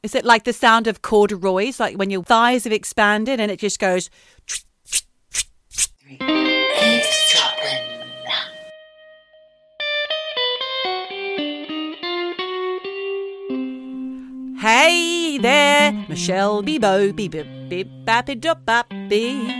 Is 0.00 0.14
it 0.14 0.24
like 0.24 0.44
the 0.44 0.52
sound 0.52 0.86
of 0.86 1.02
corduroys, 1.02 1.80
like 1.80 1.96
when 1.96 2.08
your 2.08 2.22
thighs 2.22 2.64
have 2.64 2.72
expanded 2.72 3.40
and 3.40 3.50
it 3.50 3.58
just 3.58 3.80
goes? 3.80 4.10
Hey 14.60 15.38
there, 15.38 15.92
Michelle 16.08 16.62
Bebo, 16.62 17.14
beep 17.14 17.32
beep 17.68 17.88
bappy 18.04 18.40
dop 18.40 18.64
bappy. 18.64 19.52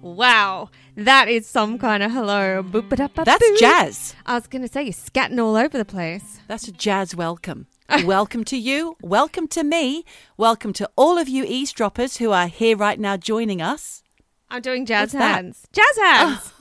Wow, 0.00 0.70
that 0.98 1.28
is 1.28 1.46
some 1.46 1.78
kind 1.78 2.02
of 2.02 2.10
hello. 2.10 2.62
That's 2.62 3.60
jazz. 3.60 4.16
I 4.26 4.34
was 4.34 4.48
going 4.48 4.62
to 4.62 4.68
say, 4.68 4.82
you're 4.82 4.92
scatting 4.92 5.38
all 5.38 5.56
over 5.56 5.78
the 5.78 5.84
place. 5.84 6.40
That's 6.48 6.66
a 6.66 6.72
jazz 6.72 7.14
welcome. 7.14 7.68
welcome 8.04 8.42
to 8.44 8.56
you. 8.56 8.96
Welcome 9.00 9.46
to 9.48 9.62
me. 9.62 10.04
Welcome 10.36 10.72
to 10.74 10.90
all 10.96 11.16
of 11.16 11.28
you 11.28 11.44
eavesdroppers 11.44 12.16
who 12.16 12.32
are 12.32 12.48
here 12.48 12.76
right 12.76 12.98
now 12.98 13.16
joining 13.16 13.62
us. 13.62 14.02
I'm 14.50 14.60
doing 14.60 14.86
jazz 14.86 15.12
What's 15.12 15.12
that? 15.12 15.34
hands. 15.36 15.68
Jazz 15.72 15.98
hands. 16.02 16.52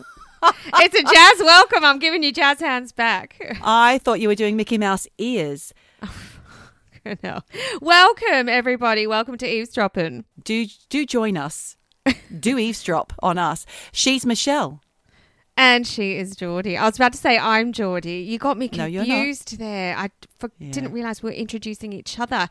it's 0.82 0.96
a 0.96 1.04
jazz 1.04 1.40
welcome. 1.40 1.84
I'm 1.84 1.98
giving 1.98 2.22
you 2.22 2.32
jazz 2.32 2.60
hands 2.60 2.92
back. 2.92 3.58
I 3.64 3.98
thought 3.98 4.20
you 4.20 4.28
were 4.28 4.36
doing 4.36 4.56
Mickey 4.56 4.78
Mouse 4.78 5.08
ears. 5.18 5.74
no. 7.24 7.42
Welcome, 7.82 8.50
everybody. 8.50 9.08
Welcome 9.08 9.38
to 9.40 9.48
Eavesdropping. 9.48 10.26
Do 10.44 10.68
do 10.90 11.06
join 11.08 11.38
us. 11.38 11.77
do 12.40 12.58
eavesdrop 12.58 13.14
on 13.22 13.38
us. 13.38 13.66
She's 13.92 14.26
Michelle. 14.26 14.82
And 15.60 15.88
she 15.88 16.18
is 16.18 16.36
Geordie. 16.36 16.78
I 16.78 16.86
was 16.86 16.98
about 16.98 17.14
to 17.14 17.18
say 17.18 17.38
I'm 17.38 17.74
Geordie. 17.74 18.20
You 18.20 18.38
got 18.38 18.58
me 18.60 18.70
No, 18.74 18.86
confused 18.86 19.58
there. 19.58 19.98
I 19.98 20.10
for- 20.38 20.52
Yeah. 20.60 20.72
didn't 20.72 20.92
realize 20.92 21.24
we 21.24 21.32
were 21.32 21.36
introducing 21.36 21.94
each 21.94 22.20
other. 22.20 22.48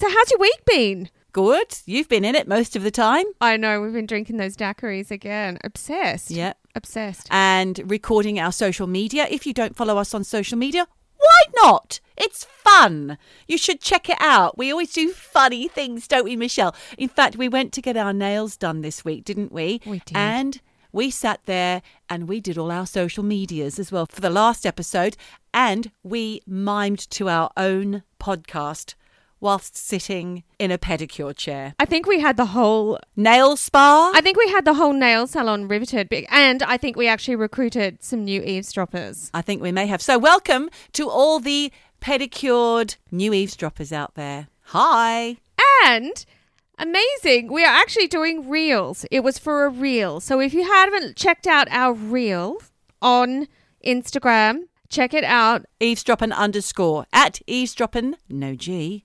So, 0.00 0.08
how's 0.08 0.30
your 0.32 0.40
week 0.40 0.64
been? 0.66 1.10
Good. 1.32 1.78
You've 1.86 2.08
been 2.08 2.24
in 2.24 2.34
it 2.34 2.48
most 2.48 2.74
of 2.74 2.82
the 2.82 2.90
time. 2.90 3.26
I 3.40 3.56
know 3.56 3.80
we've 3.80 3.92
been 3.92 4.06
drinking 4.06 4.38
those 4.38 4.56
daiquiris 4.56 5.10
again. 5.12 5.58
Obsessed. 5.62 6.30
Yeah. 6.32 6.54
Obsessed. 6.74 7.28
And 7.30 7.80
recording 7.88 8.40
our 8.40 8.50
social 8.50 8.88
media. 8.88 9.28
If 9.30 9.46
you 9.46 9.52
don't 9.52 9.76
follow 9.76 9.96
us 9.98 10.12
on 10.14 10.24
social 10.24 10.58
media, 10.58 10.88
why 11.24 11.62
not? 11.62 12.00
It's 12.16 12.44
fun. 12.44 13.18
You 13.48 13.58
should 13.58 13.80
check 13.80 14.08
it 14.08 14.18
out. 14.20 14.56
We 14.56 14.70
always 14.70 14.92
do 14.92 15.10
funny 15.12 15.68
things, 15.68 16.06
don't 16.06 16.24
we, 16.24 16.36
Michelle? 16.36 16.74
In 16.96 17.08
fact, 17.08 17.36
we 17.36 17.48
went 17.48 17.72
to 17.72 17.82
get 17.82 17.96
our 17.96 18.12
nails 18.12 18.56
done 18.56 18.82
this 18.82 19.04
week, 19.04 19.24
didn't 19.24 19.52
we? 19.52 19.80
We 19.86 20.00
did. 20.00 20.16
And 20.16 20.60
we 20.92 21.10
sat 21.10 21.40
there 21.46 21.82
and 22.08 22.28
we 22.28 22.40
did 22.40 22.56
all 22.56 22.70
our 22.70 22.86
social 22.86 23.24
medias 23.24 23.78
as 23.78 23.90
well 23.90 24.06
for 24.06 24.20
the 24.20 24.30
last 24.30 24.64
episode. 24.64 25.16
And 25.52 25.90
we 26.02 26.40
mimed 26.48 27.08
to 27.10 27.28
our 27.28 27.50
own 27.56 28.04
podcast 28.20 28.94
whilst 29.44 29.76
sitting 29.76 30.42
in 30.58 30.70
a 30.70 30.78
pedicure 30.78 31.36
chair. 31.36 31.74
I 31.78 31.84
think 31.84 32.06
we 32.06 32.18
had 32.18 32.38
the 32.38 32.46
whole 32.46 32.98
Nail 33.14 33.56
spa? 33.56 34.10
I 34.14 34.22
think 34.22 34.38
we 34.38 34.48
had 34.48 34.64
the 34.64 34.74
whole 34.74 34.94
nail 34.94 35.26
salon 35.26 35.68
riveted, 35.68 36.10
and 36.30 36.62
I 36.62 36.78
think 36.78 36.96
we 36.96 37.06
actually 37.06 37.36
recruited 37.36 38.02
some 38.02 38.24
new 38.24 38.42
eavesdroppers. 38.42 39.30
I 39.34 39.42
think 39.42 39.60
we 39.60 39.70
may 39.70 39.86
have. 39.86 40.00
So, 40.00 40.18
welcome 40.18 40.70
to 40.94 41.10
all 41.10 41.40
the 41.40 41.70
pedicured 42.00 42.96
new 43.10 43.34
eavesdroppers 43.34 43.92
out 43.92 44.14
there. 44.14 44.48
Hi. 44.68 45.36
And 45.84 46.24
amazing, 46.78 47.52
we 47.52 47.64
are 47.64 47.74
actually 47.74 48.08
doing 48.08 48.48
reels. 48.48 49.04
It 49.10 49.20
was 49.20 49.38
for 49.38 49.66
a 49.66 49.68
reel. 49.68 50.20
So 50.20 50.40
if 50.40 50.54
you 50.54 50.64
haven't 50.64 51.16
checked 51.16 51.46
out 51.46 51.68
our 51.70 51.92
reel 51.92 52.58
on 53.02 53.48
Instagram, 53.86 54.68
check 54.88 55.12
it 55.12 55.24
out. 55.24 55.66
Eavesdropping 55.80 56.32
underscore 56.32 57.06
at 57.12 57.40
eavesdropping, 57.46 58.14
no 58.28 58.54
G, 58.54 59.04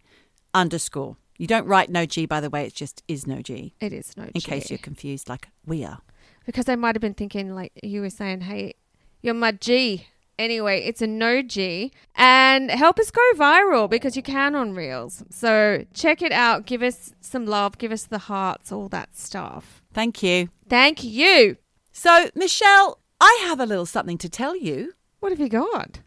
underscore. 0.53 1.17
You 1.37 1.47
don't 1.47 1.65
write 1.65 1.89
no 1.89 2.05
G, 2.05 2.25
by 2.25 2.41
the 2.41 2.49
way, 2.49 2.65
it's 2.65 2.75
just 2.75 3.01
is 3.07 3.25
no 3.25 3.41
G, 3.41 3.73
It 3.79 3.93
is 3.93 4.15
no 4.17 4.25
G. 4.25 4.31
in 4.35 4.41
case 4.41 4.69
you're 4.69 4.77
confused, 4.79 5.29
like 5.29 5.47
we 5.65 5.83
are. 5.85 5.99
because 6.45 6.65
they 6.65 6.75
might 6.75 6.95
have 6.95 7.01
been 7.01 7.13
thinking 7.13 7.53
like 7.55 7.71
you 7.83 8.01
were 8.01 8.09
saying, 8.09 8.41
"Hey, 8.41 8.73
you're 9.21 9.33
my 9.33 9.51
G." 9.51 10.05
Anyway, 10.37 10.81
it's 10.83 11.01
a 11.01 11.07
no 11.07 11.41
G, 11.41 11.91
and 12.15 12.71
help 12.71 12.97
us 12.97 13.11
go 13.11 13.21
viral 13.35 13.89
because 13.89 14.15
you 14.15 14.23
can 14.23 14.55
on 14.55 14.73
Reels. 14.73 15.21
So 15.29 15.85
check 15.93 16.21
it 16.21 16.31
out. 16.31 16.65
Give 16.65 16.81
us 16.81 17.13
some 17.19 17.45
love. 17.45 17.77
Give 17.77 17.91
us 17.91 18.03
the 18.05 18.19
hearts. 18.19 18.71
All 18.71 18.87
that 18.89 19.15
stuff. 19.17 19.81
Thank 19.93 20.23
you. 20.23 20.47
Thank 20.69 21.03
you. 21.03 21.57
So, 21.91 22.29
Michelle, 22.35 22.99
I 23.19 23.37
have 23.47 23.59
a 23.59 23.65
little 23.65 23.85
something 23.85 24.17
to 24.19 24.29
tell 24.29 24.55
you. 24.55 24.93
What 25.19 25.33
have 25.33 25.41
you 25.41 25.49
got? 25.49 25.99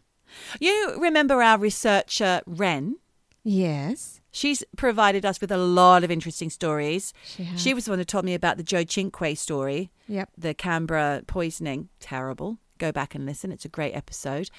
You 0.59 0.95
remember 0.99 1.43
our 1.43 1.59
researcher, 1.59 2.41
Ren? 2.47 2.95
Yes, 3.43 4.19
She's 4.35 4.63
provided 4.75 5.25
us 5.25 5.39
with 5.39 5.51
a 5.51 5.57
lot 5.57 6.03
of 6.03 6.09
interesting 6.09 6.49
stories. 6.49 7.13
she 7.23 7.43
has. 7.43 7.61
She 7.61 7.73
was 7.73 7.85
the 7.85 7.91
one 7.91 7.99
who 7.99 8.03
told 8.03 8.25
me 8.25 8.33
about 8.33 8.57
the 8.57 8.63
Joe 8.63 8.83
Cinque 8.83 9.37
story. 9.37 9.91
Yep. 10.07 10.29
the 10.37 10.53
Canberra 10.55 11.21
poisoning. 11.27 11.89
Terrible. 11.99 12.57
Go 12.79 12.91
back 12.91 13.13
and 13.13 13.27
listen. 13.27 13.51
It's 13.51 13.63
a 13.63 13.69
great 13.69 13.93
episode. 13.93 14.49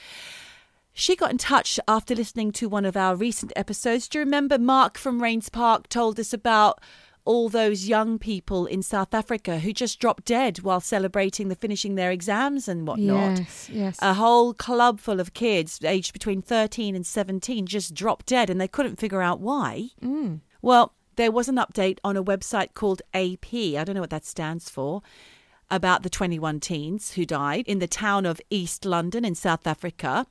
She 0.92 1.16
got 1.16 1.32
in 1.32 1.38
touch 1.38 1.80
after 1.88 2.14
listening 2.14 2.52
to 2.52 2.68
one 2.68 2.84
of 2.84 2.96
our 2.96 3.16
recent 3.16 3.52
episodes. 3.56 4.06
Do 4.08 4.18
you 4.18 4.24
remember 4.24 4.58
Mark 4.58 4.96
from 4.96 5.20
Raynes 5.20 5.50
Park 5.50 5.88
told 5.88 6.20
us 6.20 6.32
about 6.32 6.80
all 7.24 7.48
those 7.48 7.88
young 7.88 8.18
people 8.18 8.66
in 8.66 8.82
South 8.82 9.14
Africa 9.14 9.58
who 9.58 9.72
just 9.72 9.98
dropped 9.98 10.24
dead 10.24 10.60
while 10.60 10.80
celebrating 10.80 11.48
the 11.48 11.54
finishing 11.54 11.94
their 11.94 12.10
exams 12.10 12.68
and 12.68 12.86
whatnot? 12.86 13.38
Yes, 13.38 13.70
yes. 13.72 13.98
A 14.02 14.14
whole 14.14 14.52
club 14.52 15.00
full 15.00 15.20
of 15.20 15.34
kids 15.34 15.80
aged 15.84 16.12
between 16.12 16.42
13 16.42 16.94
and 16.94 17.06
17 17.06 17.66
just 17.66 17.94
dropped 17.94 18.26
dead 18.26 18.50
and 18.50 18.60
they 18.60 18.68
couldn't 18.68 19.00
figure 19.00 19.22
out 19.22 19.40
why. 19.40 19.88
Mm. 20.02 20.40
Well, 20.60 20.94
there 21.16 21.32
was 21.32 21.48
an 21.48 21.56
update 21.56 21.98
on 22.04 22.16
a 22.16 22.24
website 22.24 22.74
called 22.74 23.02
AP. 23.12 23.54
I 23.54 23.84
don't 23.84 23.94
know 23.94 24.00
what 24.00 24.10
that 24.10 24.24
stands 24.24 24.68
for. 24.68 25.02
About 25.70 26.02
the 26.02 26.10
21 26.10 26.60
teens 26.60 27.12
who 27.12 27.24
died 27.24 27.66
in 27.66 27.78
the 27.78 27.86
town 27.86 28.26
of 28.26 28.40
East 28.50 28.84
London 28.84 29.24
in 29.24 29.34
South 29.34 29.66
Africa. 29.66 30.26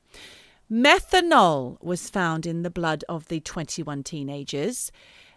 Methanol 0.72 1.82
was 1.82 2.10
found 2.10 2.46
in 2.46 2.64
the 2.64 2.70
blood 2.70 3.04
of 3.10 3.28
the 3.28 3.40
21 3.40 4.04
teenagers, 4.04 4.92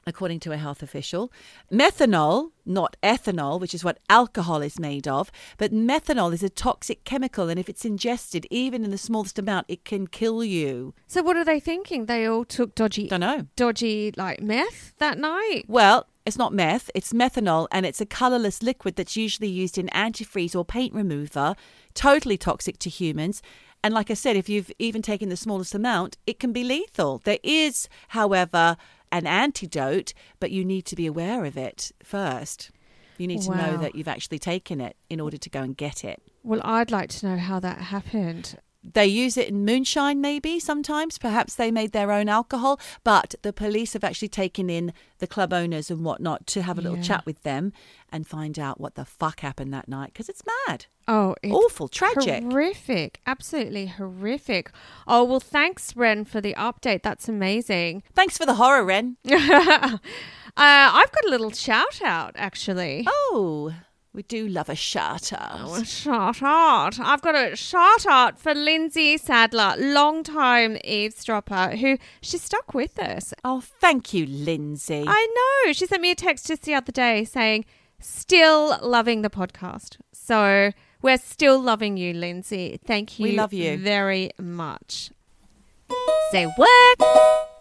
according 0.07 0.39
to 0.41 0.53
a 0.53 0.57
health 0.57 0.83
official. 0.83 1.33
Methanol, 1.71 2.51
not 2.65 2.97
ethanol, 3.03 3.61
which 3.61 3.75
is 3.75 3.83
what 3.85 3.99
alcohol 4.09 4.63
is 4.63 4.79
made 4.79 5.09
of, 5.09 5.33
but 5.59 5.73
methanol 5.73 6.33
is 6.33 6.43
a 6.43 6.49
toxic 6.49 7.05
chemical, 7.05 7.49
and 7.49 7.59
if 7.59 7.69
it's 7.69 7.85
ingested, 7.85 8.47
even 8.51 8.85
in 8.85 8.91
the 8.93 8.99
smallest 8.99 9.39
amount, 9.39 9.67
it 9.69 9.85
can 9.85 10.07
kill 10.07 10.45
you. 10.45 10.95
so 11.07 11.23
what 11.23 11.37
are 11.37 11.45
they 11.45 11.59
thinking? 11.61 12.07
They 12.07 12.27
all 12.27 12.45
took 12.45 12.75
dodgy, 12.75 13.09
Don't 13.09 13.21
know. 13.21 13.47
dodgy 13.57 14.13
like 14.17 14.41
meth 14.41 14.95
that 14.99 15.19
night. 15.19 15.65
Well, 15.67 16.07
it's 16.25 16.39
not 16.39 16.53
meth, 16.53 16.91
it's 16.95 17.13
methanol, 17.13 17.67
and 17.73 17.85
it's 17.85 18.01
a 18.01 18.07
colourless 18.07 18.63
liquid 18.63 18.97
that's 18.97 19.17
usually 19.17 19.49
used 19.49 19.77
in 19.77 19.89
antifreeze 19.89 20.55
or 20.55 20.65
paint 20.65 20.95
remover, 20.95 21.57
totally 21.95 22.37
toxic 22.37 22.79
to 22.79 22.91
humans. 22.91 23.43
And 23.85 23.95
like 23.95 24.11
I 24.11 24.15
said, 24.15 24.37
if 24.37 24.49
you've 24.49 24.73
even 24.81 25.03
taken 25.03 25.29
the 25.29 25.37
smallest 25.37 25.73
amount, 25.75 26.17
it 26.27 26.41
can 26.41 26.53
be 26.53 26.65
lethal. 26.65 27.21
There 27.25 27.39
is, 27.45 27.89
however, 28.09 28.77
an 29.13 29.27
antidote, 29.27 30.13
but 30.41 30.51
you 30.51 30.65
need 30.65 30.85
to 30.87 30.97
be 30.97 31.07
aware 31.07 31.45
of 31.45 31.57
it 31.57 31.93
first. 32.03 32.71
You 33.19 33.27
need 33.27 33.43
to 33.43 33.55
know 33.55 33.77
that 33.79 33.95
you've 33.95 34.09
actually 34.09 34.39
taken 34.39 34.81
it 34.81 34.97
in 35.09 35.21
order 35.21 35.39
to 35.39 35.51
go 35.51 35.61
and 35.61 35.77
get 35.77 36.05
it. 36.05 36.23
Well, 36.43 36.61
I'd 36.63 36.91
like 36.91 37.09
to 37.11 37.27
know 37.27 37.37
how 37.37 37.61
that 37.61 37.79
happened. 37.79 38.57
They 38.93 39.07
use 39.07 39.37
it 39.37 39.49
in 39.49 39.65
moonshine, 39.65 40.21
maybe 40.21 40.61
sometimes. 40.61 41.19
Perhaps 41.19 41.55
they 41.57 41.71
made 41.71 41.93
their 41.93 42.13
own 42.13 42.29
alcohol, 42.29 42.79
but 43.05 43.35
the 43.43 43.53
police 43.53 43.95
have 43.95 44.05
actually 44.05 44.29
taken 44.29 44.71
in 44.71 44.93
the 45.19 45.27
club 45.27 45.53
owners 45.53 45.91
and 45.91 46.05
whatnot 46.05 46.47
to 46.49 46.63
have 46.63 46.79
a 46.79 46.81
little 46.83 46.99
Yeah. 46.99 47.03
chat 47.05 47.27
with 47.27 47.43
them 47.43 47.73
and 48.13 48.27
find 48.27 48.59
out 48.59 48.81
what 48.81 48.95
the 48.95 49.05
fuck 49.05 49.41
happened 49.41 49.73
that 49.75 49.89
night 49.89 50.13
because 50.13 50.29
it's 50.29 50.43
mad. 50.69 50.87
Oh, 51.09 51.35
it's 51.43 51.53
Awful, 51.55 51.89
tragic. 51.89 52.43
horrific, 52.45 53.21
absolutely 53.27 53.87
horrific. 53.87 54.71
Oh 55.07 55.25
well, 55.25 55.41
thanks, 55.41 55.95
Ren, 55.97 56.25
for 56.25 56.41
the 56.41 56.55
update. 56.55 57.03
That's 57.03 57.29
amazing. 57.29 58.03
Thanks 58.15 58.37
for 58.39 58.45
the 58.47 58.55
horror, 58.55 58.85
Ren. 58.85 59.17
uh, 59.25 59.99
I've 60.57 61.13
got 61.13 61.25
a 61.27 61.31
little 61.31 61.51
shout 61.51 62.01
out 62.03 62.33
actually. 62.37 63.05
Oh, 63.07 63.75
we 64.17 64.23
do 64.23 64.49
love 64.49 64.71
a 64.71 64.75
shout 64.75 65.31
out. 65.35 65.61
Oh, 65.63 65.83
shout 65.85 66.43
out. 66.43 66.99
I've 66.99 67.21
got 67.21 67.35
a 67.35 67.55
shout 67.55 68.07
out 68.07 68.41
for 68.41 68.55
Lindsay 68.55 69.19
Sadler, 69.19 69.75
long 69.77 70.23
time 70.25 70.79
eavesdropper, 70.85 71.77
who 71.77 71.99
she 72.23 72.39
stuck 72.39 72.73
with 72.73 72.99
us. 72.99 73.35
Oh, 73.45 73.61
thank 73.61 74.15
you, 74.15 74.25
Lindsay. 74.25 75.05
I 75.07 75.65
know. 75.67 75.73
She 75.75 75.87
sent 75.87 76.01
me 76.01 76.11
a 76.13 76.15
text 76.15 76.47
just 76.47 76.63
the 76.63 76.73
other 76.73 76.93
day 76.93 77.25
saying, 77.25 77.67
still 78.01 78.79
loving 78.81 79.21
the 79.21 79.31
podcast. 79.31 79.99
So 80.13 80.73
we're 81.03 81.19
still 81.19 81.61
loving 81.61 81.99
you, 81.99 82.15
Lindsay. 82.15 82.81
Thank 82.87 83.19
you. 83.19 83.25
We 83.25 83.37
love 83.37 83.53
you. 83.53 83.77
very 83.77 84.31
much. 84.39 85.11
Say 86.33 86.47
what? 86.57 87.53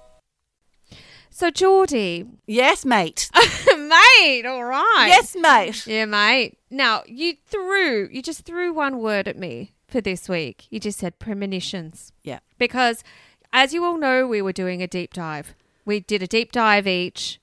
So, 1.38 1.52
Geordie, 1.52 2.26
yes, 2.48 2.86
mate. 2.86 3.30
mate, 3.68 4.46
all 4.46 4.64
right. 4.64 5.08
yes, 5.10 5.36
mate. 5.38 5.86
Yeah, 5.86 6.06
mate. 6.06 6.58
Now, 6.70 7.04
you 7.08 7.34
threw, 7.46 8.08
you 8.10 8.22
just 8.22 8.46
threw 8.46 8.72
one 8.72 9.00
word 9.00 9.28
at 9.28 9.38
me 9.38 9.74
for 9.86 10.00
this 10.00 10.30
week. 10.30 10.66
You 10.70 10.80
just 10.80 10.98
said 10.98 11.20
premonitions. 11.20 12.14
Yeah. 12.24 12.40
Because, 12.58 13.04
as 13.52 13.74
you 13.74 13.84
all 13.84 13.98
know, 13.98 14.26
we 14.26 14.42
were 14.42 14.54
doing 14.54 14.82
a 14.82 14.88
deep 14.88 15.12
dive 15.12 15.56
We 15.84 16.00
did 16.00 16.24
a 16.24 16.28
deep 16.28 16.54
dive 16.54 16.88
each 16.88 17.42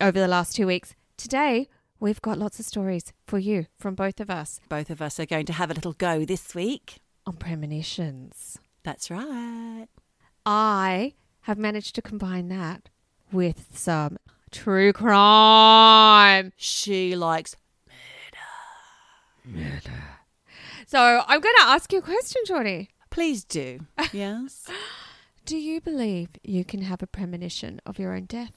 over 0.00 0.18
the 0.18 0.26
last 0.26 0.56
two 0.56 0.66
weeks. 0.66 0.94
Today, 1.18 1.68
we've 2.00 2.22
got 2.22 2.38
lots 2.38 2.58
of 2.58 2.64
stories 2.64 3.12
for 3.26 3.38
you 3.38 3.66
from 3.76 3.94
both 3.94 4.20
of 4.20 4.30
us 4.30 4.58
Both 4.70 4.88
of 4.88 5.02
us 5.02 5.20
are 5.20 5.26
going 5.26 5.44
to 5.44 5.52
have 5.52 5.70
a 5.70 5.74
little 5.74 5.92
go 5.92 6.24
this 6.24 6.54
week. 6.54 6.96
on 7.26 7.34
premonitions. 7.34 8.58
That's 8.84 9.10
right. 9.10 9.88
I 10.46 11.12
have 11.42 11.58
managed 11.58 11.94
to 11.96 12.00
combine 12.00 12.48
that 12.48 12.88
with 13.32 13.66
some 13.74 14.18
true 14.50 14.92
crime. 14.92 16.52
She 16.56 17.16
likes. 17.16 17.56
Murder. 19.44 19.64
Murder. 19.64 20.04
So 20.86 21.22
I'm 21.26 21.40
going 21.40 21.54
to 21.60 21.66
ask 21.66 21.92
you 21.92 21.98
a 21.98 22.02
question, 22.02 22.42
Johnny. 22.46 22.90
Please 23.10 23.44
do. 23.44 23.80
Yes. 24.12 24.68
Do 25.44 25.56
you 25.56 25.80
believe 25.80 26.28
you 26.42 26.64
can 26.64 26.82
have 26.82 27.02
a 27.02 27.06
premonition 27.06 27.80
of 27.86 27.98
your 27.98 28.14
own 28.14 28.26
death? 28.26 28.52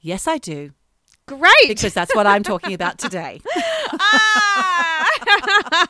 yes, 0.00 0.26
I 0.28 0.38
do. 0.38 0.72
Great. 1.26 1.68
Because 1.68 1.94
that's 1.94 2.14
what 2.14 2.26
I'm 2.26 2.42
talking 2.42 2.74
about 2.74 2.98
today. 2.98 3.40
Ah! 3.96 5.08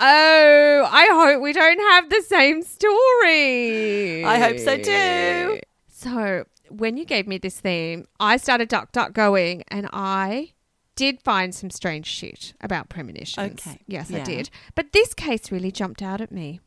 oh, 0.00 0.88
I 0.90 1.08
hope 1.10 1.42
we 1.42 1.52
don't 1.52 1.78
have 1.78 2.10
the 2.10 2.22
same 2.22 2.62
story. 2.62 4.24
I 4.24 4.38
hope 4.38 4.58
so 4.58 4.76
too. 4.78 5.60
So, 5.88 6.44
when 6.68 6.96
you 6.96 7.04
gave 7.04 7.26
me 7.26 7.38
this 7.38 7.60
theme, 7.60 8.06
I 8.20 8.36
started 8.36 8.68
duck 8.68 8.92
duck 8.92 9.12
going 9.12 9.64
and 9.68 9.88
I 9.92 10.52
did 10.94 11.22
find 11.22 11.54
some 11.54 11.70
strange 11.70 12.06
shit 12.06 12.54
about 12.60 12.88
premonitions. 12.88 13.60
Okay, 13.66 13.80
Yes, 13.86 14.12
I 14.12 14.20
did. 14.20 14.50
But 14.74 14.92
this 14.92 15.14
case 15.14 15.52
really 15.52 15.70
jumped 15.70 16.02
out 16.02 16.20
at 16.20 16.32
me. 16.32 16.60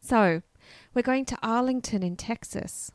So, 0.00 0.42
we're 0.94 1.02
going 1.02 1.24
to 1.26 1.38
Arlington 1.42 2.02
in 2.02 2.16
Texas. 2.16 2.90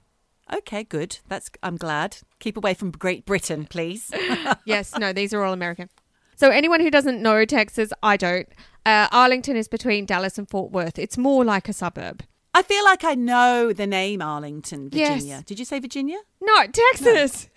Okay, 0.53 0.83
good. 0.83 1.19
That's. 1.27 1.49
I'm 1.63 1.77
glad. 1.77 2.17
Keep 2.39 2.57
away 2.57 2.73
from 2.73 2.91
Great 2.91 3.25
Britain, 3.25 3.65
please. 3.65 4.11
yes, 4.65 4.97
no, 4.97 5.13
these 5.13 5.33
are 5.33 5.43
all 5.43 5.53
American. 5.53 5.89
So 6.35 6.49
anyone 6.49 6.81
who 6.81 6.89
doesn't 6.89 7.21
know 7.21 7.45
Texas, 7.45 7.93
I 8.01 8.17
don't. 8.17 8.49
Uh, 8.85 9.07
Arlington 9.11 9.55
is 9.55 9.67
between 9.67 10.05
Dallas 10.07 10.37
and 10.39 10.49
Fort 10.49 10.71
Worth. 10.71 10.97
It's 10.97 11.17
more 11.17 11.45
like 11.45 11.69
a 11.69 11.73
suburb. 11.73 12.23
I 12.53 12.61
feel 12.63 12.83
like 12.83 13.03
I 13.03 13.15
know 13.15 13.71
the 13.73 13.87
name 13.87 14.21
Arlington, 14.21 14.89
Yes. 14.91 15.09
Virginia. 15.13 15.43
Did 15.45 15.59
you 15.59 15.65
say 15.65 15.79
Virginia? 15.79 16.17
No, 16.41 16.65
Texas. 16.67 17.47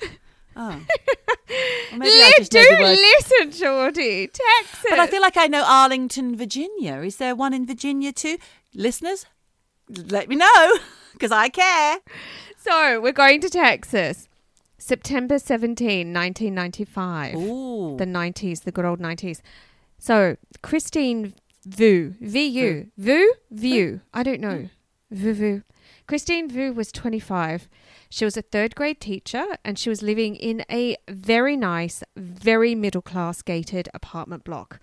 Oh. 0.57 0.81
Li- 1.97 2.33
just 2.39 2.53
know 2.53 2.63
do 2.63 2.77
listen, 2.85 3.51
Geordie. 3.51 4.29
Texas. 4.29 4.85
But 4.89 4.99
I 5.01 5.07
feel 5.09 5.21
like 5.21 5.37
I 5.37 5.47
know 5.49 5.65
Arlington, 5.67 6.37
Virginia. 6.37 7.01
Is 7.01 7.17
there 7.17 7.35
one 7.35 7.53
in 7.53 7.67
Virginia 7.67 8.13
too? 8.13 8.39
Listeners, 8.75 9.27
let 9.89 10.29
me 10.29 10.37
know 10.37 10.79
because 11.13 11.33
I 11.33 11.49
care. 11.49 11.99
so 12.57 13.01
we're 13.01 13.13
going 13.13 13.41
to 13.41 13.49
Texas. 13.51 14.29
September 14.79 15.39
17, 15.39 16.13
1995. 16.13 17.35
Ooh. 17.37 17.97
The 17.97 18.05
90s, 18.07 18.63
the 18.63 18.71
good 18.73 18.85
old 18.85 19.01
90s. 19.01 19.41
So 19.99 20.37
Christine 20.63 21.35
Vu, 21.67 22.15
V-U, 22.21 22.91
Vu, 22.99 23.35
Vu. 23.51 24.01
I 24.13 24.23
don't 24.23 24.41
know. 24.41 24.57
Hmm. 24.59 24.67
Vu, 25.11 25.35
Vu. 25.35 25.63
Christine 26.07 26.49
Vu 26.49 26.73
was 26.73 26.91
25. 26.93 27.69
She 28.11 28.25
was 28.25 28.37
a 28.37 28.43
third 28.43 28.75
grade 28.75 29.01
teacher 29.01 29.45
and 29.65 29.79
she 29.79 29.89
was 29.89 30.03
living 30.03 30.37
in 30.37 30.65
a 30.71 30.97
very 31.09 31.57
nice, 31.57 32.03
very 32.17 32.75
middle 32.75 33.03
class 33.03 33.43
gated 33.43 33.89
apartment 33.95 34.45
block 34.45 34.81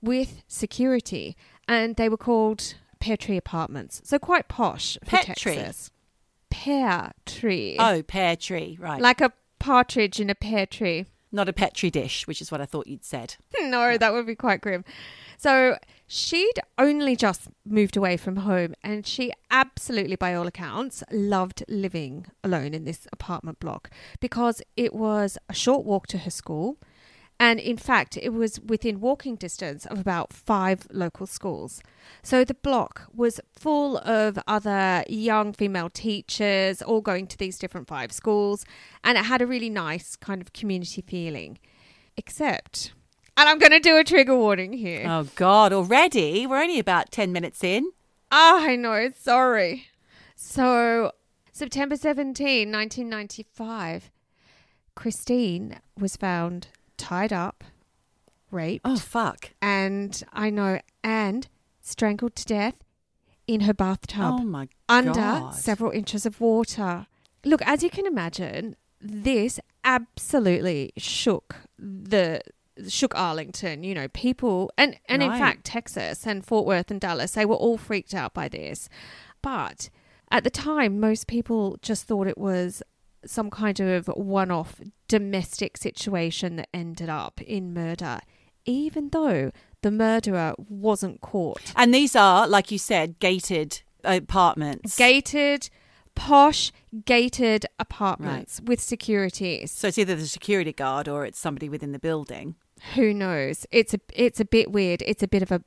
with 0.00 0.42
security. 0.48 1.36
And 1.68 1.96
they 1.96 2.08
were 2.08 2.16
called 2.16 2.74
Pear 3.00 3.16
Tree 3.16 3.36
Apartments. 3.36 4.02
So 4.04 4.18
quite 4.18 4.48
posh 4.48 4.98
for 5.04 5.16
Pet 5.16 5.36
tree? 5.36 5.56
Texas. 5.56 5.90
Pear 6.50 7.12
tree. 7.24 7.76
oh, 7.78 8.02
pear 8.02 8.36
tree, 8.36 8.76
right. 8.78 9.00
Like 9.00 9.20
a 9.20 9.32
partridge 9.58 10.20
in 10.20 10.28
a 10.28 10.34
pear 10.34 10.66
tree. 10.66 11.06
Not 11.34 11.48
a 11.48 11.52
petri 11.54 11.90
dish, 11.90 12.26
which 12.26 12.42
is 12.42 12.52
what 12.52 12.60
I 12.60 12.66
thought 12.66 12.86
you'd 12.86 13.04
said. 13.04 13.36
no, 13.62 13.96
that 13.96 14.12
would 14.12 14.26
be 14.26 14.34
quite 14.34 14.60
grim. 14.60 14.84
So 15.42 15.76
she'd 16.06 16.60
only 16.78 17.16
just 17.16 17.48
moved 17.64 17.96
away 17.96 18.16
from 18.16 18.36
home 18.36 18.76
and 18.84 19.04
she 19.04 19.32
absolutely, 19.50 20.14
by 20.14 20.34
all 20.34 20.46
accounts, 20.46 21.02
loved 21.10 21.64
living 21.66 22.26
alone 22.44 22.74
in 22.74 22.84
this 22.84 23.08
apartment 23.12 23.58
block 23.58 23.90
because 24.20 24.62
it 24.76 24.94
was 24.94 25.38
a 25.48 25.52
short 25.52 25.84
walk 25.84 26.06
to 26.06 26.18
her 26.18 26.30
school. 26.30 26.78
And 27.40 27.58
in 27.58 27.76
fact, 27.76 28.16
it 28.16 28.28
was 28.28 28.60
within 28.60 29.00
walking 29.00 29.34
distance 29.34 29.84
of 29.84 29.98
about 29.98 30.32
five 30.32 30.86
local 30.92 31.26
schools. 31.26 31.82
So 32.22 32.44
the 32.44 32.54
block 32.54 33.08
was 33.12 33.40
full 33.52 33.98
of 33.98 34.38
other 34.46 35.02
young 35.08 35.52
female 35.52 35.90
teachers, 35.90 36.82
all 36.82 37.00
going 37.00 37.26
to 37.26 37.36
these 37.36 37.58
different 37.58 37.88
five 37.88 38.12
schools. 38.12 38.64
And 39.02 39.18
it 39.18 39.24
had 39.24 39.42
a 39.42 39.46
really 39.48 39.70
nice 39.70 40.14
kind 40.14 40.40
of 40.40 40.52
community 40.52 41.02
feeling. 41.02 41.58
Except, 42.16 42.92
and 43.36 43.48
I'm 43.48 43.58
going 43.58 43.72
to 43.72 43.80
do 43.80 43.96
a 43.96 44.04
trigger 44.04 44.36
warning 44.36 44.72
here. 44.72 45.04
Oh, 45.08 45.28
God, 45.36 45.72
already? 45.72 46.46
We're 46.46 46.62
only 46.62 46.78
about 46.78 47.10
10 47.10 47.32
minutes 47.32 47.62
in. 47.64 47.90
Ah, 48.30 48.64
I 48.64 48.76
know. 48.76 49.10
Sorry. 49.16 49.86
So, 50.36 51.12
September 51.52 51.96
17, 51.96 52.70
1995, 52.70 54.10
Christine 54.94 55.80
was 55.98 56.16
found 56.16 56.68
tied 56.96 57.32
up, 57.32 57.64
raped, 58.50 58.86
Oh, 58.86 58.96
fuck. 58.96 59.50
and 59.60 60.22
I 60.32 60.50
know, 60.50 60.80
and 61.02 61.48
strangled 61.80 62.36
to 62.36 62.44
death 62.44 62.74
in 63.46 63.60
her 63.62 63.74
bathtub 63.74 64.20
Oh, 64.40 64.44
my 64.44 64.66
god. 64.66 64.70
under 64.88 65.12
God. 65.14 65.54
several 65.54 65.90
inches 65.90 66.26
of 66.26 66.40
water. 66.40 67.06
Look, 67.44 67.60
as 67.62 67.82
you 67.82 67.90
can 67.90 68.06
imagine, 68.06 68.76
this 69.00 69.58
absolutely 69.84 70.92
shook 70.96 71.56
the 71.78 72.40
shook 72.88 73.14
Arlington, 73.14 73.84
you 73.84 73.94
know, 73.94 74.08
people 74.08 74.70
and 74.78 74.98
and 75.06 75.22
in 75.22 75.30
fact 75.30 75.64
Texas 75.64 76.26
and 76.26 76.44
Fort 76.44 76.66
Worth 76.66 76.90
and 76.90 77.00
Dallas, 77.00 77.32
they 77.32 77.44
were 77.44 77.56
all 77.56 77.78
freaked 77.78 78.14
out 78.14 78.34
by 78.34 78.48
this. 78.48 78.88
But 79.42 79.90
at 80.30 80.44
the 80.44 80.50
time 80.50 81.00
most 81.00 81.26
people 81.26 81.78
just 81.82 82.04
thought 82.04 82.26
it 82.26 82.38
was 82.38 82.82
some 83.24 83.50
kind 83.50 83.78
of 83.80 84.08
one-off 84.08 84.80
domestic 85.06 85.76
situation 85.76 86.56
that 86.56 86.68
ended 86.74 87.08
up 87.08 87.40
in 87.42 87.72
murder, 87.72 88.20
even 88.64 89.10
though 89.10 89.52
the 89.82 89.90
murderer 89.90 90.54
wasn't 90.56 91.20
caught. 91.20 91.72
And 91.76 91.94
these 91.94 92.16
are, 92.16 92.48
like 92.48 92.70
you 92.70 92.78
said, 92.78 93.18
gated 93.18 93.82
apartments. 94.04 94.96
gated, 94.96 95.68
posh, 96.14 96.72
gated 97.04 97.66
apartments 97.78 98.60
with 98.64 98.80
security. 98.80 99.66
so 99.66 99.88
it's 99.88 99.98
either 99.98 100.14
the 100.14 100.26
security 100.26 100.72
guard 100.72 101.08
or 101.08 101.24
it's 101.24 101.38
somebody 101.38 101.68
within 101.68 101.92
the 101.92 101.98
building. 101.98 102.56
Who 102.94 103.14
knows? 103.14 103.66
It's 103.70 103.94
a 103.94 104.00
it's 104.14 104.40
a 104.40 104.44
bit 104.44 104.70
weird. 104.72 105.02
It's 105.06 105.22
a 105.22 105.28
bit 105.28 105.42
of 105.42 105.50
a 105.52 105.62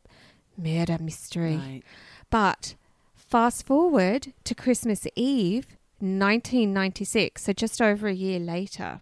murder 0.58 0.98
mystery. 1.00 1.58
Right. 1.58 1.82
But 2.30 2.76
fast 3.16 3.66
forward 3.66 4.34
to 4.44 4.54
Christmas 4.56 5.08
Eve, 5.16 5.68
1996, 6.00 7.44
so 7.44 7.54
just 7.54 7.82
over 7.82 8.08
a 8.08 8.14
year 8.14 8.40
later, 8.40 9.02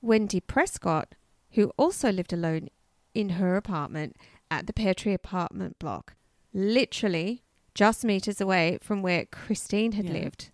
Wendy 0.00 0.40
Prescott, 0.40 1.14
who 1.52 1.72
also 1.76 2.10
lived 2.10 2.32
alone 2.32 2.68
in 3.14 3.30
her 3.30 3.56
apartment 3.56 4.16
at 4.50 4.66
the 4.66 4.72
Pear 4.72 4.94
Tree 4.94 5.12
apartment 5.14 5.78
block, 5.78 6.14
literally 6.54 7.42
just 7.74 8.04
meters 8.04 8.40
away 8.40 8.78
from 8.82 9.02
where 9.02 9.24
Christine 9.26 9.92
had 9.92 10.06
Yeah. 10.06 10.12
lived, 10.12 10.50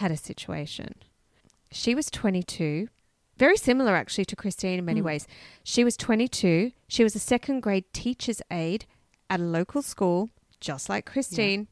had 0.00 0.10
a 0.10 0.16
situation. 0.16 0.94
She 1.70 1.94
was 1.94 2.10
22, 2.10 2.88
very 3.36 3.56
similar 3.56 3.94
actually 3.94 4.24
to 4.26 4.36
Christine 4.36 4.78
in 4.78 4.84
many 4.84 5.00
Mm. 5.00 5.04
ways. 5.04 5.26
She 5.62 5.84
was 5.84 5.96
22. 5.96 6.72
She 6.88 7.02
was 7.02 7.14
a 7.14 7.18
second 7.18 7.60
grade 7.60 7.84
teacher's 7.92 8.40
aide 8.50 8.86
at 9.30 9.40
a 9.40 9.44
local 9.44 9.82
school, 9.82 10.30
just 10.60 10.88
like 10.88 11.04
Christine. 11.06 11.68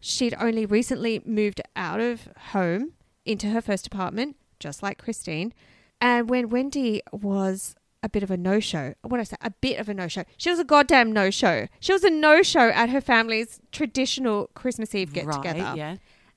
She'd 0.00 0.34
only 0.38 0.66
recently 0.66 1.20
moved 1.24 1.60
out 1.74 2.00
of 2.00 2.28
home 2.52 2.92
into 3.24 3.48
her 3.50 3.60
first 3.60 3.86
apartment, 3.86 4.36
just 4.60 4.82
like 4.82 4.98
Christine. 4.98 5.52
And 6.00 6.28
when 6.30 6.50
Wendy 6.50 7.00
was 7.12 7.74
a 8.02 8.08
bit 8.08 8.22
of 8.22 8.30
a 8.30 8.36
no 8.36 8.60
show, 8.60 8.94
what 9.02 9.18
I 9.18 9.24
say, 9.24 9.36
a 9.40 9.50
bit 9.50 9.80
of 9.80 9.88
a 9.88 9.94
no 9.94 10.06
show, 10.06 10.24
she 10.36 10.50
was 10.50 10.58
a 10.60 10.64
goddamn 10.64 11.10
no 11.12 11.30
show. 11.30 11.66
She 11.80 11.92
was 11.92 12.04
a 12.04 12.10
no 12.10 12.42
show 12.42 12.68
at 12.68 12.90
her 12.90 13.00
family's 13.00 13.58
traditional 13.72 14.48
Christmas 14.54 14.94
Eve 14.94 15.12
get 15.12 15.22
together 15.32 15.62
Right, 15.62 15.76
yeah. 15.76 15.96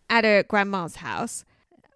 at 0.09 0.23
her 0.23 0.41
grandma's 0.43 0.95
house. 0.97 1.43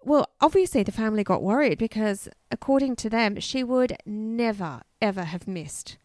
Well, 0.06 0.28
obviously 0.40 0.82
the 0.82 0.92
family 0.92 1.24
got 1.24 1.42
worried 1.42 1.78
because 1.78 2.28
according 2.50 2.96
to 2.96 3.08
them, 3.08 3.40
she 3.40 3.64
would 3.64 3.96
never 4.04 4.82
ever 5.00 5.24
have 5.24 5.48
missed 5.48 5.96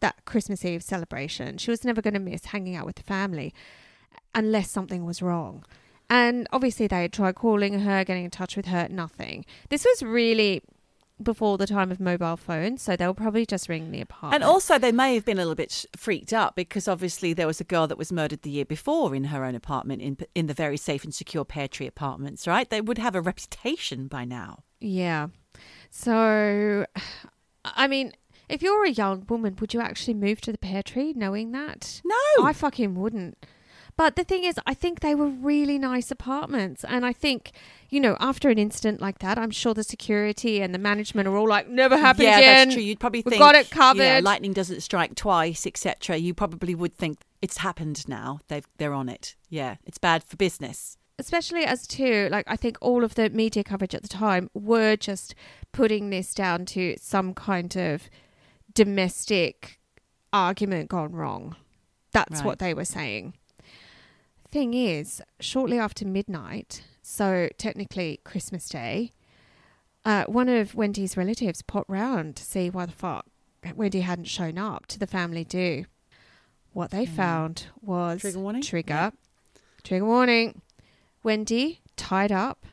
that 0.00 0.24
Christmas 0.26 0.64
Eve 0.64 0.82
celebration. 0.82 1.56
She 1.56 1.70
was 1.70 1.84
never 1.84 2.02
going 2.02 2.14
to 2.14 2.20
miss 2.20 2.46
hanging 2.46 2.76
out 2.76 2.84
with 2.84 2.96
the 2.96 3.02
family 3.02 3.54
unless 4.34 4.70
something 4.70 5.06
was 5.06 5.22
wrong. 5.22 5.64
And 6.10 6.46
obviously 6.52 6.86
they 6.86 7.02
had 7.02 7.12
tried 7.12 7.36
calling 7.36 7.80
her, 7.80 8.04
getting 8.04 8.24
in 8.24 8.30
touch 8.30 8.54
with 8.54 8.66
her, 8.66 8.86
nothing. 8.90 9.46
This 9.70 9.86
was 9.86 10.02
really 10.02 10.62
before 11.22 11.58
the 11.58 11.66
time 11.66 11.90
of 11.90 12.00
mobile 12.00 12.36
phones, 12.36 12.82
so 12.82 12.96
they'll 12.96 13.14
probably 13.14 13.46
just 13.46 13.68
ring 13.68 13.90
the 13.90 14.00
apartment. 14.00 14.34
And 14.34 14.44
also, 14.44 14.78
they 14.78 14.92
may 14.92 15.14
have 15.14 15.24
been 15.24 15.38
a 15.38 15.42
little 15.42 15.54
bit 15.54 15.86
freaked 15.96 16.32
up 16.32 16.54
because 16.56 16.88
obviously 16.88 17.32
there 17.32 17.46
was 17.46 17.60
a 17.60 17.64
girl 17.64 17.86
that 17.86 17.98
was 17.98 18.12
murdered 18.12 18.42
the 18.42 18.50
year 18.50 18.64
before 18.64 19.14
in 19.14 19.24
her 19.24 19.44
own 19.44 19.54
apartment 19.54 20.02
in 20.02 20.18
in 20.34 20.46
the 20.46 20.54
very 20.54 20.76
safe 20.76 21.04
and 21.04 21.14
secure 21.14 21.44
Pear 21.44 21.68
Tree 21.68 21.86
Apartments. 21.86 22.46
Right? 22.46 22.68
They 22.68 22.80
would 22.80 22.98
have 22.98 23.14
a 23.14 23.20
reputation 23.20 24.08
by 24.08 24.24
now. 24.24 24.64
Yeah. 24.80 25.28
So, 25.90 26.86
I 27.64 27.86
mean, 27.86 28.12
if 28.48 28.62
you're 28.62 28.84
a 28.84 28.90
young 28.90 29.24
woman, 29.28 29.56
would 29.60 29.74
you 29.74 29.80
actually 29.80 30.14
move 30.14 30.40
to 30.42 30.52
the 30.52 30.58
pear 30.58 30.82
tree 30.82 31.12
knowing 31.14 31.52
that? 31.52 32.00
No, 32.04 32.44
I 32.44 32.52
fucking 32.52 32.94
wouldn't. 32.94 33.38
But 33.96 34.16
the 34.16 34.24
thing 34.24 34.44
is, 34.44 34.58
I 34.66 34.74
think 34.74 35.00
they 35.00 35.14
were 35.14 35.26
really 35.28 35.78
nice 35.78 36.10
apartments. 36.10 36.82
And 36.84 37.04
I 37.04 37.12
think, 37.12 37.52
you 37.90 38.00
know, 38.00 38.16
after 38.20 38.48
an 38.48 38.58
incident 38.58 39.00
like 39.00 39.18
that, 39.18 39.38
I'm 39.38 39.50
sure 39.50 39.74
the 39.74 39.84
security 39.84 40.62
and 40.62 40.74
the 40.74 40.78
management 40.78 41.28
are 41.28 41.36
all 41.36 41.48
like, 41.48 41.68
never 41.68 41.96
happen 41.98 42.24
yeah, 42.24 42.38
again. 42.38 42.68
that's 42.68 42.74
true. 42.74 42.82
You'd 42.82 43.00
probably 43.00 43.22
We've 43.24 43.32
think 43.32 43.40
got 43.40 43.54
it 43.54 43.70
covered. 43.70 44.02
Yeah, 44.02 44.20
lightning 44.22 44.54
doesn't 44.54 44.80
strike 44.80 45.14
twice, 45.14 45.66
etc. 45.66 46.16
You 46.16 46.32
probably 46.32 46.74
would 46.74 46.96
think 46.96 47.18
it's 47.42 47.58
happened 47.58 48.08
now. 48.08 48.40
They've 48.48 48.66
they're 48.78 48.94
on 48.94 49.08
it. 49.10 49.36
Yeah, 49.50 49.76
it's 49.84 49.98
bad 49.98 50.24
for 50.24 50.36
business. 50.36 50.96
Especially 51.18 51.64
as 51.64 51.86
to, 51.88 52.28
like, 52.30 52.46
I 52.48 52.56
think 52.56 52.78
all 52.80 53.04
of 53.04 53.14
the 53.14 53.28
media 53.28 53.62
coverage 53.62 53.94
at 53.94 54.02
the 54.02 54.08
time 54.08 54.48
were 54.54 54.96
just 54.96 55.34
putting 55.70 56.08
this 56.08 56.32
down 56.32 56.64
to 56.66 56.96
some 56.98 57.34
kind 57.34 57.76
of 57.76 58.08
domestic 58.74 59.78
argument 60.32 60.88
gone 60.88 61.12
wrong. 61.12 61.56
That's 62.12 62.36
Right. 62.40 62.44
what 62.46 62.58
they 62.58 62.74
were 62.74 62.84
saying. 62.86 63.34
Thing 64.52 64.74
is, 64.74 65.22
shortly 65.40 65.78
after 65.78 66.06
midnight, 66.06 66.82
so 67.02 67.48
technically 67.56 68.20
Christmas 68.22 68.68
Day, 68.68 69.12
uh, 70.04 70.24
one 70.24 70.48
of 70.50 70.74
Wendy's 70.74 71.16
relatives 71.16 71.62
popped 71.62 71.88
round 71.88 72.36
to 72.36 72.44
see 72.44 72.68
why 72.68 72.84
the 72.86 72.92
fuck 72.92 73.24
Wendy 73.74 74.00
hadn't 74.02 74.26
shown 74.26 74.58
up 74.58 74.86
to 74.88 74.98
the 74.98 75.06
family 75.06 75.42
do. 75.44 75.86
What 76.74 76.90
they 76.90 77.06
found 77.06 77.66
was 77.80 78.20
Trigger 78.20 78.40
warning? 78.40 78.62
Trigger. 78.62 79.12
Trigger 79.84 80.04
warning. 80.04 80.60
Wendy 81.22 81.80
tied 81.96 82.32
up, 82.32 82.66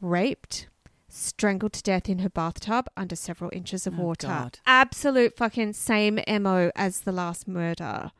raped, 0.00 0.68
strangled 1.08 1.72
to 1.72 1.82
death 1.82 2.08
in 2.08 2.20
her 2.20 2.28
bathtub 2.30 2.86
under 2.96 3.16
several 3.16 3.50
inches 3.52 3.86
of 3.88 3.98
Oh, 3.98 4.02
water. 4.04 4.26
God. 4.28 4.58
Absolute 4.66 5.36
fucking 5.36 5.72
same 5.72 6.20
MO 6.28 6.70
as 6.76 7.00
the 7.00 7.12
last 7.12 7.48
murder. 7.48 8.12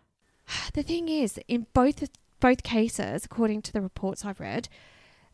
The 0.74 0.82
thing 0.82 1.08
is, 1.08 1.38
in 1.46 1.66
both 1.72 2.02
both 2.42 2.62
cases, 2.64 3.24
according 3.24 3.62
to 3.62 3.72
the 3.72 3.80
reports 3.80 4.24
I've 4.24 4.40
read, 4.40 4.68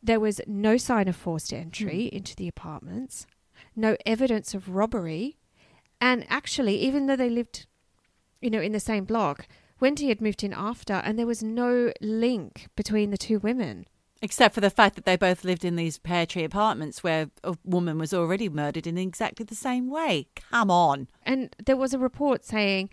there 0.03 0.21
was 0.21 0.41
no 0.47 0.77
sign 0.77 1.09
of 1.09 1.17
forced 1.17 1.53
entry 1.53 2.09
hmm. 2.09 2.17
into 2.17 2.37
the 2.37 2.47
apartments, 2.47 3.27
no 3.75 3.97
evidence 4.07 4.55
of 4.55 4.69
robbery, 4.69 5.39
and 6.01 6.25
actually, 6.29 6.77
even 6.77 7.07
though 7.07 7.17
they 7.17 7.31
lived, 7.31 7.67
you 8.41 8.51
know, 8.51 8.61
in 8.61 8.73
the 8.73 8.79
same 8.79 9.05
block, 9.05 9.49
Wendy 9.81 10.09
had 10.09 10.21
moved 10.21 10.45
in 10.45 10.53
after, 10.53 10.95
and 10.95 11.19
there 11.19 11.27
was 11.27 11.43
no 11.43 11.93
link 12.01 12.69
between 12.77 13.11
the 13.11 13.19
two 13.19 13.39
women. 13.39 13.87
Except 14.21 14.55
for 14.55 14.61
the 14.61 14.71
fact 14.71 14.97
that 14.97 15.05
they 15.05 15.17
both 15.17 15.45
lived 15.45 15.65
in 15.65 15.77
these 15.77 15.99
pear 15.99 16.27
tree 16.27 16.45
apartments 16.45 17.03
where 17.03 17.31
a 17.43 17.57
woman 17.65 17.99
was 17.99 18.13
already 18.13 18.49
murdered 18.49 18.87
in 18.87 18.99
exactly 18.99 19.45
the 19.45 19.55
same 19.55 19.89
way. 19.89 20.27
Come 20.51 20.71
on. 20.71 21.09
And 21.23 21.55
there 21.65 21.77
was 21.77 21.95
a 21.95 21.99
report 21.99 22.45
saying 22.45 22.91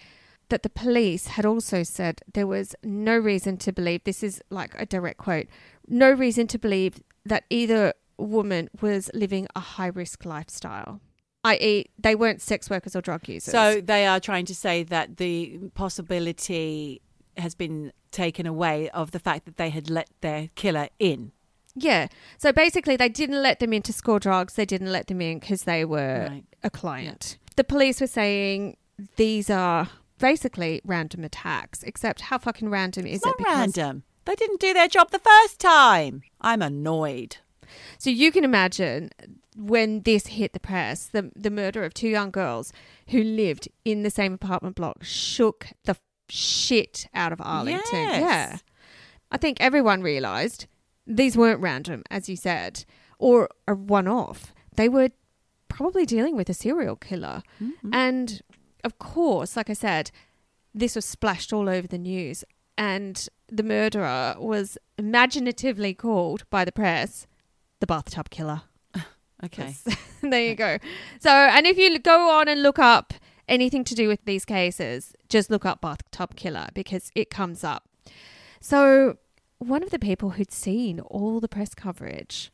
that 0.49 0.63
the 0.63 0.69
police 0.69 1.27
had 1.27 1.45
also 1.45 1.83
said 1.83 2.21
there 2.33 2.47
was 2.47 2.75
no 2.83 3.17
reason 3.17 3.57
to 3.57 3.71
believe 3.71 4.03
this 4.03 4.21
is 4.23 4.41
like 4.49 4.73
a 4.79 4.85
direct 4.85 5.17
quote 5.17 5.47
no 5.87 6.11
reason 6.11 6.47
to 6.47 6.57
believe 6.57 7.01
that 7.25 7.43
either 7.49 7.93
woman 8.17 8.69
was 8.81 9.09
living 9.13 9.47
a 9.55 9.59
high 9.59 9.87
risk 9.87 10.25
lifestyle, 10.25 11.01
i.e., 11.43 11.85
they 11.99 12.15
weren't 12.15 12.41
sex 12.41 12.69
workers 12.69 12.95
or 12.95 13.01
drug 13.01 13.27
users. 13.27 13.51
So 13.51 13.81
they 13.81 14.07
are 14.07 14.19
trying 14.19 14.45
to 14.45 14.55
say 14.55 14.83
that 14.83 15.17
the 15.17 15.59
possibility 15.73 17.01
has 17.37 17.55
been 17.55 17.91
taken 18.11 18.45
away 18.45 18.89
of 18.91 19.11
the 19.11 19.19
fact 19.19 19.45
that 19.45 19.57
they 19.57 19.69
had 19.69 19.89
let 19.89 20.09
their 20.21 20.49
killer 20.55 20.87
in. 20.99 21.31
yeah. 21.75 22.07
So 22.37 22.51
basically, 22.53 22.95
they 22.95 23.09
didn't 23.09 23.41
let 23.43 23.59
them 23.59 23.73
in 23.73 23.81
to 23.83 23.93
score 23.93 24.19
drugs. 24.19 24.53
They 24.53 24.65
didn't 24.65 24.91
let 24.91 25.07
them 25.07 25.19
in 25.21 25.39
because 25.39 25.63
they 25.63 25.83
were 25.83 26.27
Right. 26.29 26.45
a 26.63 26.69
client. 26.69 27.37
The 27.57 27.63
police 27.63 27.99
were 27.99 28.07
saying 28.07 28.77
these 29.17 29.49
are 29.49 29.89
basically 30.19 30.81
random 30.83 31.23
attacks, 31.23 31.83
except 31.83 32.21
how 32.21 32.37
fucking 32.37 32.69
random 32.69 33.05
is 33.05 33.17
It's 33.17 33.25
it? 33.27 33.35
not 33.39 33.47
random. 33.47 34.03
They 34.25 34.35
didn't 34.35 34.59
do 34.59 34.73
their 34.73 34.87
job 34.87 35.11
the 35.11 35.19
first 35.19 35.59
time. 35.59 36.23
I'm 36.41 36.61
annoyed. 36.61 37.37
So 37.97 38.09
you 38.09 38.31
can 38.31 38.43
imagine 38.43 39.09
when 39.55 40.01
this 40.01 40.27
hit 40.27 40.53
the 40.53 40.59
press, 40.59 41.05
the 41.07 41.31
the 41.35 41.49
murder 41.49 41.83
of 41.83 41.93
two 41.93 42.07
young 42.09 42.31
girls 42.31 42.73
who 43.09 43.23
lived 43.23 43.67
in 43.83 44.03
the 44.03 44.09
same 44.09 44.33
apartment 44.33 44.75
block 44.75 45.03
shook 45.03 45.67
the 45.85 45.95
shit 46.29 47.07
out 47.13 47.31
of 47.31 47.41
Arlington. 47.41 47.81
Yes. 47.93 48.21
Yeah. 48.21 48.57
I 49.31 49.37
think 49.37 49.57
everyone 49.59 50.01
realized 50.01 50.67
these 51.07 51.37
weren't 51.37 51.61
random, 51.61 52.03
as 52.09 52.29
you 52.29 52.35
said, 52.35 52.85
or 53.19 53.49
a 53.67 53.75
one 53.75 54.07
off. 54.07 54.53
They 54.75 54.89
were 54.89 55.09
probably 55.67 56.05
dealing 56.05 56.35
with 56.35 56.49
a 56.49 56.53
serial 56.53 56.95
killer. 56.95 57.43
Mm-hmm. 57.61 57.93
And 57.93 58.41
of 58.85 58.99
course, 58.99 59.57
like 59.57 59.69
I 59.69 59.73
said, 59.73 60.11
this 60.73 60.95
was 60.95 61.05
splashed 61.05 61.51
all 61.51 61.67
over 61.67 61.87
the 61.87 61.97
news. 61.97 62.43
And 62.77 63.27
the 63.47 63.63
murderer 63.63 64.35
was 64.37 64.77
imaginatively 64.97 65.93
called 65.93 66.47
by 66.49 66.63
the 66.63 66.71
press 66.71 67.27
the 67.79 67.87
bathtub 67.87 68.29
killer. 68.29 68.61
Okay. 69.43 69.75
there 70.21 70.41
you 70.41 70.55
go. 70.55 70.79
So, 71.19 71.29
and 71.29 71.67
if 71.67 71.77
you 71.77 71.99
go 71.99 72.31
on 72.31 72.47
and 72.47 72.63
look 72.63 72.79
up 72.79 73.13
anything 73.49 73.83
to 73.83 73.93
do 73.93 74.07
with 74.07 74.23
these 74.23 74.45
cases, 74.45 75.13
just 75.27 75.51
look 75.51 75.65
up 75.65 75.81
bathtub 75.81 76.35
killer 76.35 76.69
because 76.73 77.11
it 77.15 77.29
comes 77.29 77.63
up. 77.63 77.87
So, 78.61 79.17
one 79.59 79.83
of 79.83 79.91
the 79.91 79.99
people 79.99 80.31
who'd 80.31 80.53
seen 80.53 81.01
all 81.01 81.41
the 81.41 81.49
press 81.49 81.75
coverage 81.75 82.49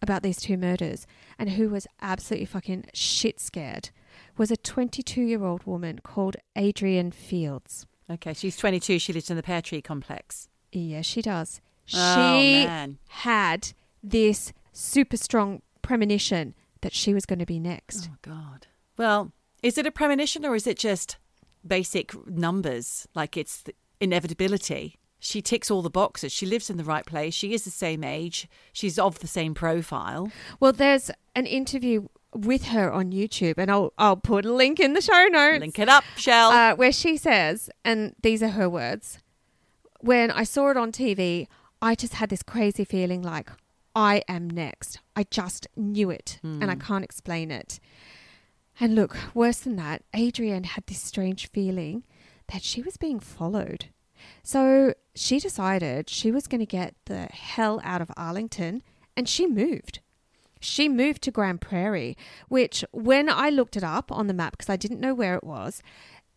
about 0.00 0.22
these 0.22 0.38
two 0.38 0.56
murders 0.56 1.08
and 1.38 1.50
who 1.50 1.68
was 1.68 1.88
absolutely 2.00 2.46
fucking 2.46 2.86
shit 2.94 3.40
scared 3.40 3.90
was 4.36 4.50
a 4.50 4.56
22 4.56 5.22
year 5.22 5.44
old 5.44 5.64
woman 5.64 6.00
called 6.02 6.36
Adrienne 6.56 7.10
Fields. 7.12 7.86
Okay. 8.10 8.34
She's 8.34 8.56
22. 8.56 8.98
She 8.98 9.12
lives 9.12 9.30
in 9.30 9.36
the 9.36 9.42
pear 9.42 9.62
tree 9.62 9.82
complex. 9.82 10.48
Yes, 10.72 11.06
she 11.06 11.22
does. 11.22 11.60
Oh, 11.94 12.14
she 12.14 12.62
oh, 12.62 12.66
man. 12.66 12.98
had 13.08 13.72
this 14.02 14.52
super 14.72 15.16
strong 15.16 15.62
premonition 15.82 16.54
that 16.82 16.92
she 16.92 17.14
was 17.14 17.26
going 17.26 17.38
to 17.38 17.46
be 17.46 17.58
next. 17.58 18.08
Oh, 18.10 18.16
God. 18.22 18.66
Well, 18.96 19.32
is 19.62 19.78
it 19.78 19.86
a 19.86 19.90
premonition 19.90 20.44
or 20.44 20.54
is 20.54 20.66
it 20.66 20.78
just 20.78 21.16
basic 21.66 22.14
numbers? 22.28 23.06
Like 23.14 23.36
it's 23.36 23.62
the 23.62 23.74
inevitability. 24.00 24.98
She 25.18 25.42
ticks 25.42 25.70
all 25.70 25.82
the 25.82 25.90
boxes. 25.90 26.30
She 26.30 26.46
lives 26.46 26.70
in 26.70 26.76
the 26.76 26.84
right 26.84 27.04
place. 27.04 27.34
She 27.34 27.52
is 27.54 27.64
the 27.64 27.70
same 27.70 28.04
age. 28.04 28.48
She's 28.72 28.98
of 28.98 29.18
the 29.20 29.26
same 29.26 29.54
profile. 29.54 30.30
Well, 30.60 30.72
there's 30.72 31.10
an 31.34 31.46
interview 31.46 32.06
with 32.36 32.66
her 32.66 32.92
on 32.92 33.10
YouTube, 33.12 33.54
and 33.58 33.70
I'll 33.70 33.92
I'll 33.98 34.16
put 34.16 34.44
a 34.44 34.52
link 34.52 34.78
in 34.80 34.92
the 34.92 35.00
show 35.00 35.26
notes. 35.30 35.60
Link 35.60 35.78
it 35.78 35.88
up, 35.88 36.04
Shell. 36.16 36.50
uh, 36.50 36.74
where 36.76 36.92
she 36.92 37.16
says, 37.16 37.70
and 37.84 38.14
these 38.22 38.42
are 38.42 38.48
her 38.50 38.68
words: 38.68 39.18
"When 40.00 40.30
I 40.30 40.44
saw 40.44 40.70
it 40.70 40.76
on 40.76 40.92
TV, 40.92 41.46
I 41.82 41.94
just 41.94 42.14
had 42.14 42.28
this 42.30 42.42
crazy 42.42 42.84
feeling 42.84 43.22
like 43.22 43.50
I 43.94 44.22
am 44.28 44.48
next. 44.48 45.00
I 45.14 45.24
just 45.30 45.66
knew 45.76 46.10
it, 46.10 46.38
and 46.42 46.70
I 46.70 46.74
can't 46.76 47.04
explain 47.04 47.50
it." 47.50 47.80
And 48.78 48.94
look, 48.94 49.16
worse 49.34 49.60
than 49.60 49.76
that, 49.76 50.02
Adrienne 50.14 50.64
had 50.64 50.86
this 50.86 51.00
strange 51.00 51.48
feeling 51.50 52.04
that 52.52 52.62
she 52.62 52.82
was 52.82 52.98
being 52.98 53.18
followed. 53.20 53.86
So 54.42 54.92
she 55.14 55.38
decided 55.38 56.10
she 56.10 56.30
was 56.30 56.46
going 56.46 56.60
to 56.60 56.66
get 56.66 56.94
the 57.06 57.26
hell 57.32 57.80
out 57.82 58.02
of 58.02 58.10
Arlington 58.16 58.82
and 59.16 59.28
she 59.28 59.46
moved. 59.46 60.00
She 60.60 60.88
moved 60.88 61.22
to 61.22 61.30
Grand 61.30 61.60
Prairie, 61.60 62.16
which, 62.48 62.84
when 62.92 63.28
I 63.28 63.50
looked 63.50 63.76
it 63.76 63.84
up 63.84 64.10
on 64.10 64.26
the 64.26 64.34
map, 64.34 64.52
because 64.52 64.70
I 64.70 64.76
didn't 64.76 65.00
know 65.00 65.14
where 65.14 65.34
it 65.34 65.44
was, 65.44 65.82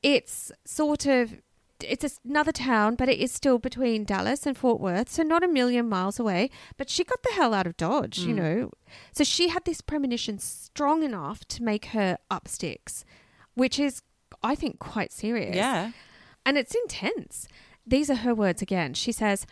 it's 0.03 0.51
sort 0.65 1.05
of 1.05 1.37
it's 1.81 2.19
another 2.25 2.51
town, 2.51 2.95
but 2.95 3.09
it 3.09 3.19
is 3.19 3.31
still 3.31 3.57
between 3.57 4.03
Dallas 4.03 4.45
and 4.45 4.57
Fort 4.57 4.81
Worth, 4.81 5.09
so 5.09 5.23
not 5.23 5.43
a 5.43 5.47
million 5.47 5.87
miles 5.87 6.19
away. 6.19 6.49
But 6.77 6.89
she 6.89 7.03
got 7.03 7.23
the 7.23 7.31
hell 7.31 7.53
out 7.53 7.67
of 7.67 7.77
Dodge, 7.77 8.19
you 8.19 8.33
mm. 8.33 8.37
know. 8.37 8.71
So 9.13 9.23
she 9.23 9.49
had 9.49 9.65
this 9.65 9.81
premonition 9.81 10.39
strong 10.39 11.03
enough 11.03 11.45
to 11.45 11.63
make 11.63 11.85
her 11.87 12.17
up 12.29 12.47
sticks, 12.47 13.05
which 13.53 13.79
is, 13.79 14.01
I 14.43 14.55
think, 14.55 14.79
quite 14.79 15.11
serious. 15.11 15.55
yeah. 15.55 15.91
And 16.45 16.57
it's 16.57 16.75
intense. 16.75 17.47
These 17.85 18.09
are 18.09 18.15
her 18.15 18.33
words 18.33 18.61
again. 18.61 18.93
She 18.93 19.11
says, 19.11 19.45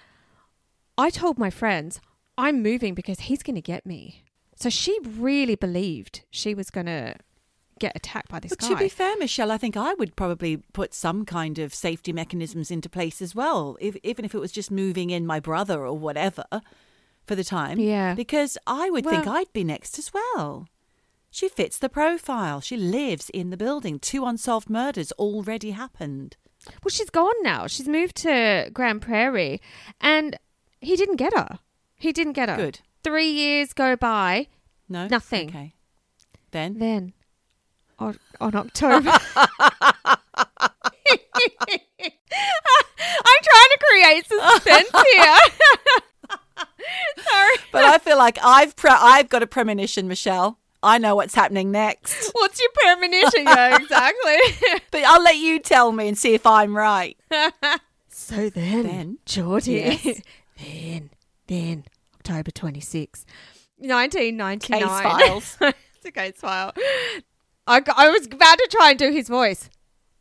I 0.97 1.09
told 1.09 1.37
my 1.37 1.49
friends, 1.49 2.01
I'm 2.37 2.61
moving 2.61 2.93
because 2.93 3.21
he's 3.21 3.43
going 3.43 3.55
to 3.55 3.61
get 3.61 3.85
me. 3.85 4.23
So 4.59 4.69
she 4.69 4.97
really 5.03 5.55
believed 5.55 6.21
she 6.31 6.53
was 6.55 6.69
going 6.69 6.87
to 6.87 7.15
get 7.79 7.95
attacked 7.95 8.29
by 8.29 8.39
this 8.39 8.49
But 8.49 8.59
guy. 8.59 8.69
to 8.69 8.75
be 8.75 8.89
fair, 8.89 9.15
Michelle, 9.17 9.51
I 9.51 9.57
think 9.57 9.77
I 9.77 9.93
would 9.93 10.15
probably 10.15 10.57
put 10.73 10.95
some 10.95 11.25
kind 11.25 11.59
of 11.59 11.75
safety 11.75 12.11
mechanisms 12.11 12.71
into 12.71 12.89
place 12.89 13.21
as 13.21 13.35
well, 13.35 13.77
if, 13.79 13.95
even 14.03 14.25
if 14.25 14.33
it 14.33 14.39
was 14.39 14.51
just 14.51 14.71
moving 14.71 15.11
in 15.11 15.27
my 15.27 15.39
brother 15.39 15.85
or 15.85 15.95
whatever 15.95 16.45
for 17.27 17.35
the 17.35 17.43
time. 17.43 17.79
Yeah. 17.79 18.15
Because 18.15 18.57
I 18.65 18.89
would 18.89 19.05
think 19.05 19.27
I'd 19.27 19.53
be 19.53 19.63
next 19.63 19.99
as 19.99 20.11
well. 20.11 20.67
She 21.29 21.49
fits 21.49 21.77
the 21.77 21.89
profile. 21.89 22.61
She 22.61 22.77
lives 22.77 23.29
in 23.29 23.51
the 23.51 23.57
building. 23.57 23.99
Two 23.99 24.25
unsolved 24.25 24.71
murders 24.71 25.11
already 25.13 25.71
happened. 25.71 26.35
Well, 26.83 26.89
she's 26.89 27.11
gone 27.11 27.35
now. 27.43 27.67
She's 27.67 27.87
moved 27.87 28.15
to 28.17 28.71
Grand 28.73 29.01
Prairie, 29.03 29.61
and 30.01 30.37
he 30.81 30.95
didn't 30.95 31.17
get 31.17 31.33
her. 31.37 31.59
He 31.95 32.11
didn't 32.11 32.33
get 32.33 32.49
her. 32.49 32.55
Good. 32.55 32.79
Three 33.03 33.29
years 33.29 33.73
go 33.73 33.95
by. 33.95 34.47
No? 34.89 35.07
Nothing. 35.07 35.49
Okay. 35.49 35.73
Then? 36.51 36.79
Then, 36.79 37.13
on, 37.99 38.17
on 38.39 38.55
October. 38.55 39.11
I'm 42.09 43.41
trying 43.43 43.71
to 43.71 43.79
create 43.89 44.27
suspense 44.27 44.89
here. 45.13 45.37
Sorry. 47.29 47.55
But 47.71 47.83
I 47.85 47.97
feel 47.99 48.17
like 48.17 48.37
I've 48.43 48.75
pre- 48.75 48.89
I've 48.91 49.29
got 49.29 49.43
a 49.43 49.47
premonition, 49.47 50.07
Michelle. 50.07 50.57
I 50.83 50.97
know 50.99 51.15
what's 51.15 51.35
happening 51.35 51.71
next. 51.71 52.29
What's 52.33 52.61
your 52.61 52.69
premonition? 52.75 53.45
Yeah, 53.45 53.75
exactly. 53.77 54.35
But 54.91 55.03
I'll 55.05 55.23
let 55.23 55.35
you 55.37 55.59
tell 55.59 55.91
me 55.91 56.07
and 56.07 56.15
see 56.17 56.35
if 56.35 56.45
I'm 56.45 56.77
right. 56.77 57.17
so 58.07 58.49
then, 58.51 58.83
Then? 58.83 59.17
Geordie, 59.25 59.71
Yes. 59.71 60.21
then, 60.63 61.09
then, 61.47 61.83
October 62.27 62.51
26, 62.51 63.25
1999. 63.77 64.59
Case 64.59 64.83
files. 64.83 65.57
it's 65.61 66.05
a 66.05 66.11
case 66.11 66.35
file. 66.35 66.73
I, 67.65 67.81
I 67.95 68.09
was 68.09 68.25
about 68.25 68.57
to 68.57 68.67
try 68.69 68.89
and 68.89 68.99
do 68.99 69.11
his 69.11 69.29
voice. 69.29 69.69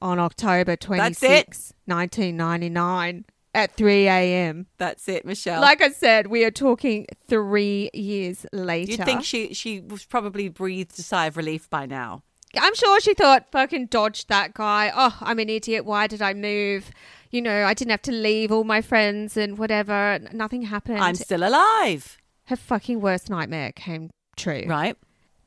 On 0.00 0.20
October 0.20 0.76
26, 0.76 1.72
1999, 1.86 3.24
at 3.54 3.72
3 3.72 4.06
a.m. 4.06 4.66
That's 4.78 5.08
it, 5.08 5.24
Michelle. 5.24 5.60
Like 5.60 5.82
I 5.82 5.90
said, 5.90 6.28
we 6.28 6.44
are 6.44 6.50
talking 6.52 7.06
three 7.26 7.90
years 7.92 8.46
later. 8.52 8.92
You'd 8.92 9.04
think 9.04 9.24
she 9.24 9.52
she 9.52 9.80
was 9.80 10.04
probably 10.04 10.48
breathed 10.48 10.96
a 10.98 11.02
sigh 11.02 11.26
of 11.26 11.36
relief 11.36 11.68
by 11.68 11.86
now. 11.86 12.22
I'm 12.60 12.74
sure 12.74 13.00
she 13.00 13.14
thought, 13.14 13.50
fucking 13.50 13.86
dodged 13.86 14.28
that 14.28 14.54
guy. 14.54 14.90
Oh, 14.94 15.16
I'm 15.20 15.38
an 15.38 15.48
idiot. 15.48 15.84
Why 15.84 16.06
did 16.06 16.22
I 16.22 16.34
move? 16.34 16.90
You 17.30 17.42
know, 17.42 17.64
I 17.64 17.74
didn't 17.74 17.90
have 17.90 18.02
to 18.02 18.12
leave 18.12 18.50
all 18.52 18.64
my 18.64 18.80
friends 18.80 19.36
and 19.36 19.58
whatever. 19.58 20.18
Nothing 20.32 20.62
happened. 20.62 20.98
I'm 21.00 21.14
still 21.16 21.42
alive. 21.46 22.16
her 22.44 22.56
fucking 22.56 23.00
worst 23.00 23.28
nightmare 23.28 23.72
came 23.72 24.10
true. 24.36 24.64
Right. 24.66 24.96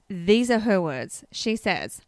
These 0.09 0.49
are 0.51 0.59
her 0.59 0.81
words. 0.81 1.23
She 1.31 1.55
says, 1.55 2.01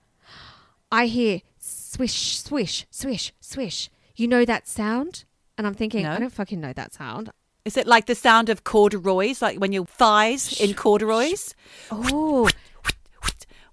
I 0.91 1.05
hear 1.05 1.41
swish, 1.59 2.39
swish, 2.39 2.85
swish, 2.91 3.31
swish. 3.39 3.89
You 4.15 4.27
know 4.27 4.43
that 4.45 4.67
sound? 4.67 5.23
And 5.57 5.65
I'm 5.67 5.73
thinking, 5.73 6.03
No. 6.03 6.11
I 6.13 6.19
don't 6.19 6.31
fucking 6.33 6.59
know 6.59 6.73
that 6.73 6.93
sound. 6.93 7.29
Is 7.63 7.77
it 7.77 7.85
like 7.85 8.07
the 8.07 8.15
sound 8.15 8.49
of 8.49 8.63
corduroys, 8.63 9.39
like 9.41 9.59
when 9.59 9.71
your 9.71 9.85
thighs 9.85 10.59
in 10.59 10.73
corduroys? 10.73 11.53
Oh, 11.91 12.49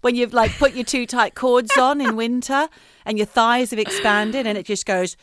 When 0.00 0.14
you've 0.14 0.32
like 0.32 0.56
put 0.58 0.74
your 0.74 0.84
two 0.84 1.06
tight 1.06 1.34
cords 1.34 1.76
on 1.76 2.00
in 2.00 2.16
winter 2.16 2.68
and 3.04 3.18
your 3.18 3.26
thighs 3.26 3.70
have 3.70 3.78
expanded 3.78 4.46
and 4.46 4.56
it 4.56 4.66
just 4.66 4.86
goes 4.86 5.16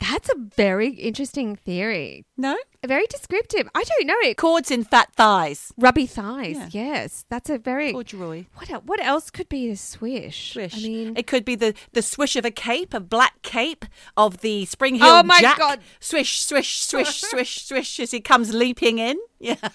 that's 0.00 0.28
a 0.28 0.34
very 0.54 0.90
interesting 0.90 1.56
theory. 1.56 2.24
no 2.36 2.56
Very 2.86 3.06
descriptive. 3.06 3.68
I 3.74 3.82
don't 3.84 4.06
know 4.06 4.16
it. 4.22 4.36
cords 4.36 4.70
in 4.70 4.84
fat 4.84 5.12
thighs. 5.14 5.72
Rubby 5.76 6.06
thighs. 6.06 6.56
Yeah. 6.56 6.68
Yes, 6.70 7.24
that's 7.28 7.48
a 7.50 7.58
very. 7.58 7.92
Corduroy. 7.92 8.44
What 8.54 8.70
el- 8.70 8.80
what 8.82 9.00
else 9.02 9.30
could 9.30 9.48
be 9.48 9.70
a 9.70 9.76
swish? 9.76 10.52
Swish. 10.52 10.76
I 10.76 10.80
mean, 10.88 11.16
it 11.16 11.26
could 11.26 11.44
be 11.44 11.54
the, 11.54 11.74
the 11.92 12.02
swish 12.02 12.36
of 12.36 12.44
a 12.44 12.50
cape, 12.50 12.92
a 12.94 13.00
black 13.00 13.42
cape 13.42 13.84
of 14.16 14.38
the 14.38 14.64
Spring 14.66 14.96
Hill 14.96 15.06
Oh 15.06 15.22
my 15.22 15.40
Jack. 15.40 15.58
God. 15.58 15.80
Swish, 16.00 16.40
swish, 16.40 16.80
swish, 16.80 17.20
swish, 17.30 17.64
swish 17.64 18.00
as 18.00 18.10
he 18.10 18.20
comes 18.20 18.54
leaping 18.54 18.98
in. 18.98 19.16
Yeah. 19.38 19.56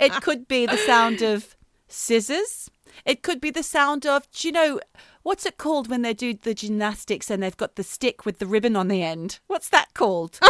it 0.00 0.12
could 0.22 0.48
be 0.48 0.66
the 0.66 0.76
sound 0.76 1.22
of 1.22 1.56
scissors. 1.88 2.70
It 3.04 3.22
could 3.22 3.40
be 3.40 3.50
the 3.50 3.62
sound 3.62 4.06
of, 4.06 4.30
do 4.32 4.48
you 4.48 4.52
know, 4.52 4.80
what's 5.22 5.46
it 5.46 5.56
called 5.56 5.88
when 5.88 6.02
they 6.02 6.14
do 6.14 6.34
the 6.34 6.54
gymnastics 6.54 7.30
and 7.30 7.42
they've 7.42 7.56
got 7.56 7.76
the 7.76 7.84
stick 7.84 8.24
with 8.26 8.38
the 8.38 8.46
ribbon 8.46 8.76
on 8.76 8.88
the 8.88 9.02
end? 9.02 9.38
What's 9.46 9.68
that 9.70 9.94
called? 9.94 10.38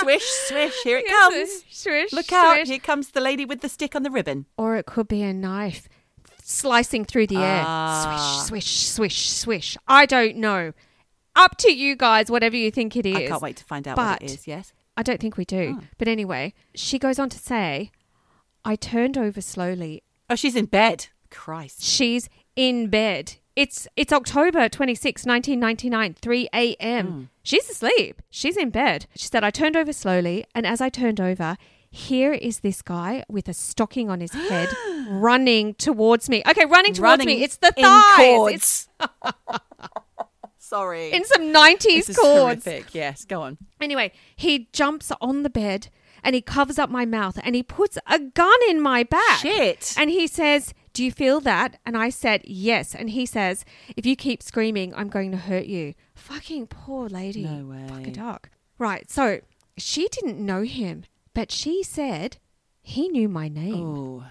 swish, 0.00 0.22
swish, 0.48 0.74
here 0.84 0.98
it 0.98 1.04
Yes, 1.08 1.32
comes. 1.32 1.64
Swish. 1.70 2.12
Look 2.12 2.32
out, 2.32 2.56
swish. 2.56 2.68
here 2.68 2.78
comes 2.78 3.10
the 3.10 3.20
lady 3.20 3.44
with 3.44 3.60
the 3.60 3.68
stick 3.68 3.94
on 3.94 4.02
the 4.02 4.10
ribbon. 4.10 4.46
Or 4.56 4.76
it 4.76 4.86
could 4.86 5.08
be 5.08 5.22
a 5.22 5.32
knife 5.32 5.88
slicing 6.42 7.04
through 7.04 7.26
the 7.28 7.36
air. 7.36 7.62
Ah. 7.66 8.42
Swish, 8.46 8.64
swish, 8.64 8.88
swish, 8.90 9.28
swish. 9.30 9.76
I 9.88 10.06
don't 10.06 10.36
know. 10.36 10.72
Up 11.36 11.56
to 11.58 11.72
you 11.72 11.96
guys, 11.96 12.30
whatever 12.30 12.56
you 12.56 12.70
think 12.70 12.94
it 12.96 13.06
is. 13.06 13.16
I 13.16 13.26
can't 13.26 13.42
wait 13.42 13.56
to 13.56 13.64
find 13.64 13.88
out 13.88 13.96
what 13.96 14.20
But- 14.20 14.22
it 14.22 14.32
is, 14.32 14.46
yes? 14.46 14.72
I 14.96 15.02
don't 15.02 15.20
think 15.20 15.36
we 15.36 15.44
do. 15.44 15.78
Oh. 15.80 15.84
But 15.98 16.06
anyway, 16.06 16.54
she 16.74 17.00
goes 17.00 17.18
on 17.18 17.28
to 17.30 17.38
say, 17.38 17.90
I 18.64 18.76
turned 18.76 19.18
over 19.18 19.40
slowly. 19.40 20.04
Oh, 20.30 20.36
she's 20.36 20.54
in 20.54 20.66
bed. 20.66 21.08
Christ. 21.30 21.82
She's 21.82 22.28
in 22.54 22.88
bed. 22.90 23.34
It's 23.56 23.86
it's 23.96 24.12
October 24.12 24.68
26, 24.68 25.24
1999, 25.26 26.14
3 26.14 26.48
a.m. 26.52 27.06
Hmm. 27.06 27.22
She's 27.42 27.68
asleep. 27.70 28.20
She's 28.30 28.56
in 28.56 28.70
bed. 28.70 29.06
She 29.14 29.28
said, 29.28 29.44
I 29.44 29.50
turned 29.50 29.76
over 29.76 29.92
slowly, 29.92 30.44
and 30.54 30.66
as 30.66 30.80
I 30.80 30.88
turned 30.88 31.20
over, 31.20 31.56
here 31.90 32.32
is 32.32 32.60
this 32.60 32.82
guy 32.82 33.22
with 33.28 33.48
a 33.48 33.54
stocking 33.54 34.10
on 34.10 34.20
his 34.20 34.32
head 34.32 34.68
running 35.08 35.74
towards 35.74 36.28
me. 36.28 36.42
Okay, 36.48 36.64
running 36.64 36.94
towards 36.94 37.00
Running 37.00 37.26
me. 37.26 37.44
It's 37.44 37.58
the 37.58 37.70
thighs. 37.72 38.54
It's. 38.54 38.88
Sorry. 40.58 41.12
in 41.12 41.24
some 41.24 41.42
90s 41.52 41.82
this 41.82 42.08
is 42.08 42.16
chords. 42.16 42.64
horrific. 42.64 42.94
Yes, 42.94 43.24
go 43.24 43.42
on. 43.42 43.58
Anyway, 43.80 44.10
he 44.34 44.68
jumps 44.72 45.12
on 45.20 45.44
the 45.44 45.50
bed 45.50 45.88
and 46.24 46.34
he 46.34 46.40
covers 46.40 46.78
up 46.80 46.90
my 46.90 47.04
mouth 47.04 47.38
and 47.44 47.54
he 47.54 47.62
puts 47.62 47.96
a 48.08 48.18
gun 48.18 48.58
in 48.68 48.80
my 48.80 49.04
back. 49.04 49.38
Shit. 49.40 49.94
And 49.96 50.10
he 50.10 50.26
says, 50.26 50.74
Do 50.94 51.04
you 51.04 51.12
feel 51.12 51.40
that? 51.40 51.78
And 51.84 51.96
I 51.96 52.08
said, 52.08 52.40
Yes. 52.44 52.94
And 52.94 53.10
he 53.10 53.26
says, 53.26 53.64
If 53.96 54.06
you 54.06 54.16
keep 54.16 54.42
screaming, 54.42 54.94
I'm 54.94 55.08
going 55.08 55.30
to 55.32 55.36
hurt 55.36 55.66
you. 55.66 55.94
Fucking 56.14 56.68
poor 56.68 57.08
lady. 57.08 57.44
No 57.44 57.66
way. 57.66 57.84
Fuck 57.88 58.06
a 58.06 58.10
duck. 58.10 58.50
Right. 58.78 59.10
So 59.10 59.40
she 59.76 60.08
didn't 60.08 60.38
know 60.38 60.62
him, 60.62 61.04
but 61.34 61.50
she 61.50 61.82
said 61.82 62.38
he 62.80 63.08
knew 63.08 63.28
my 63.28 63.48
name. 63.48 63.74
Oh, 63.74 64.24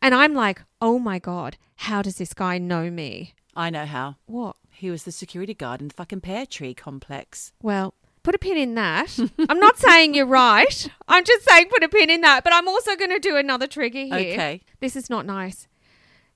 And 0.00 0.14
I'm 0.14 0.34
like, 0.34 0.62
Oh 0.80 0.98
my 0.98 1.18
God, 1.18 1.56
how 1.76 2.00
does 2.02 2.16
this 2.16 2.34
guy 2.34 2.58
know 2.58 2.90
me? 2.90 3.34
I 3.54 3.68
know 3.70 3.84
how. 3.84 4.16
What? 4.26 4.56
He 4.70 4.90
was 4.90 5.04
the 5.04 5.12
security 5.12 5.52
guard 5.54 5.82
in 5.82 5.88
the 5.88 5.94
fucking 5.94 6.22
pear 6.22 6.46
tree 6.46 6.72
complex. 6.72 7.52
Well, 7.62 7.92
put 8.22 8.34
a 8.34 8.38
pin 8.38 8.56
in 8.56 8.74
that. 8.76 9.18
I'm 9.48 9.60
not 9.60 9.76
saying 9.78 10.14
you're 10.14 10.24
right. 10.24 10.88
I'm 11.06 11.22
just 11.24 11.44
saying 11.46 11.68
put 11.68 11.84
a 11.84 11.88
pin 11.88 12.08
in 12.08 12.22
that. 12.22 12.44
But 12.44 12.54
I'm 12.54 12.66
also 12.66 12.96
going 12.96 13.10
to 13.10 13.18
do 13.18 13.36
another 13.36 13.66
trigger 13.66 13.98
here. 13.98 14.14
Okay. 14.14 14.62
This 14.80 14.96
is 14.96 15.10
not 15.10 15.26
nice. 15.26 15.68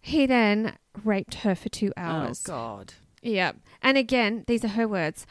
He 0.06 0.24
then 0.24 0.76
raped 1.02 1.34
her 1.42 1.56
for 1.56 1.68
two 1.68 1.92
oh, 1.96 2.00
hours. 2.00 2.44
Oh 2.46 2.52
God. 2.52 2.94
Yeah. 3.22 3.52
And 3.82 3.98
again, 3.98 4.44
these 4.46 4.64
are 4.64 4.68
her 4.68 4.86
words. 4.86 5.26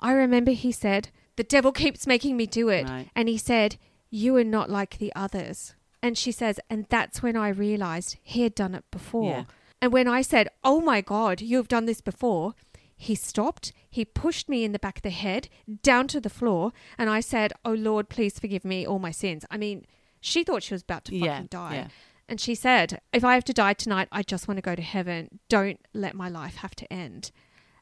I 0.00 0.12
remember 0.12 0.52
he 0.52 0.72
said, 0.72 1.10
The 1.36 1.44
devil 1.44 1.72
keeps 1.72 2.06
making 2.06 2.34
me 2.34 2.46
do 2.46 2.70
it. 2.70 2.88
Right. 2.88 3.10
And 3.14 3.28
he 3.28 3.36
said, 3.36 3.76
You 4.08 4.34
are 4.36 4.44
not 4.44 4.70
like 4.70 4.96
the 4.96 5.12
others. 5.14 5.74
And 6.02 6.16
she 6.16 6.32
says, 6.32 6.58
And 6.70 6.86
that's 6.88 7.22
when 7.22 7.36
I 7.36 7.48
realized 7.50 8.16
he 8.22 8.44
had 8.44 8.54
done 8.54 8.74
it 8.74 8.84
before. 8.90 9.30
Yeah. 9.30 9.44
And 9.82 9.92
when 9.92 10.08
I 10.08 10.22
said, 10.22 10.48
Oh 10.62 10.80
my 10.80 11.02
God, 11.02 11.42
you've 11.42 11.68
done 11.68 11.84
this 11.84 12.00
before, 12.00 12.54
he 12.96 13.14
stopped. 13.14 13.74
He 13.90 14.06
pushed 14.06 14.48
me 14.48 14.64
in 14.64 14.72
the 14.72 14.78
back 14.78 14.96
of 14.96 15.02
the 15.02 15.10
head 15.10 15.50
down 15.82 16.08
to 16.08 16.18
the 16.18 16.30
floor. 16.30 16.72
And 16.96 17.10
I 17.10 17.20
said, 17.20 17.52
Oh 17.62 17.74
Lord, 17.74 18.08
please 18.08 18.38
forgive 18.38 18.64
me 18.64 18.86
all 18.86 18.98
my 18.98 19.10
sins. 19.10 19.44
I 19.50 19.58
mean, 19.58 19.84
she 20.18 20.44
thought 20.44 20.62
she 20.62 20.72
was 20.72 20.80
about 20.82 21.04
to 21.04 21.12
fucking 21.12 21.26
Yeah, 21.26 21.42
die. 21.50 21.74
yeah. 21.74 21.88
And 22.28 22.40
she 22.40 22.54
said, 22.54 23.00
If 23.12 23.24
I 23.24 23.34
have 23.34 23.44
to 23.44 23.52
die 23.52 23.74
tonight, 23.74 24.08
I 24.10 24.22
just 24.22 24.48
want 24.48 24.58
to 24.58 24.62
go 24.62 24.74
to 24.74 24.82
heaven. 24.82 25.40
Don't 25.48 25.80
let 25.92 26.14
my 26.14 26.28
life 26.28 26.56
have 26.56 26.74
to 26.76 26.92
end. 26.92 27.30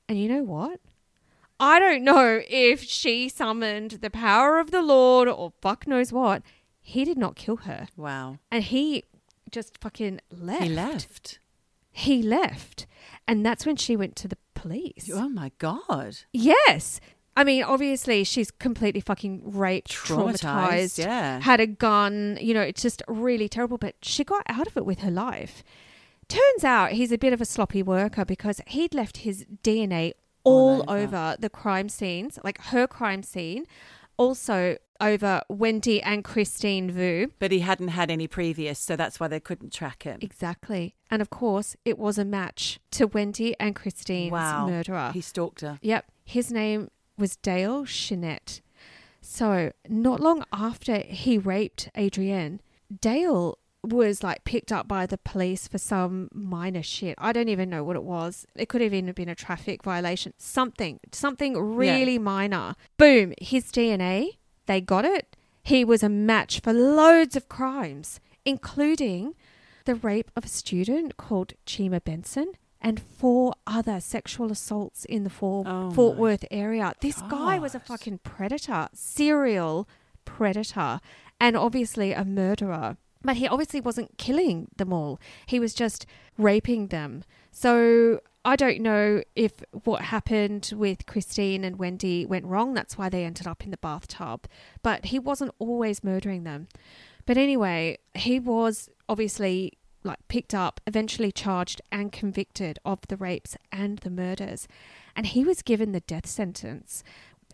And 0.09 0.19
you 0.19 0.29
know 0.29 0.43
what? 0.43 0.81
I 1.61 1.79
don't 1.79 2.03
know 2.03 2.41
if 2.49 2.83
she 2.83 3.29
summoned 3.29 3.93
the 4.03 4.11
power 4.11 4.59
of 4.59 4.73
the 4.73 4.83
Lord 4.83 5.29
or 5.29 5.53
fuck 5.61 5.87
knows 5.87 6.13
what. 6.13 6.43
He 6.81 7.05
did 7.05 7.17
not 7.17 7.37
kill 7.37 7.59
her. 7.59 7.87
Wow. 7.97 8.39
And 8.51 8.65
he 8.65 9.05
just 9.51 9.79
fucking 9.79 10.21
left. 10.31 10.65
He 10.65 10.69
left. 10.69 11.39
He 11.93 12.23
left. 12.23 12.87
And 13.29 13.47
that's 13.47 13.65
when 13.65 13.77
she 13.77 13.97
went 13.97 14.17
to 14.17 14.29
the 14.29 14.39
police. 14.55 15.09
Oh 15.13 15.29
my 15.29 15.53
God. 15.59 16.17
Yes. 16.33 17.01
I 17.37 17.45
mean, 17.45 17.62
obviously, 17.62 18.25
she's 18.25 18.51
completely 18.51 19.01
fucking 19.01 19.42
raped, 19.45 19.90
Traumatized, 19.90 20.42
traumatized, 20.42 20.99
yeah. 20.99 21.40
had 21.40 21.61
a 21.61 21.66
gun. 21.66 22.38
You 22.40 22.55
know, 22.55 22.61
it's 22.61 22.83
just 22.83 23.03
really 23.09 23.49
terrible. 23.49 23.79
But 23.79 23.95
she 24.03 24.23
got 24.23 24.42
out 24.49 24.66
of 24.66 24.77
it 24.77 24.85
with 24.85 25.01
her 25.01 25.11
life. 25.11 25.64
Turns 26.29 26.64
out 26.64 26.92
he's 26.92 27.12
a 27.12 27.18
bit 27.18 27.33
of 27.33 27.40
a 27.40 27.45
sloppy 27.45 27.83
worker 27.83 28.25
because 28.25 28.61
he'd 28.66 28.95
left 28.95 29.18
his 29.18 29.47
DNA 29.62 30.12
all, 30.45 30.83
All 30.83 30.90
over. 30.90 31.16
over 31.16 31.37
the 31.38 31.51
crime 31.51 31.88
scenes, 31.88 32.38
like 32.45 32.61
her 32.64 32.87
crime 32.87 33.23
scene, 33.23 33.66
also 34.16 34.77
over 35.01 35.42
Wendy 35.49 36.01
and 36.03 36.23
Christine 36.25 36.90
Vu. 36.90 37.33
But 37.38 37.51
he 37.51 37.61
hadn't 37.61 37.88
had 37.88 38.11
any 38.11 38.29
previous, 38.29 38.79
so 38.79 38.95
that's 38.97 39.18
why 39.18 39.29
they 39.29 39.40
couldn't 39.40 39.73
track 39.73 40.05
him. 40.05 40.18
Exactly. 40.21 40.95
And 41.11 41.21
of 41.21 41.31
course, 41.31 41.77
it 41.85 41.99
was 41.99 42.18
a 42.18 42.25
match 42.25 42.79
to 42.92 43.07
Wendy 43.07 43.55
and 43.59 43.75
Christine's 43.75 44.33
wow. 44.33 44.66
murderer. 44.68 45.11
He 45.12 45.21
stalked 45.21 45.61
her. 45.61 45.79
Yep. 45.83 46.07
His 46.25 46.53
name 46.53 46.90
was 47.18 47.37
Dale 47.37 47.85
Scheanette. 47.85 48.61
So, 49.20 49.72
not 49.88 50.20
long 50.20 50.44
after 50.53 50.98
he 50.98 51.38
raped 51.38 51.88
Adrienne, 51.96 52.61
Dale 53.01 53.59
was 53.85 54.22
like 54.22 54.44
picked 54.44 54.70
up 54.70 54.87
by 54.87 55.07
the 55.07 55.18
police 55.18 55.66
for 55.66 55.79
some 55.79 56.29
minor 56.33 56.83
shit. 56.83 57.16
I 57.18 57.33
don't 57.33 57.48
even 57.48 57.70
know 57.70 57.83
what 57.83 57.96
it 57.96 58.05
was. 58.05 58.46
It 58.55 58.68
could 58.68 58.81
have 58.81 58.94
even 58.94 59.12
been 59.12 59.29
a 59.29 59.35
traffic 59.35 59.83
violation. 59.83 60.35
Something, 60.38 61.01
something 61.11 61.59
really 61.59 62.18
minor. 62.18 62.75
Boom, 62.96 63.35
his 63.40 63.66
DNA, 63.66 64.38
they 64.66 64.81
got 64.81 65.05
it. 65.05 65.37
He 65.62 65.85
was 65.85 66.03
a 66.03 66.09
match 66.09 66.61
for 66.61 66.72
loads 66.72 67.37
of 67.37 67.48
crimes, 67.48 68.20
including 68.44 69.35
the 69.85 69.94
rape 69.94 70.31
of 70.37 70.44
a 70.44 70.48
student 70.48 71.16
called 71.16 71.55
Chima 71.66 72.03
Benson 72.03 72.53
and 72.83 73.01
four 73.01 73.55
other 73.66 74.01
sexual 74.01 74.51
assaults 74.53 75.05
in 75.05 75.25
the 75.25 75.31
Fort, 75.31 75.66
Oh 75.71 75.90
Fort 75.92 76.18
Worth 76.18 76.45
area. 76.51 76.92
This 77.01 77.23
guy 77.23 77.59
was 77.59 77.75
a 77.75 77.81
fucking 77.81 78.18
predator, 78.18 78.88
serial 78.92 79.88
predator, 80.25 81.01
and 81.40 81.57
obviously 81.57 82.12
a 82.12 82.25
murderer. 82.25 82.99
But 83.23 83.37
he 83.37 83.47
obviously 83.47 83.81
wasn't 83.81 84.18
killing 84.18 84.68
them 84.77 84.92
all. 84.92 85.21
He 85.47 85.61
was 85.61 85.75
just 85.75 86.07
raping 86.37 86.88
them. 86.88 87.23
So 87.53 88.21
I 88.45 88.57
don't 88.57 88.81
know 88.81 89.23
if 89.37 89.53
what 89.85 90.03
happened 90.03 90.73
with 90.75 91.07
Christine 91.07 91.62
and 91.62 91.79
Wendy 91.79 92.27
went 92.27 92.47
wrong. 92.47 92.75
That's 92.75 92.99
why 92.99 93.09
they 93.09 93.25
ended 93.25 93.47
up 93.47 93.62
in 93.62 93.71
the 93.71 93.77
bathtub. 93.77 94.47
But 94.83 95.07
he 95.07 95.21
wasn't 95.21 95.55
always 95.61 96.03
murdering 96.03 96.42
them. 96.42 96.66
But 97.27 97.37
anyway, 97.37 97.99
he 98.14 98.40
was 98.40 98.90
obviously 99.09 99.79
like 100.05 100.19
picked 100.29 100.55
up, 100.55 100.81
eventually 100.87 101.33
charged 101.33 101.81
and 101.91 102.12
convicted 102.12 102.79
of 102.85 103.01
the 103.09 103.17
rapes 103.17 103.57
and 103.71 103.99
the 103.99 104.11
murders. 104.11 104.67
And 105.15 105.27
he 105.27 105.45
was 105.45 105.62
given 105.62 105.93
the 105.93 106.01
death 106.01 106.27
sentence. 106.27 107.03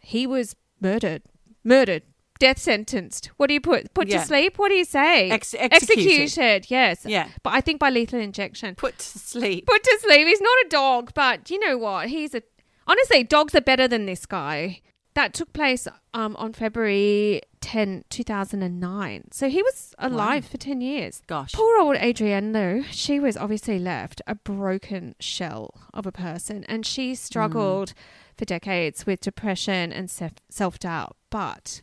He 0.02 0.26
was 0.26 0.56
murdered. 0.80 1.22
Murdered. 1.64 2.02
Death 2.38 2.58
sentenced. 2.58 3.26
What 3.36 3.48
do 3.48 3.54
you 3.54 3.60
put? 3.60 3.92
Put 3.94 4.06
Yeah. 4.08 4.20
to 4.20 4.26
sleep? 4.26 4.58
What 4.58 4.68
do 4.68 4.76
you 4.76 4.84
say? 4.84 5.28
Ex- 5.28 5.54
executed. 5.58 6.22
executed. 6.22 6.70
Yes. 6.70 7.04
Yeah. 7.04 7.28
But 7.42 7.54
I 7.54 7.60
think 7.60 7.80
by 7.80 7.90
lethal 7.90 8.20
injection. 8.20 8.76
Put 8.76 8.98
to 8.98 9.18
sleep. 9.18 9.66
Put 9.66 9.82
to 9.82 9.98
sleep. 10.02 10.26
He's 10.28 10.40
not 10.40 10.56
a 10.64 10.68
dog, 10.68 11.10
but 11.14 11.50
you 11.50 11.58
know 11.58 11.76
what? 11.76 12.08
He's 12.08 12.34
a. 12.36 12.42
Honestly, 12.86 13.24
dogs 13.24 13.54
are 13.56 13.60
better 13.60 13.88
than 13.88 14.06
this 14.06 14.24
guy. 14.24 14.80
That 15.18 15.34
took 15.34 15.52
place 15.52 15.88
um, 16.14 16.36
on 16.36 16.52
February 16.52 17.40
10, 17.60 18.04
2009. 18.08 19.24
So 19.32 19.48
he 19.48 19.60
was 19.64 19.92
alive 19.98 20.46
for 20.46 20.58
10 20.58 20.80
years. 20.80 21.22
Gosh. 21.26 21.54
Poor 21.54 21.80
old 21.80 21.96
Adrienne, 21.96 22.52
though, 22.52 22.84
she 22.92 23.18
was 23.18 23.36
obviously 23.36 23.80
left 23.80 24.22
a 24.28 24.36
broken 24.36 25.16
shell 25.18 25.74
of 25.92 26.06
a 26.06 26.12
person 26.12 26.62
and 26.68 26.86
she 26.86 27.16
struggled 27.16 27.94
for 28.36 28.44
decades 28.44 29.06
with 29.06 29.20
depression 29.20 29.92
and 29.92 30.08
self 30.08 30.78
doubt. 30.78 31.16
But 31.30 31.82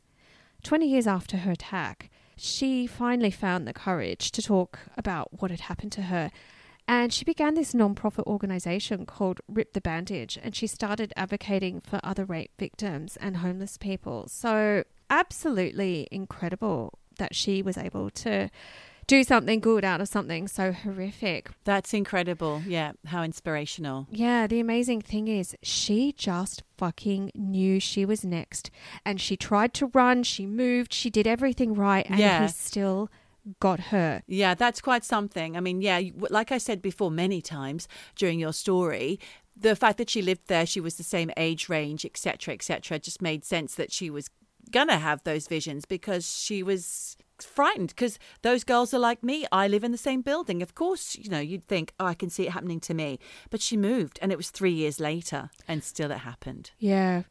20 0.64 0.88
years 0.88 1.06
after 1.06 1.36
her 1.36 1.52
attack, 1.52 2.10
she 2.38 2.88
finally 2.88 3.32
found 3.32 3.68
the 3.68 3.74
courage 3.74 4.32
to 4.32 4.42
talk 4.42 4.80
about 4.96 5.42
what 5.42 5.52
had 5.52 5.60
happened 5.60 5.92
to 5.92 6.04
her. 6.04 6.32
And 6.88 7.12
she 7.12 7.26
began 7.26 7.56
this 7.56 7.74
non-profit 7.74 8.26
organization 8.28 9.06
called 9.06 9.42
Rip 9.48 9.74
the 9.74 9.82
Bandage, 9.82 10.38
and 10.42 10.56
she 10.56 10.68
started 10.68 11.12
advocating 11.16 11.80
for 11.82 12.00
other 12.04 12.26
rape 12.26 12.52
victims 12.60 13.18
and 13.18 13.38
homeless 13.38 13.78
people. 13.78 14.28
So, 14.28 14.84
absolutely 15.10 16.08
incredible 16.12 17.00
that 17.18 17.34
she 17.36 17.62
was 17.64 17.78
able 17.78 18.10
to 18.12 18.50
do 19.08 19.24
something 19.24 19.60
good 19.60 19.86
out 19.86 20.02
of 20.02 20.08
something 20.08 20.48
so 20.48 20.72
horrific. 20.72 21.50
That's 21.64 21.94
incredible. 21.94 22.64
Yeah. 22.68 22.94
How 23.06 23.22
inspirational. 23.24 24.08
Yeah, 24.10 24.48
the 24.48 24.60
amazing 24.60 25.02
thing 25.02 25.28
is 25.28 25.56
she 25.62 26.12
just 26.12 26.64
fucking 26.78 27.32
knew 27.36 27.80
she 27.80 28.04
was 28.04 28.26
next. 28.26 28.72
And 29.06 29.22
she 29.22 29.38
tried 29.38 29.74
to 29.76 29.88
run, 29.88 30.24
she 30.24 30.46
moved, 30.48 30.92
she 30.94 31.10
did 31.12 31.28
everything 31.28 31.76
right, 31.76 32.06
and 32.10 32.20
Yeah. 32.20 32.42
he 32.44 32.48
still 32.48 33.10
got 33.60 33.80
her. 33.80 34.24
Yeah, 34.28 34.54
that's 34.54 34.82
quite 34.82 35.04
something. 35.04 35.56
I 35.56 35.60
mean, 35.60 35.82
yeah, 35.82 36.02
like 36.30 36.52
I 36.52 36.58
said 36.58 36.82
before 36.82 37.12
many 37.12 37.42
times 37.42 37.88
during 38.16 38.40
your 38.40 38.54
story, 38.54 39.20
the 39.56 39.76
fact 39.76 39.98
that 39.98 40.10
she 40.10 40.22
lived 40.22 40.48
there, 40.48 40.66
she 40.66 40.82
was 40.82 40.96
the 40.96 41.04
same 41.04 41.32
age 41.38 41.70
range, 41.70 42.06
etc., 42.06 42.54
etc., 42.54 43.00
just 43.00 43.22
made 43.22 43.46
sense 43.46 43.76
that 43.76 43.92
she 43.92 44.10
was 44.10 44.30
gonna 44.72 44.98
have 44.98 45.24
those 45.24 45.48
visions 45.48 45.86
because 45.86 46.40
she 46.40 46.64
was 46.64 47.16
frightened 47.40 47.90
because 47.90 48.18
those 48.42 48.64
girls 48.64 48.94
are 48.94 49.00
like 49.00 49.22
me 49.22 49.46
i 49.52 49.68
live 49.68 49.84
in 49.84 49.92
the 49.92 49.98
same 49.98 50.22
building 50.22 50.62
of 50.64 50.74
course 50.74 51.16
you 51.16 51.30
know 51.30 51.40
you'd 51.40 51.66
think 51.66 51.94
oh 52.00 52.06
i 52.06 52.14
can 52.14 52.30
see 52.30 52.48
it 52.48 52.52
happening 52.52 52.80
to 52.80 52.94
me 52.94 53.20
but 53.50 53.62
she 53.62 53.76
moved 53.76 54.18
and 54.22 54.32
it 54.32 54.38
was 54.38 54.50
three 54.50 54.72
years 54.72 55.00
later 55.00 55.50
and 55.68 55.84
still 55.84 56.12
it 56.12 56.20
happened 56.20 56.72
Yeah. 56.80 57.24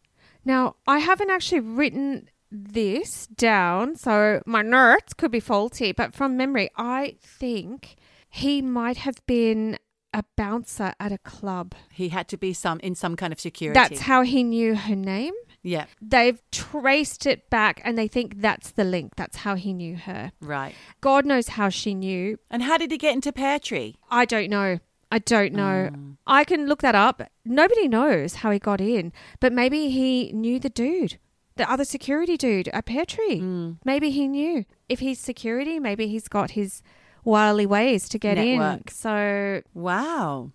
Now, 0.45 0.77
I 0.87 0.99
haven't 0.99 1.31
actually 1.31 1.61
written 1.61 2.29
this 2.51 3.27
down, 3.27 3.97
so 3.97 4.43
my 4.47 4.63
notes 4.63 5.15
could 5.15 5.31
be 5.31 5.41
faulty, 5.41 5.93
but 5.93 6.15
from 6.15 6.37
memory, 6.37 6.71
I 6.77 7.17
think 7.23 7.97
he 8.29 8.63
might 8.63 8.99
have 8.99 9.17
been 9.27 9.79
a 10.13 10.23
bouncer 10.37 10.95
at 11.01 11.11
a 11.11 11.19
club. 11.19 11.75
he 11.91 12.11
had 12.11 12.29
to 12.29 12.37
be 12.37 12.53
some 12.53 12.79
in 12.81 12.95
some 12.95 13.17
kind 13.17 13.33
of 13.33 13.41
security 13.41 13.75
That's 13.79 14.03
how 14.03 14.23
he 14.23 14.45
knew 14.45 14.77
her 14.77 14.95
name. 14.95 15.35
yeah 15.63 15.87
They've 16.01 16.41
traced 16.53 17.27
it 17.27 17.51
back 17.51 17.81
and 17.85 17.99
they 17.99 18.07
think 18.07 18.41
that's 18.41 18.71
the 18.71 18.85
link. 18.85 19.17
That's 19.17 19.39
how 19.39 19.57
he 19.57 19.73
knew 19.73 19.97
her. 19.97 20.31
right 20.41 20.73
God 21.01 21.27
knows 21.27 21.49
how 21.49 21.69
she 21.69 21.95
knew. 21.95 22.39
and 22.49 22.63
how 22.63 22.79
did 22.79 22.93
he 22.93 22.99
get 22.99 23.15
into 23.15 23.33
pear 23.33 23.59
tree 23.59 23.97
I 24.09 24.25
don't 24.25 24.51
know. 24.51 24.79
I 25.11 25.19
don't 25.19 25.53
know. 25.53 25.91
Mm. 25.93 26.17
I 26.27 26.45
can 26.45 26.67
look 26.67 26.81
that 26.83 26.95
up. 26.95 27.23
Nobody 27.45 27.87
knows 27.89 28.37
how 28.37 28.51
he 28.51 28.59
got 28.59 28.81
in, 28.81 29.13
but 29.41 29.53
maybe 29.53 29.89
he 29.91 30.33
knew 30.33 30.59
the 30.59 30.71
dude, 30.71 31.19
the 31.57 31.71
other 31.71 31.85
security 31.85 32.37
dude 32.37 32.69
at 32.69 32.87
Pear 32.87 33.05
Tree. 33.05 33.41
Mm. 33.41 33.79
Maybe 33.85 34.11
he 34.11 34.29
knew. 34.29 34.65
If 34.89 35.01
he's 35.01 35.19
security, 35.19 35.79
maybe 35.79 36.09
he's 36.09 36.29
got 36.29 36.53
his 36.53 36.83
wily 37.25 37.67
ways 37.67 38.09
to 38.11 38.19
get 38.19 38.39
in. 38.39 38.83
So 38.89 39.63
wow 39.73 40.51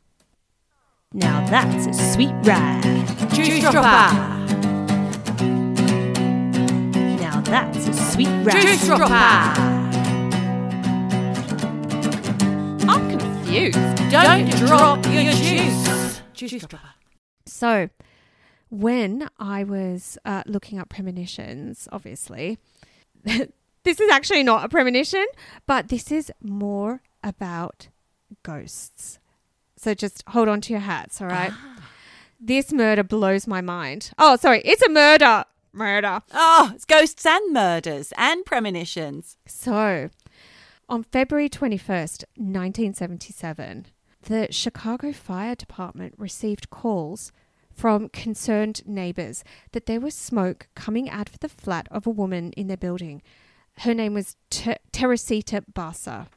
now 1.13 1.43
that's 1.49 1.87
a 1.87 2.13
sweet 2.13 2.35
ride. 2.43 2.83
Juice 3.33 3.61
dropper. 3.61 4.13
Now 7.19 7.41
that's 7.41 7.87
a 7.87 7.93
sweet 7.93 8.27
ride. 8.27 8.61
Juice 8.61 8.85
dropper. 8.85 9.59
I'm 12.87 13.17
confused. 13.17 14.11
Don't 14.11 14.49
drop 14.67 15.03
your 15.07 15.31
juice. 15.31 16.21
Juice 16.33 16.51
dropper. 16.51 16.79
So, 17.47 17.89
when 18.69 19.29
I 19.39 19.63
was 19.63 20.17
uh, 20.25 20.43
looking 20.45 20.79
up 20.79 20.89
premonitions, 20.89 21.87
obviously, 21.91 22.57
this 23.23 23.99
is 23.99 24.09
actually 24.11 24.43
not 24.43 24.63
a 24.63 24.69
premonition, 24.69 25.25
but 25.65 25.89
this 25.89 26.11
is 26.11 26.31
more 26.41 27.01
about 27.23 27.89
ghosts. 28.43 29.19
So 29.77 29.93
just 29.93 30.23
hold 30.27 30.47
on 30.47 30.61
to 30.61 30.73
your 30.73 30.81
hats, 30.81 31.21
all 31.21 31.27
right? 31.27 31.53
This 32.39 32.71
murder 32.71 33.03
blows 33.03 33.47
my 33.47 33.61
mind. 33.61 34.11
Oh, 34.17 34.35
sorry, 34.35 34.61
it's 34.63 34.81
a 34.81 34.89
murder. 34.89 35.45
Murder. 35.71 36.21
Oh, 36.31 36.71
it's 36.73 36.85
ghosts 36.85 37.25
and 37.25 37.53
murders 37.53 38.13
and 38.17 38.45
premonitions. 38.45 39.37
So, 39.45 40.09
on 40.87 41.03
February 41.03 41.49
21st, 41.49 42.23
1977, 42.35 43.87
the 44.23 44.47
Chicago 44.51 45.11
Fire 45.11 45.55
Department 45.55 46.15
received 46.17 46.69
calls 46.69 47.31
from 47.79 48.09
concerned 48.09 48.81
neighbors 48.85 49.41
that 49.71 49.85
there 49.85 50.01
was 50.01 50.13
smoke 50.13 50.67
coming 50.75 51.09
out 51.09 51.29
of 51.29 51.39
the 51.39 51.47
flat 51.47 51.87
of 51.89 52.05
a 52.05 52.09
woman 52.09 52.51
in 52.57 52.67
their 52.67 52.75
building. 52.75 53.21
Her 53.77 53.93
name 53.93 54.13
was 54.13 54.35
Ter- 54.49 54.75
Teresita 54.91 55.63
Basa. 55.73 56.27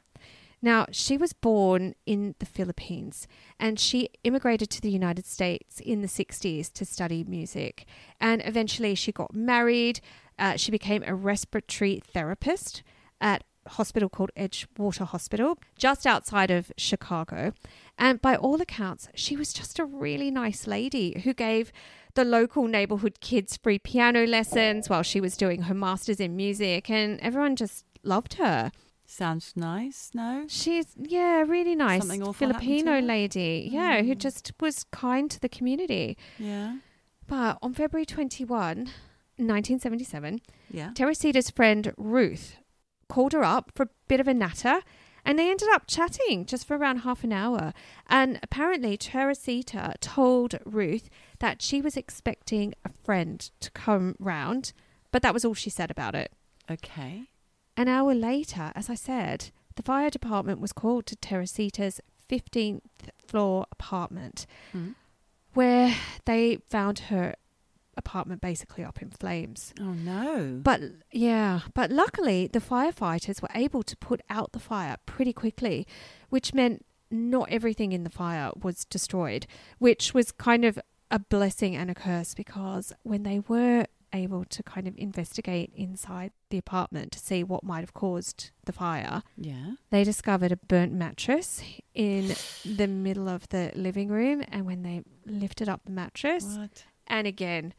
Now, 0.61 0.85
she 0.91 1.17
was 1.17 1.33
born 1.33 1.95
in 2.05 2.35
the 2.39 2.45
Philippines 2.45 3.27
and 3.59 3.77
she 3.77 4.07
immigrated 4.23 4.69
to 4.69 4.79
the 4.79 4.89
United 4.89 5.25
States 5.25 5.81
in 5.81 6.01
the 6.01 6.07
60s 6.07 6.71
to 6.71 6.85
study 6.85 7.25
music. 7.25 7.85
And 8.21 8.41
eventually 8.45 8.95
she 8.95 9.11
got 9.11 9.35
married. 9.35 9.99
Uh, 10.39 10.55
she 10.55 10.71
became 10.71 11.03
a 11.05 11.13
respiratory 11.13 12.01
therapist 12.13 12.83
at 13.19 13.43
a 13.65 13.71
hospital 13.71 14.07
called 14.07 14.31
Edgewater 14.37 15.07
Hospital, 15.07 15.59
just 15.77 16.07
outside 16.07 16.51
of 16.51 16.71
Chicago. 16.77 17.51
And 17.97 18.21
by 18.21 18.35
all 18.35 18.59
accounts, 18.61 19.07
she 19.15 19.35
was 19.37 19.53
just 19.53 19.79
a 19.79 19.85
really 19.85 20.31
nice 20.31 20.65
lady 20.67 21.21
who 21.23 21.33
gave 21.33 21.71
the 22.15 22.23
local 22.25 22.67
neighborhood 22.67 23.19
kids 23.21 23.57
free 23.57 23.79
piano 23.79 24.25
lessons 24.25 24.89
while 24.89 25.03
she 25.03 25.21
was 25.21 25.37
doing 25.37 25.63
her 25.63 25.73
master's 25.73 26.19
in 26.19 26.35
music, 26.35 26.89
and 26.89 27.19
everyone 27.21 27.55
just 27.55 27.85
loved 28.03 28.35
her. 28.35 28.71
Sounds 29.05 29.53
nice, 29.55 30.09
no? 30.13 30.45
She's 30.47 30.87
yeah, 30.97 31.41
really 31.41 31.75
nice 31.75 32.01
Something 32.01 32.23
awful 32.23 32.33
Filipino? 32.33 32.93
Mm. 32.93 33.05
lady. 33.07 33.69
Yeah, 33.71 34.01
who 34.01 34.15
just 34.15 34.51
was 34.59 34.85
kind 34.85 35.29
to 35.29 35.39
the 35.39 35.49
community. 35.49 36.17
Yeah. 36.39 36.77
But 37.27 37.57
on 37.61 37.73
February 37.73 38.05
21, 38.05 38.89
1977, 39.37 40.41
Yeah. 40.71 40.91
Teresita's 40.93 41.49
friend 41.49 41.93
Ruth 41.97 42.57
called 43.07 43.33
her 43.33 43.43
up 43.43 43.71
for 43.75 43.83
a 43.83 43.89
bit 44.07 44.19
of 44.19 44.27
a 44.27 44.33
natter 44.33 44.81
and 45.25 45.37
they 45.39 45.49
ended 45.49 45.69
up 45.71 45.83
chatting 45.87 46.45
just 46.45 46.65
for 46.67 46.75
around 46.77 46.97
half 46.99 47.23
an 47.23 47.31
hour. 47.31 47.73
And 48.07 48.39
apparently, 48.43 48.97
Teresita 48.97 49.93
told 50.01 50.55
Ruth 50.65 51.09
that 51.39 51.61
she 51.61 51.81
was 51.81 51.95
expecting 51.97 52.73
a 52.85 52.89
friend 53.03 53.49
to 53.59 53.71
come 53.71 54.15
round, 54.19 54.73
but 55.11 55.21
that 55.21 55.33
was 55.33 55.45
all 55.45 55.53
she 55.53 55.69
said 55.69 55.89
about 55.91 56.15
it. 56.15 56.31
Okay. 56.69 57.29
An 57.77 57.87
hour 57.87 58.13
later, 58.13 58.71
as 58.75 58.89
I 58.89 58.95
said, 58.95 59.49
the 59.75 59.83
fire 59.83 60.09
department 60.09 60.59
was 60.61 60.73
called 60.73 61.05
to 61.07 61.15
Teresita's 61.15 61.99
15th 62.29 62.81
floor 63.25 63.65
apartment, 63.71 64.45
Mm. 64.73 64.95
where 65.53 65.95
they 66.25 66.57
found 66.69 66.99
her 67.09 67.35
apartment 67.97 68.41
basically 68.41 68.83
up 68.83 69.01
in 69.01 69.09
flames. 69.11 69.73
Oh 69.79 69.93
no. 69.93 70.59
But 70.63 70.81
yeah, 71.11 71.61
but 71.73 71.91
luckily 71.91 72.47
the 72.51 72.59
firefighters 72.59 73.41
were 73.41 73.49
able 73.53 73.83
to 73.83 73.95
put 73.97 74.21
out 74.29 74.51
the 74.51 74.59
fire 74.59 74.97
pretty 75.05 75.33
quickly, 75.33 75.87
which 76.29 76.53
meant 76.53 76.85
not 77.11 77.49
everything 77.51 77.91
in 77.91 78.03
the 78.03 78.09
fire 78.09 78.51
was 78.61 78.85
destroyed, 78.85 79.45
which 79.77 80.13
was 80.13 80.31
kind 80.31 80.65
of 80.65 80.79
a 81.11 81.19
blessing 81.19 81.75
and 81.75 81.91
a 81.91 81.95
curse 81.95 82.33
because 82.33 82.91
when 83.03 83.23
they 83.23 83.39
were 83.47 83.85
able 84.15 84.45
to 84.45 84.61
kind 84.61 84.87
of 84.87 84.95
investigate 84.97 85.71
inside 85.75 86.31
the 86.49 86.57
apartment 86.57 87.11
to 87.11 87.19
see 87.19 87.43
what 87.43 87.63
might 87.63 87.79
have 87.81 87.93
caused 87.93 88.51
the 88.65 88.71
fire, 88.71 89.23
yeah. 89.37 89.71
they 89.89 90.03
discovered 90.03 90.51
a 90.51 90.55
burnt 90.55 90.91
mattress 90.93 91.61
in 91.93 92.33
the 92.63 92.87
middle 92.87 93.27
of 93.27 93.49
the 93.49 93.71
living 93.75 94.09
room 94.09 94.43
and 94.49 94.65
when 94.65 94.83
they 94.83 95.01
lifted 95.25 95.67
up 95.67 95.81
the 95.85 95.91
mattress 95.91 96.45
What? 96.57 96.83
And 97.07 97.27
again 97.27 97.73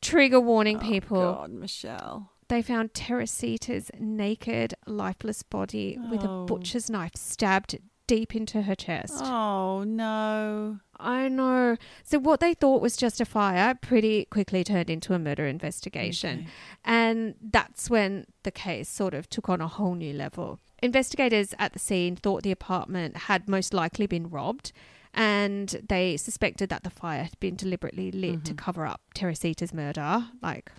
trigger 0.00 0.40
warning 0.40 0.76
Oh, 0.78 0.80
people 0.80 1.32
God, 1.34 1.50
Michelle. 1.50 2.30
they 2.48 2.62
found 2.62 2.94
Teresita's 2.94 3.90
naked, 3.98 4.74
lifeless 4.86 5.42
body 5.42 5.98
with 6.10 6.22
a 6.24 6.28
Oh. 6.30 6.46
butcher's 6.46 6.88
knife 6.88 7.16
stabbed 7.16 7.78
deep 8.06 8.34
into 8.34 8.62
her 8.62 8.74
chest. 8.74 9.22
Oh 9.22 9.82
no. 9.84 10.78
I 11.00 11.28
know. 11.28 11.76
So, 12.02 12.18
what 12.18 12.40
they 12.40 12.54
thought 12.54 12.80
was 12.80 12.96
just 12.96 13.20
a 13.20 13.24
fire 13.24 13.74
pretty 13.74 14.24
quickly 14.24 14.64
turned 14.64 14.88
into 14.90 15.14
a 15.14 15.18
murder 15.18 15.46
investigation. 15.46 16.40
Okay. 16.40 16.48
And 16.84 17.34
that's 17.40 17.90
when 17.90 18.26
the 18.44 18.50
case 18.50 18.88
sort 18.88 19.14
of 19.14 19.28
took 19.28 19.48
on 19.48 19.60
a 19.60 19.68
whole 19.68 19.94
new 19.94 20.12
level. 20.12 20.58
Investigators 20.82 21.54
at 21.58 21.72
the 21.72 21.78
scene 21.78 22.16
thought 22.16 22.42
the 22.44 22.50
apartment 22.50 23.16
had 23.28 23.48
most 23.48 23.74
likely 23.74 24.06
been 24.06 24.30
robbed. 24.30 24.72
And 25.14 25.68
they 25.88 26.16
suspected 26.16 26.68
that 26.68 26.84
the 26.84 26.90
fire 26.90 27.22
had 27.24 27.38
been 27.40 27.56
deliberately 27.56 28.10
lit 28.12 28.44
to 28.46 28.54
Mhm. 28.54 28.58
cover 28.58 28.86
up 28.86 29.00
Teresita's 29.14 29.72
murder. 29.72 30.28
Like, 30.42 30.70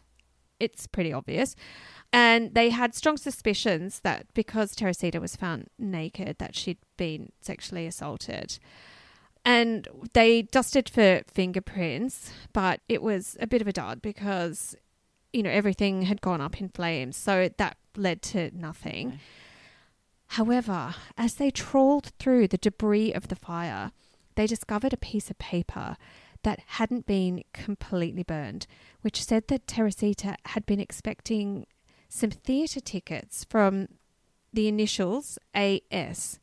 it's 0.60 0.88
pretty 0.88 1.12
obvious. 1.13 1.56
And 2.12 2.54
they 2.56 2.70
had 2.70 2.96
strong 2.96 3.18
suspicions 3.18 4.00
that 4.02 4.28
because 4.34 4.76
Teresita 4.76 5.20
was 5.20 5.36
found 5.36 5.70
naked, 5.78 6.38
that 6.39 6.56
she'd 6.56 6.80
been 6.98 7.32
sexually 7.42 7.86
assaulted. 7.86 8.60
And 9.46 9.88
they 10.13 10.42
dusted 10.42 10.89
for 10.89 11.22
fingerprints, 11.28 12.32
but 12.52 12.82
it 12.89 13.02
was 13.02 13.38
a 13.39 13.48
bit 13.48 13.62
of 13.62 13.68
a 13.68 13.74
dud 13.74 14.02
because, 14.02 14.76
you 15.32 15.44
know, 15.44 15.50
everything 15.50 16.04
had 16.04 16.22
gone 16.22 16.42
up 16.42 16.60
in 16.60 16.70
flames. 16.70 17.15
So 17.15 17.50
that 17.58 17.78
led 17.96 18.22
to 18.24 18.52
nothing. 18.54 19.08
Okay. 19.08 19.20
However, 20.34 20.96
as 21.18 21.36
they 21.36 21.50
trawled 21.52 22.12
through 22.20 22.48
the 22.50 22.58
debris 22.58 23.13
of 23.13 23.30
the 23.30 23.36
fire, 23.36 23.92
they 24.39 24.47
discovered 24.47 24.93
a 24.93 24.97
piece 24.97 25.30
of 25.30 25.38
paper 25.38 25.97
that 26.43 26.62
hadn't 26.65 27.06
been 27.06 27.43
completely 27.52 28.23
burned, 28.23 28.67
which 29.02 29.21
said 29.21 29.45
that 29.49 29.67
Teresita 29.67 30.38
had 30.45 30.65
been 30.65 30.80
expecting 30.80 31.67
some 32.08 32.32
theatre 32.32 32.80
tickets 32.80 33.45
from 33.49 33.89
the 34.54 34.69
initials 34.69 35.38
AS. 35.54 36.39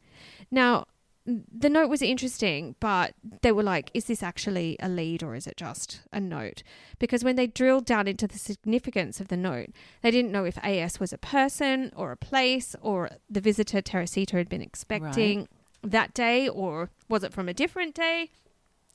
Now, 0.50 0.84
the 1.24 1.70
note 1.70 1.88
was 1.88 2.02
interesting, 2.02 2.76
but 2.80 3.14
they 3.40 3.50
were 3.50 3.62
like, 3.62 3.90
is 3.94 4.04
this 4.04 4.22
actually 4.22 4.76
a 4.78 4.90
lead 4.90 5.22
or 5.22 5.34
is 5.34 5.46
it 5.46 5.56
just 5.56 6.02
a 6.12 6.20
note? 6.20 6.62
Because 6.98 7.24
when 7.24 7.36
they 7.36 7.46
drilled 7.46 7.86
down 7.86 8.06
into 8.06 8.28
the 8.28 8.38
significance 8.38 9.20
of 9.20 9.28
the 9.28 9.38
note, 9.38 9.70
they 10.02 10.10
didn't 10.10 10.32
know 10.32 10.44
if 10.44 10.58
AS 10.62 11.00
was 11.00 11.14
a 11.14 11.18
person 11.18 11.90
or 11.96 12.12
a 12.12 12.16
place 12.16 12.76
or 12.82 13.08
the 13.30 13.40
visitor 13.40 13.80
Teresita 13.80 14.36
had 14.36 14.50
been 14.50 14.60
expecting 14.60 15.48
that 15.90 16.14
day 16.14 16.48
or 16.48 16.90
was 17.08 17.22
it 17.22 17.32
from 17.32 17.48
a 17.48 17.54
different 17.54 17.94
day? 17.94 18.30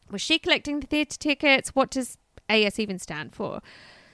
Was 0.09 0.21
she 0.21 0.39
collecting 0.39 0.79
the 0.79 0.87
theatre 0.87 1.17
tickets? 1.17 1.69
What 1.69 1.89
does 1.89 2.17
AS 2.49 2.79
even 2.79 2.99
stand 2.99 3.33
for? 3.33 3.61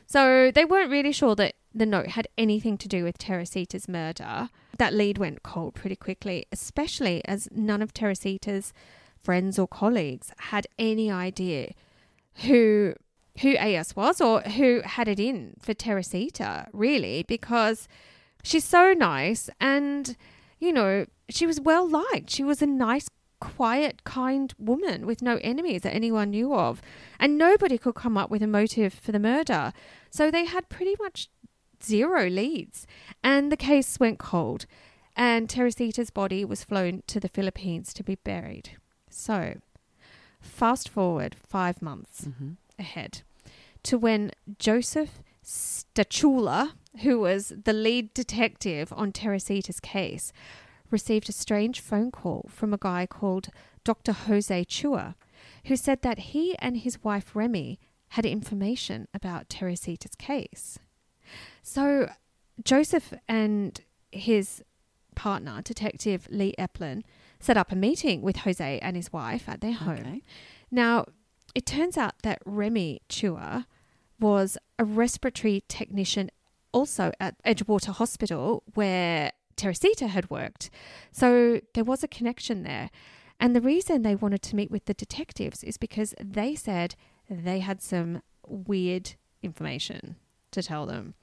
So 0.05 0.51
they 0.51 0.63
weren't 0.63 0.91
really 0.91 1.11
sure 1.11 1.35
that 1.35 1.55
the 1.73 1.85
note 1.85 2.09
had 2.09 2.27
anything 2.37 2.77
to 2.77 2.87
do 2.87 3.03
with 3.03 3.17
Teresita's 3.17 3.87
murder. 3.87 4.49
That 4.77 4.93
lead 4.93 5.17
went 5.17 5.43
cold 5.43 5.75
pretty 5.75 5.95
quickly, 5.95 6.45
especially 6.51 7.23
as 7.25 7.49
none 7.51 7.81
of 7.81 7.93
Teresita's 7.93 8.73
friends 9.19 9.59
or 9.59 9.67
colleagues 9.67 10.31
had 10.37 10.67
any 10.79 11.11
idea 11.11 11.73
who 12.45 12.93
who 13.41 13.55
AS 13.55 13.95
was 13.95 14.19
or 14.19 14.41
who 14.41 14.81
had 14.83 15.07
it 15.07 15.19
in 15.19 15.53
for 15.59 15.75
Teresita, 15.75 16.67
really, 16.73 17.23
because 17.27 17.87
she's 18.43 18.65
so 18.65 18.93
nice 18.93 19.47
and 19.59 20.17
you 20.59 20.71
know, 20.73 21.05
she 21.29 21.45
was 21.45 21.59
well 21.59 21.87
liked. 21.87 22.29
She 22.29 22.43
was 22.43 22.61
a 22.61 22.67
nice 22.67 23.07
quiet, 23.39 24.03
kind 24.03 24.53
woman 24.57 25.05
with 25.05 25.21
no 25.21 25.37
enemies 25.41 25.83
that 25.83 25.93
anyone 25.93 26.31
knew 26.31 26.53
of. 26.55 26.81
And 27.19 27.37
nobody 27.37 27.77
could 27.77 27.95
come 27.95 28.17
up 28.17 28.29
with 28.31 28.41
a 28.41 28.47
motive 28.47 28.93
for 28.93 29.11
the 29.11 29.19
murder. 29.19 29.73
So 30.09 30.31
they 30.31 30.45
had 30.45 30.69
pretty 30.69 30.95
much 30.99 31.29
zero 31.83 32.27
leads. 32.29 32.87
And 33.23 33.51
the 33.51 33.57
case 33.57 33.99
went 33.99 34.17
cold. 34.19 34.65
And 35.15 35.47
Teresita's 35.49 36.09
body 36.11 36.43
was 36.45 36.63
flown 36.63 37.03
to 37.07 37.19
the 37.19 37.29
Philippines 37.29 37.93
to 37.93 38.03
be 38.03 38.15
buried. 38.15 38.71
So, 39.09 39.57
fast 40.41 40.89
forward 40.89 41.35
five 41.35 41.81
months 41.81 42.25
Mm-hmm. 42.25 42.51
ahead 42.79 43.21
to 43.83 43.97
when 43.97 44.31
Joseph 44.59 45.21
Stachula, 45.43 46.73
who 47.01 47.19
was 47.19 47.53
the 47.63 47.73
lead 47.73 48.13
detective 48.13 48.91
on 48.95 49.11
Teresita's 49.11 49.79
case, 49.79 50.31
received 50.89 51.29
a 51.29 51.33
strange 51.33 51.79
phone 51.79 52.11
call 52.11 52.49
from 52.51 52.73
a 52.73 52.77
guy 52.77 53.05
called 53.05 53.49
Dr. 53.83 54.13
Jose 54.13 54.65
Chua, 54.65 55.15
who 55.65 55.75
said 55.75 56.01
that 56.01 56.19
he 56.19 56.57
and 56.59 56.77
his 56.77 57.03
wife 57.03 57.35
Remy 57.35 57.79
had 58.09 58.25
information 58.25 59.07
about 59.13 59.49
Teresita's 59.49 60.15
case. 60.15 60.79
So 61.61 62.09
Joseph 62.63 63.13
and 63.27 63.79
his 64.11 64.63
partner, 65.15 65.61
Detective 65.61 66.27
Lee 66.29 66.53
Eplin, 66.57 67.03
set 67.39 67.57
up 67.57 67.71
a 67.71 67.75
meeting 67.75 68.21
with 68.21 68.37
Jose 68.37 68.79
and 68.79 68.95
his 68.95 69.11
wife 69.11 69.47
at 69.49 69.61
their 69.61 69.73
home. 69.73 69.99
Okay. 69.99 70.21
Now, 70.71 71.05
it 71.53 71.65
turns 71.65 71.97
out 71.97 72.13
that 72.23 72.39
Remy 72.45 73.01
Chua 73.09 73.65
was 74.19 74.57
a 74.79 74.85
respiratory 74.85 75.63
technician 75.67 76.29
also 76.77 77.11
at 77.19 77.41
Edgewater 77.43 77.93
Hospital 77.93 78.63
where 78.73 79.31
Teresita 79.55 80.07
had 80.07 80.29
worked. 80.29 80.69
So 81.11 81.61
there 81.73 81.83
was 81.83 82.03
a 82.03 82.07
connection 82.07 82.63
there. 82.63 82.89
And 83.39 83.55
the 83.55 83.61
reason 83.61 84.01
they 84.01 84.15
wanted 84.15 84.41
to 84.43 84.55
meet 84.55 84.71
with 84.71 84.85
the 84.85 84.93
detectives 84.93 85.63
is 85.63 85.77
because 85.77 86.13
they 86.23 86.55
said 86.55 86.95
they 87.29 87.59
had 87.59 87.81
some 87.81 88.21
weird 88.47 89.13
information 89.43 90.15
to 90.51 90.63
tell 90.63 90.85
them. 90.85 91.13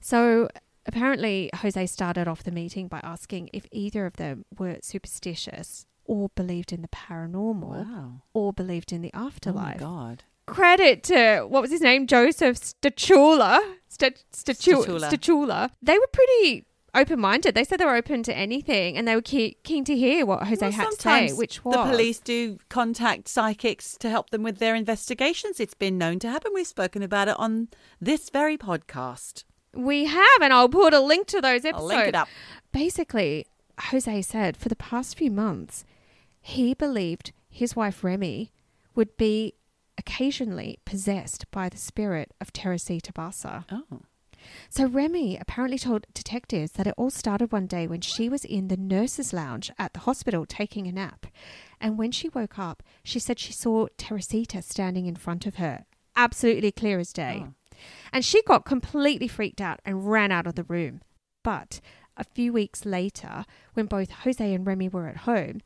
So 0.00 0.48
apparently, 0.86 1.50
Jose 1.56 1.86
started 1.86 2.26
off 2.28 2.42
the 2.42 2.50
meeting 2.50 2.88
by 2.88 3.00
asking 3.02 3.50
if 3.52 3.66
either 3.70 4.06
of 4.06 4.16
them 4.16 4.44
were 4.58 4.78
superstitious 4.82 5.86
or 6.04 6.30
believed 6.34 6.72
in 6.72 6.82
the 6.82 6.88
paranormal 6.88 7.84
Wow. 7.86 8.22
or 8.32 8.52
believed 8.52 8.92
in 8.92 9.02
the 9.02 9.10
Oh 9.14 9.20
my 9.20 9.26
afterlife. 9.26 9.78
God. 9.78 10.24
Credit 10.48 11.02
to 11.04 11.40
what 11.48 11.62
was 11.62 11.70
his 11.70 11.80
name, 11.80 12.06
Joseph 12.06 12.58
Stachula. 12.58 13.60
St- 13.88 14.24
Stachula. 14.32 14.84
Stachula. 14.86 15.10
Stachula. 15.10 15.70
They 15.82 15.98
were 15.98 16.08
pretty 16.12 16.64
open-minded. 16.94 17.54
They 17.54 17.64
said 17.64 17.78
they 17.78 17.84
were 17.84 17.94
open 17.96 18.22
to 18.24 18.36
anything, 18.36 18.96
and 18.96 19.06
they 19.06 19.14
were 19.14 19.22
ke- 19.22 19.56
keen 19.62 19.84
to 19.84 19.96
hear 19.96 20.24
what 20.24 20.44
Jose 20.44 20.60
Well, 20.60 20.72
had 20.72 20.90
to 20.90 20.96
say, 21.00 21.32
which 21.32 21.64
was 21.64 21.74
The 21.74 21.84
police 21.90 22.18
do 22.18 22.58
contact 22.68 23.28
psychics 23.28 23.96
to 23.98 24.08
help 24.10 24.30
them 24.30 24.42
with 24.42 24.58
their 24.58 24.74
investigations. 24.74 25.60
It's 25.60 25.74
been 25.74 25.98
known 25.98 26.18
to 26.20 26.30
happen. 26.30 26.52
We've 26.54 26.66
spoken 26.66 27.02
about 27.02 27.28
it 27.28 27.38
on 27.38 27.68
this 28.00 28.30
very 28.30 28.56
podcast. 28.56 29.44
We 29.74 30.06
have, 30.06 30.40
and 30.40 30.52
I'll 30.52 30.68
put 30.68 30.94
a 30.94 31.00
link 31.00 31.26
to 31.28 31.40
those 31.40 31.64
I'll 31.64 31.70
episodes. 31.70 31.88
link 31.88 32.08
it 32.08 32.14
up. 32.14 32.28
Basically, 32.72 33.46
Jose 33.80 34.22
said 34.22 34.56
for 34.56 34.68
the 34.68 34.76
past 34.76 35.16
few 35.18 35.30
months, 35.30 35.84
he 36.40 36.72
believed 36.74 37.32
his 37.50 37.76
wife 37.76 38.02
Remy 38.02 38.50
would 38.94 39.16
be 39.16 39.54
occasionally 39.98 40.78
possessed 40.84 41.50
by 41.50 41.68
the 41.68 41.76
spirit 41.76 42.32
of 42.40 42.52
Teresita 42.52 43.12
Basa. 43.12 43.64
Oh. 43.70 44.02
So 44.70 44.86
Remy 44.86 45.36
apparently 45.36 45.78
told 45.78 46.06
detectives 46.14 46.72
that 46.72 46.86
it 46.86 46.94
all 46.96 47.10
started 47.10 47.52
one 47.52 47.66
day 47.66 47.86
when 47.86 48.00
she 48.00 48.28
was 48.28 48.44
in 48.44 48.68
the 48.68 48.76
nurses' 48.76 49.32
lounge 49.32 49.70
at 49.78 49.92
the 49.92 50.00
hospital 50.00 50.46
taking 50.46 50.86
a 50.86 50.92
nap. 50.92 51.26
And 51.80 51.98
when 51.98 52.12
she 52.12 52.28
woke 52.28 52.58
up, 52.58 52.82
she 53.02 53.18
said 53.18 53.38
she 53.38 53.52
saw 53.52 53.88
Teresita 53.96 54.62
standing 54.62 55.06
in 55.06 55.16
front 55.16 55.44
of 55.44 55.56
her, 55.56 55.84
absolutely 56.16 56.72
clear 56.72 56.98
as 56.98 57.12
day. 57.12 57.44
Oh. 57.46 57.54
And 58.12 58.24
she 58.24 58.42
got 58.42 58.64
completely 58.64 59.28
freaked 59.28 59.60
out 59.60 59.80
and 59.84 60.10
ran 60.10 60.32
out 60.32 60.46
of 60.46 60.54
the 60.54 60.64
room. 60.64 61.00
But 61.44 61.80
a 62.16 62.24
few 62.24 62.52
weeks 62.52 62.84
later, 62.84 63.44
when 63.74 63.86
both 63.86 64.10
Jose 64.10 64.54
and 64.54 64.66
Remy 64.66 64.88
were 64.88 65.08
at 65.08 65.18
home, 65.18 65.60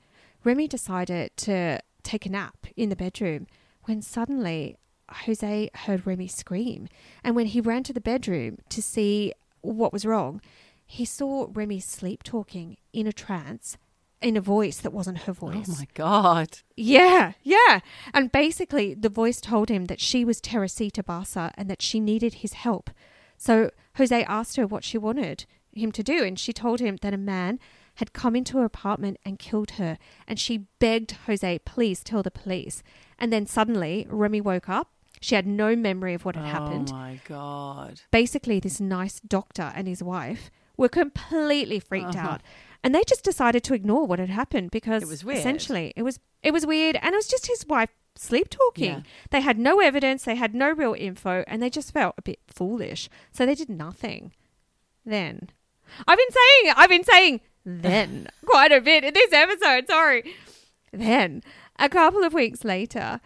Remy 0.45 0.69
decided 0.69 1.37
to 1.39 1.81
take 2.03 2.27
a 2.27 2.31
nap 2.31 2.67
in 2.77 2.89
the 2.89 2.97
bedroom 2.97 3.47
when 3.85 4.03
suddenly 4.03 4.77
Jose 5.11 5.71
heard 5.75 6.07
Remy 6.07 6.29
scream. 6.29 6.89
And 7.23 7.37
when 7.37 7.47
he 7.47 7.61
ran 7.61 7.83
to 7.85 7.93
the 7.93 8.01
bedroom 8.01 8.59
to 8.69 8.83
see 8.83 9.33
what 9.61 9.93
was 9.93 10.07
wrong, 10.07 10.41
he 10.87 11.05
saw 11.05 11.49
Remy 11.53 11.81
sleep 11.81 12.23
talking 12.23 12.77
in 12.93 13.07
a 13.07 13.13
trance 13.13 13.77
in 14.21 14.37
a 14.37 14.41
voice 14.41 14.79
that 14.79 14.93
wasn't 14.93 15.23
her 15.23 15.33
oh 15.33 15.51
voice. 15.51 15.69
Oh 15.69 15.77
my 15.79 15.87
God. 15.95 16.59
Yeah, 16.77 17.33
yeah. 17.43 17.81
And 18.15 18.31
basically, 18.31 18.95
the 18.95 19.09
voice 19.09 19.41
told 19.41 19.69
him 19.69 19.87
that 19.87 20.01
she 20.01 20.25
was 20.25 20.41
Teresita 20.41 21.03
Barca 21.03 21.53
and 21.57 21.69
that 21.69 21.83
she 21.83 21.99
needed 21.99 22.35
his 22.35 22.53
help. 22.53 22.91
So 23.37 23.71
Jose 23.97 24.25
asked 24.25 24.57
her 24.57 24.67
what 24.67 24.85
she 24.85 24.99
wanted 24.99 25.47
him 25.73 25.91
to 25.93 26.03
do, 26.03 26.23
and 26.23 26.39
she 26.39 26.53
told 26.53 26.81
him 26.81 26.99
that 27.03 27.15
a 27.15 27.19
man 27.19 27.59
had 27.97 28.13
come 28.13 28.37
into 28.37 28.59
her 28.59 28.65
apartment 28.65 29.19
and 29.25 29.39
killed 29.39 29.73
her. 29.73 29.99
And 30.27 30.39
she 30.39 30.67
begged 30.79 31.13
Jose, 31.27 31.59
please 31.61 32.03
tell 32.03 32.23
the 32.23 32.31
police. 32.31 32.83
And 33.23 33.33
then 33.33 33.47
suddenly, 33.47 34.07
Remy 34.11 34.41
woke 34.43 34.69
up. 34.69 34.91
She 35.21 35.37
had 35.37 35.47
no 35.47 35.77
memory 35.77 36.13
of 36.15 36.25
what 36.25 36.35
had 36.37 36.45
happened. 36.45 36.91
Oh 36.93 36.97
my 36.97 37.21
God. 37.25 38.01
Basically, 38.11 38.59
this 38.59 38.81
nice 38.81 39.21
doctor 39.21 39.73
and 39.77 39.87
his 39.87 40.03
wife 40.03 40.51
were 40.77 40.89
completely 40.89 41.79
freaked 41.79 42.17
Uh-huh. 42.17 42.29
out. 42.33 42.43
And 42.83 42.93
they 42.93 43.05
just 43.07 43.23
decided 43.23 43.63
to 43.65 43.75
ignore 43.75 44.05
what 44.09 44.19
had 44.19 44.29
happened 44.31 44.73
because 44.73 45.05
It 45.05 45.09
was 45.09 45.25
weird. 45.25 45.39
essentially 45.39 45.93
it 45.95 46.03
was 46.03 46.19
it 46.43 46.51
was 46.53 46.67
weird 46.67 46.97
and 47.01 47.13
it 47.15 47.17
was 47.17 47.29
just 47.29 47.47
his 47.47 47.65
wife 47.65 47.91
sleep 48.17 48.49
talking. 48.51 48.85
Yeah. 48.91 49.01
They 49.31 49.41
had 49.41 49.57
no 49.57 49.79
evidence, 49.81 50.25
they 50.25 50.35
had 50.35 50.53
no 50.53 50.71
real 50.73 50.95
info, 50.99 51.45
and 51.47 51.63
they 51.63 51.71
just 51.71 51.93
felt 51.93 52.17
a 52.19 52.23
bit 52.23 52.41
foolish. 52.49 53.09
So 53.31 53.47
they 53.47 53.55
did 53.55 53.69
nothing. 53.71 54.33
Then 55.07 55.51
I've 56.09 56.19
been 56.19 56.31
saying 56.33 56.75
I've 56.77 56.91
been 56.91 57.05
saying 57.05 57.41
then 57.65 58.27
quite 58.45 58.73
a 58.73 58.81
bit 58.81 59.05
in 59.05 59.15
this 59.15 59.33
episode, 59.33 59.87
sorry. 59.87 60.35
Then 60.93 61.43
a 61.79 61.89
couple 61.89 62.25
of 62.25 62.35
weeks 62.35 62.65
later, 62.65 63.21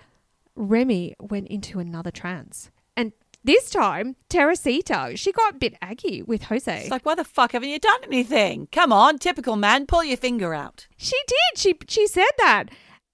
Remy 0.54 1.14
went 1.20 1.48
into 1.48 1.78
another 1.78 2.10
trance. 2.10 2.70
And 2.96 3.12
this 3.44 3.70
time, 3.70 4.16
Teresita, 4.28 5.12
she 5.16 5.30
got 5.30 5.54
a 5.54 5.58
bit 5.58 5.76
aggy 5.80 6.22
with 6.22 6.44
Jose. 6.44 6.80
It's 6.80 6.90
like, 6.90 7.04
why 7.06 7.14
the 7.14 7.24
fuck 7.24 7.52
haven't 7.52 7.68
you 7.68 7.78
done 7.78 8.00
anything? 8.04 8.68
Come 8.72 8.92
on, 8.92 9.18
typical 9.18 9.56
man, 9.56 9.86
pull 9.86 10.02
your 10.02 10.16
finger 10.16 10.54
out. 10.54 10.88
She 10.96 11.16
did. 11.26 11.58
She 11.58 11.74
she 11.86 12.06
said 12.06 12.24
that. 12.38 12.70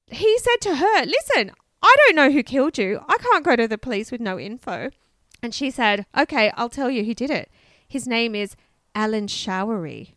He 0.06 0.38
said 0.38 0.60
to 0.62 0.76
her, 0.76 1.04
"Listen, 1.04 1.52
I 1.82 1.96
don't 1.98 2.16
know 2.16 2.30
who 2.30 2.42
killed 2.42 2.78
you. 2.78 3.00
I 3.08 3.18
can't 3.18 3.44
go 3.44 3.56
to 3.56 3.68
the 3.68 3.78
police 3.78 4.10
with 4.10 4.20
no 4.20 4.38
info." 4.38 4.90
And 5.42 5.54
she 5.54 5.70
said, 5.70 6.06
"Okay, 6.16 6.52
I'll 6.56 6.68
tell 6.68 6.90
you 6.90 7.04
who 7.04 7.14
did 7.14 7.30
it. 7.30 7.50
His 7.88 8.06
name 8.06 8.34
is 8.34 8.56
Alan 8.94 9.26
Showery, 9.26 10.14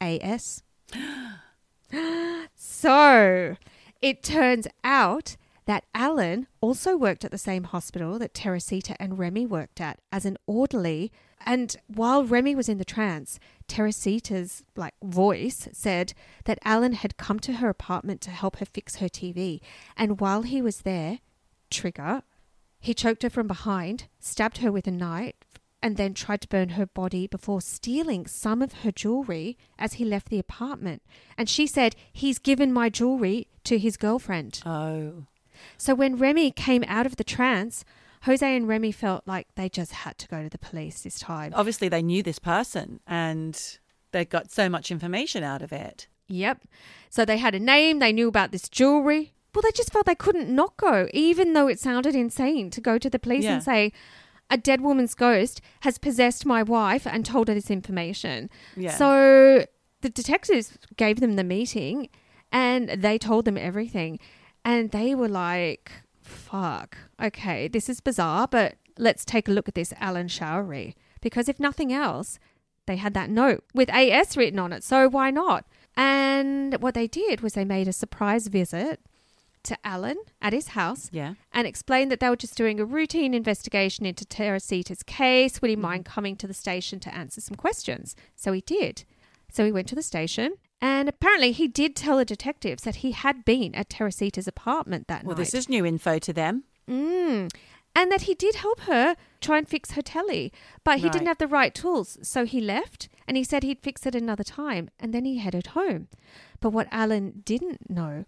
AS." 0.00 0.62
so, 2.54 3.56
it 4.04 4.22
turns 4.22 4.68
out 4.84 5.34
that 5.64 5.86
Alan 5.94 6.46
also 6.60 6.94
worked 6.94 7.24
at 7.24 7.30
the 7.30 7.38
same 7.38 7.64
hospital 7.64 8.18
that 8.18 8.34
Teresita 8.34 8.94
and 9.00 9.18
Remy 9.18 9.46
worked 9.46 9.80
at 9.80 9.98
as 10.12 10.26
an 10.26 10.36
orderly. 10.46 11.10
And 11.46 11.74
while 11.86 12.22
Remy 12.22 12.54
was 12.54 12.68
in 12.68 12.76
the 12.76 12.84
trance, 12.84 13.40
Teresita's 13.66 14.62
like 14.76 14.92
voice 15.02 15.68
said 15.72 16.12
that 16.44 16.58
Alan 16.66 16.92
had 16.92 17.16
come 17.16 17.40
to 17.40 17.54
her 17.54 17.70
apartment 17.70 18.20
to 18.20 18.30
help 18.30 18.56
her 18.56 18.66
fix 18.66 18.96
her 18.96 19.08
TV. 19.08 19.60
And 19.96 20.20
while 20.20 20.42
he 20.42 20.60
was 20.60 20.82
there, 20.82 21.20
trigger, 21.70 22.24
he 22.80 22.92
choked 22.92 23.22
her 23.22 23.30
from 23.30 23.46
behind, 23.46 24.08
stabbed 24.20 24.58
her 24.58 24.70
with 24.70 24.86
a 24.86 24.90
knife, 24.90 25.32
and 25.84 25.98
then 25.98 26.14
tried 26.14 26.40
to 26.40 26.48
burn 26.48 26.70
her 26.70 26.86
body 26.86 27.26
before 27.26 27.60
stealing 27.60 28.26
some 28.26 28.62
of 28.62 28.72
her 28.82 28.90
jewelry 28.90 29.58
as 29.78 29.94
he 29.94 30.04
left 30.04 30.30
the 30.30 30.38
apartment. 30.38 31.02
And 31.36 31.46
she 31.46 31.66
said, 31.66 31.94
He's 32.10 32.38
given 32.38 32.72
my 32.72 32.88
jewelry 32.88 33.48
to 33.64 33.78
his 33.78 33.98
girlfriend. 33.98 34.62
Oh. 34.64 35.26
So 35.76 35.94
when 35.94 36.16
Remy 36.16 36.52
came 36.52 36.84
out 36.88 37.04
of 37.04 37.16
the 37.16 37.22
trance, 37.24 37.84
Jose 38.22 38.56
and 38.56 38.66
Remy 38.66 38.92
felt 38.92 39.24
like 39.26 39.46
they 39.56 39.68
just 39.68 39.92
had 39.92 40.16
to 40.18 40.26
go 40.28 40.42
to 40.42 40.48
the 40.48 40.56
police 40.58 41.02
this 41.02 41.18
time. 41.18 41.52
Obviously, 41.54 41.90
they 41.90 42.02
knew 42.02 42.22
this 42.22 42.38
person 42.38 43.00
and 43.06 43.78
they 44.12 44.24
got 44.24 44.50
so 44.50 44.70
much 44.70 44.90
information 44.90 45.44
out 45.44 45.60
of 45.60 45.70
it. 45.70 46.08
Yep. 46.28 46.62
So 47.10 47.26
they 47.26 47.36
had 47.36 47.54
a 47.54 47.60
name, 47.60 47.98
they 47.98 48.12
knew 48.12 48.28
about 48.28 48.52
this 48.52 48.70
jewelry. 48.70 49.34
Well, 49.54 49.60
they 49.62 49.70
just 49.72 49.92
felt 49.92 50.06
they 50.06 50.14
couldn't 50.14 50.48
not 50.48 50.78
go, 50.78 51.08
even 51.12 51.52
though 51.52 51.68
it 51.68 51.78
sounded 51.78 52.14
insane 52.14 52.70
to 52.70 52.80
go 52.80 52.96
to 52.96 53.10
the 53.10 53.18
police 53.18 53.44
Yeah. 53.44 53.54
and 53.56 53.62
say, 53.62 53.92
a 54.54 54.56
dead 54.56 54.80
woman's 54.80 55.14
ghost 55.14 55.60
has 55.80 55.98
possessed 55.98 56.46
my 56.46 56.62
wife 56.62 57.08
and 57.08 57.26
told 57.26 57.48
her 57.48 57.54
this 57.54 57.72
information. 57.72 58.48
Yeah. 58.76 58.96
So 58.96 59.66
the 60.00 60.08
detectives 60.08 60.78
gave 60.96 61.18
them 61.18 61.34
the 61.34 61.42
meeting 61.42 62.08
and 62.52 62.88
they 62.88 63.18
told 63.18 63.46
them 63.46 63.58
everything. 63.58 64.20
And 64.64 64.92
they 64.92 65.12
were 65.12 65.28
like, 65.28 65.90
fuck, 66.22 66.96
okay, 67.20 67.66
this 67.66 67.88
is 67.88 67.98
bizarre, 68.00 68.46
but 68.46 68.76
let's 68.96 69.24
take 69.24 69.48
a 69.48 69.50
look 69.50 69.66
at 69.66 69.74
this 69.74 69.92
Alan 69.98 70.28
Showery. 70.28 70.94
Because 71.20 71.48
if 71.48 71.58
nothing 71.58 71.92
else, 71.92 72.38
they 72.86 72.96
had 72.96 73.12
that 73.14 73.30
note 73.30 73.64
with 73.74 73.90
AS 73.90 74.36
written 74.36 74.60
on 74.60 74.72
it, 74.72 74.84
so 74.84 75.08
why 75.08 75.32
not? 75.32 75.66
And 75.96 76.80
what 76.80 76.94
they 76.94 77.08
did 77.08 77.40
was 77.40 77.54
they 77.54 77.64
made 77.64 77.88
a 77.88 77.92
surprise 77.92 78.46
visit 78.46 79.00
to 79.64 79.78
Alan 79.84 80.16
at 80.40 80.52
his 80.52 80.68
house 80.68 81.08
Yeah. 81.12 81.34
and 81.52 81.66
explained 81.66 82.10
that 82.10 82.20
they 82.20 82.28
were 82.28 82.36
just 82.36 82.56
doing 82.56 82.78
a 82.80 82.84
routine 82.84 83.34
investigation 83.34 84.06
into 84.06 84.24
Teresita's 84.24 85.02
case. 85.02 85.60
Would 85.60 85.70
he 85.70 85.76
mind 85.76 86.04
coming 86.04 86.36
to 86.36 86.46
the 86.46 86.54
station 86.54 87.00
to 87.00 87.14
answer 87.14 87.40
some 87.40 87.56
questions? 87.56 88.14
So 88.36 88.52
he 88.52 88.60
did. 88.60 89.04
So 89.52 89.64
he 89.64 89.72
went 89.72 89.86
to 89.88 89.94
the 89.94 90.02
station, 90.02 90.54
and 90.80 91.08
apparently 91.08 91.52
he 91.52 91.68
did 91.68 91.94
tell 91.94 92.16
the 92.18 92.24
detectives 92.24 92.82
that 92.84 92.96
he 92.96 93.12
had 93.12 93.44
been 93.44 93.74
at 93.74 93.88
Teresita's 93.88 94.48
apartment 94.48 95.06
that 95.08 95.22
Well, 95.22 95.34
night. 95.34 95.38
Well, 95.38 95.44
this 95.44 95.54
is 95.54 95.68
new 95.68 95.86
info 95.86 96.18
to 96.18 96.32
them. 96.32 96.64
Mm. 96.88 97.50
And 97.96 98.10
that 98.10 98.22
he 98.22 98.34
did 98.34 98.56
help 98.56 98.80
her 98.80 99.14
try 99.40 99.58
and 99.58 99.68
fix 99.68 99.92
her 99.92 100.02
telly, 100.02 100.52
but 100.82 100.98
he 100.98 101.08
didn't 101.08 101.28
have 101.28 101.38
the 101.38 101.46
right 101.46 101.72
tools. 101.72 102.18
So 102.22 102.44
he 102.44 102.60
left 102.60 103.08
and 103.28 103.36
he 103.36 103.44
said 103.44 103.62
he'd 103.62 103.78
fix 103.84 104.04
it 104.04 104.16
another 104.16 104.42
time 104.42 104.90
and 104.98 105.14
then 105.14 105.24
he 105.24 105.38
headed 105.38 105.68
home. 105.68 106.08
But 106.60 106.70
what 106.70 106.88
Alan 106.90 107.42
didn't 107.44 107.88
know, 107.88 108.24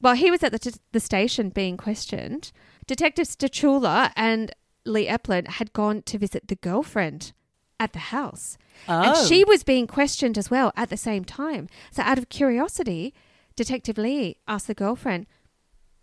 while 0.00 0.14
he 0.14 0.30
was 0.30 0.42
at 0.42 0.52
the, 0.52 0.78
the 0.92 1.00
station 1.00 1.48
being 1.50 1.76
questioned, 1.76 2.52
Detective 2.86 3.26
Stachula 3.26 4.12
and 4.16 4.52
Lee 4.84 5.06
Epplen 5.08 5.46
had 5.48 5.72
gone 5.72 6.02
to 6.02 6.18
visit 6.18 6.48
the 6.48 6.56
girlfriend 6.56 7.32
at 7.80 7.92
the 7.92 7.98
house. 7.98 8.56
Oh. 8.88 9.02
And 9.02 9.28
she 9.28 9.44
was 9.44 9.62
being 9.62 9.86
questioned 9.86 10.38
as 10.38 10.50
well 10.50 10.72
at 10.76 10.88
the 10.90 10.96
same 10.96 11.24
time. 11.24 11.68
So, 11.90 12.02
out 12.02 12.18
of 12.18 12.28
curiosity, 12.28 13.12
Detective 13.56 13.98
Lee 13.98 14.36
asked 14.46 14.66
the 14.68 14.74
girlfriend, 14.74 15.26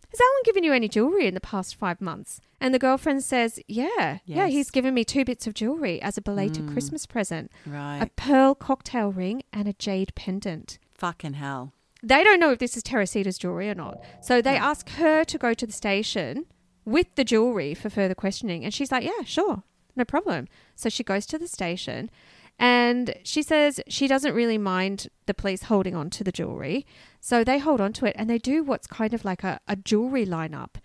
Has 0.09 0.19
Alan 0.19 0.41
given 0.45 0.63
you 0.63 0.73
any 0.73 0.87
jewelry 0.87 1.25
in 1.27 1.33
the 1.33 1.41
past 1.41 1.75
five 1.75 1.99
months? 2.01 2.39
And 2.61 2.73
the 2.73 2.79
girlfriend 2.79 3.23
says, 3.23 3.59
Yeah, 3.67 4.19
yeah, 4.25 4.47
he's 4.47 4.71
given 4.71 4.93
me 4.93 5.03
two 5.03 5.25
bits 5.25 5.47
of 5.47 5.53
jewelry 5.53 6.01
as 6.01 6.17
a 6.17 6.21
belated 6.21 6.65
Mm. 6.67 6.71
Christmas 6.73 7.05
present 7.05 7.51
Right. 7.65 7.99
a 8.01 8.07
pearl 8.15 8.55
cocktail 8.55 9.11
ring 9.11 9.43
and 9.51 9.67
a 9.67 9.73
jade 9.73 10.13
pendant. 10.15 10.79
Fucking 10.93 11.33
hell. 11.33 11.73
They 12.05 12.23
don't 12.23 12.39
know 12.39 12.51
if 12.51 12.59
this 12.59 12.77
is 12.77 12.83
Teresita's 12.83 13.39
jewelry 13.39 13.67
or 13.67 13.73
not. 13.73 13.99
So 14.21 14.39
they 14.39 14.55
ask 14.55 14.89
her 14.89 15.23
to 15.23 15.37
go 15.39 15.55
to 15.55 15.65
the 15.65 15.73
station 15.73 16.45
with 16.85 17.07
the 17.15 17.23
jewelry 17.23 17.73
for 17.73 17.89
further 17.89 18.13
questioning. 18.13 18.63
And 18.63 18.71
she's 18.71 18.91
like, 18.91 19.03
Yeah, 19.03 19.23
sure, 19.25 19.63
no 19.95 20.05
problem. 20.05 20.47
So 20.75 20.87
she 20.87 21.03
goes 21.03 21.25
to 21.25 21.39
the 21.39 21.47
station 21.47 22.11
and 22.59 23.15
she 23.23 23.41
says 23.41 23.81
she 23.87 24.07
doesn't 24.07 24.35
really 24.35 24.59
mind 24.59 25.07
the 25.25 25.33
police 25.33 25.63
holding 25.63 25.95
on 25.95 26.11
to 26.11 26.23
the 26.23 26.31
jewelry. 26.31 26.85
So 27.19 27.43
they 27.43 27.57
hold 27.57 27.81
on 27.81 27.91
to 27.93 28.05
it 28.05 28.15
and 28.19 28.29
they 28.29 28.37
do 28.37 28.63
what's 28.63 28.85
kind 28.85 29.15
of 29.15 29.25
like 29.25 29.43
a, 29.43 29.59
a 29.67 29.75
jewelry 29.75 30.27
lineup. 30.27 30.75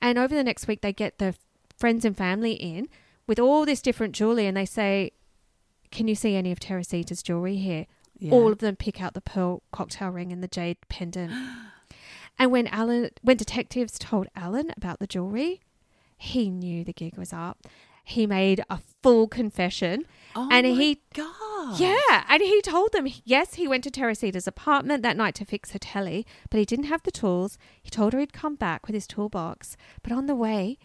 And 0.00 0.16
over 0.16 0.32
the 0.32 0.44
next 0.44 0.68
week, 0.68 0.80
they 0.80 0.92
get 0.92 1.18
the 1.18 1.34
friends 1.76 2.04
and 2.04 2.16
family 2.16 2.52
in 2.52 2.88
with 3.26 3.40
all 3.40 3.66
this 3.66 3.82
different 3.82 4.14
jewelry 4.14 4.46
and 4.46 4.56
they 4.56 4.64
say, 4.64 5.10
Can 5.90 6.06
you 6.06 6.14
see 6.14 6.36
any 6.36 6.52
of 6.52 6.60
Teresita's 6.60 7.20
jewelry 7.20 7.56
here? 7.56 7.86
Yeah. 8.18 8.32
all 8.32 8.50
of 8.52 8.58
them 8.58 8.76
pick 8.76 9.00
out 9.00 9.14
the 9.14 9.20
pearl 9.20 9.62
cocktail 9.72 10.08
ring 10.10 10.32
and 10.32 10.42
the 10.42 10.48
jade 10.48 10.76
pendant. 10.88 11.32
and 12.38 12.50
when 12.50 12.66
Alan, 12.68 13.10
when 13.22 13.36
detectives 13.36 13.98
told 13.98 14.26
Alan 14.34 14.72
about 14.76 14.98
the 14.98 15.06
jewelry, 15.06 15.60
he 16.16 16.50
knew 16.50 16.84
the 16.84 16.92
gig 16.92 17.16
was 17.16 17.32
up. 17.32 17.58
He 18.04 18.26
made 18.26 18.64
a 18.70 18.78
full 19.02 19.28
confession, 19.28 20.04
oh 20.34 20.48
and 20.50 20.66
my 20.66 20.72
he- 20.74 21.02
God. 21.12 21.78
yeah, 21.78 22.24
and 22.28 22.40
he 22.42 22.62
told 22.62 22.92
them 22.92 23.06
yes, 23.24 23.54
he 23.54 23.68
went 23.68 23.84
to 23.84 23.90
Teresita's 23.90 24.46
apartment 24.46 25.02
that 25.02 25.16
night 25.16 25.34
to 25.36 25.44
fix 25.44 25.72
her 25.72 25.78
telly, 25.78 26.26
but 26.48 26.58
he 26.58 26.64
didn't 26.64 26.86
have 26.86 27.02
the 27.02 27.10
tools. 27.10 27.58
He 27.82 27.90
told 27.90 28.14
her 28.14 28.18
he'd 28.18 28.32
come 28.32 28.54
back 28.54 28.86
with 28.86 28.94
his 28.94 29.06
toolbox, 29.06 29.76
but 30.02 30.10
on 30.10 30.24
the 30.26 30.34
way, 30.34 30.78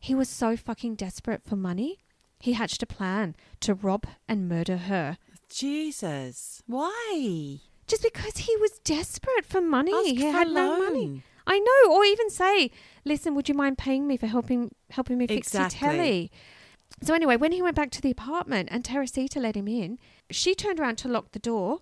he 0.00 0.16
was 0.16 0.28
so 0.28 0.56
fucking 0.56 0.96
desperate 0.96 1.42
for 1.46 1.54
money. 1.54 2.00
He 2.40 2.54
hatched 2.54 2.82
a 2.82 2.86
plan 2.86 3.36
to 3.60 3.72
rob 3.72 4.06
and 4.28 4.48
murder 4.48 4.76
her. 4.76 5.16
Jesus. 5.54 6.62
Why? 6.66 7.58
Just 7.86 8.02
because 8.02 8.38
he 8.38 8.56
was 8.56 8.78
desperate 8.84 9.44
for 9.44 9.60
money. 9.60 9.92
Ask 9.92 10.06
he 10.06 10.16
for 10.18 10.30
had 10.30 10.48
no 10.48 10.78
money. 10.78 11.22
I 11.46 11.58
know. 11.58 11.94
Or 11.94 12.04
even 12.04 12.30
say, 12.30 12.70
listen, 13.04 13.34
would 13.34 13.48
you 13.48 13.54
mind 13.54 13.78
paying 13.78 14.06
me 14.06 14.16
for 14.16 14.26
helping 14.26 14.74
helping 14.90 15.18
me 15.18 15.26
fix 15.26 15.48
Exactly. 15.48 15.86
your 15.86 15.94
telly? 15.96 16.32
So 17.02 17.14
anyway, 17.14 17.36
when 17.36 17.52
he 17.52 17.62
went 17.62 17.76
back 17.76 17.90
to 17.92 18.00
the 18.00 18.10
apartment 18.10 18.68
and 18.72 18.84
Teresita 18.84 19.38
let 19.40 19.56
him 19.56 19.68
in, 19.68 19.98
she 20.30 20.54
turned 20.54 20.80
around 20.80 20.96
to 20.98 21.08
lock 21.08 21.32
the 21.32 21.38
door. 21.38 21.80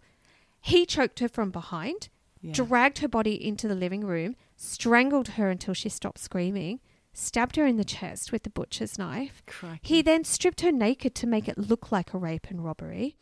He 0.61 0.85
choked 0.87 1.19
her 1.21 1.29
from 1.29 1.51
behind, 1.51 2.09
Yeah. 2.41 2.53
dragged 2.53 2.99
her 2.99 3.09
body 3.09 3.35
into 3.43 3.69
the 3.69 3.75
living 3.75 4.05
room, 4.05 4.37
strangled 4.57 5.29
her 5.31 5.49
until 5.51 5.75
she 5.75 5.89
stopped 5.89 6.19
screaming, 6.19 6.81
stabbed 7.13 7.57
her 7.57 7.67
in 7.67 7.77
the 7.77 7.85
chest 7.85 8.33
with 8.33 8.43
the 8.43 8.51
butcher's 8.51 8.99
knife. 8.99 9.43
Crikey. 9.47 9.81
He 9.83 10.03
then 10.03 10.25
stripped 10.25 10.61
her 10.63 10.73
naked 10.73 11.15
to 11.17 11.27
make 11.27 11.49
it 11.49 11.59
look 11.59 11.93
like 11.93 12.13
a 12.15 12.19
rape 12.19 12.47
and 12.49 12.65
robbery. 12.65 13.17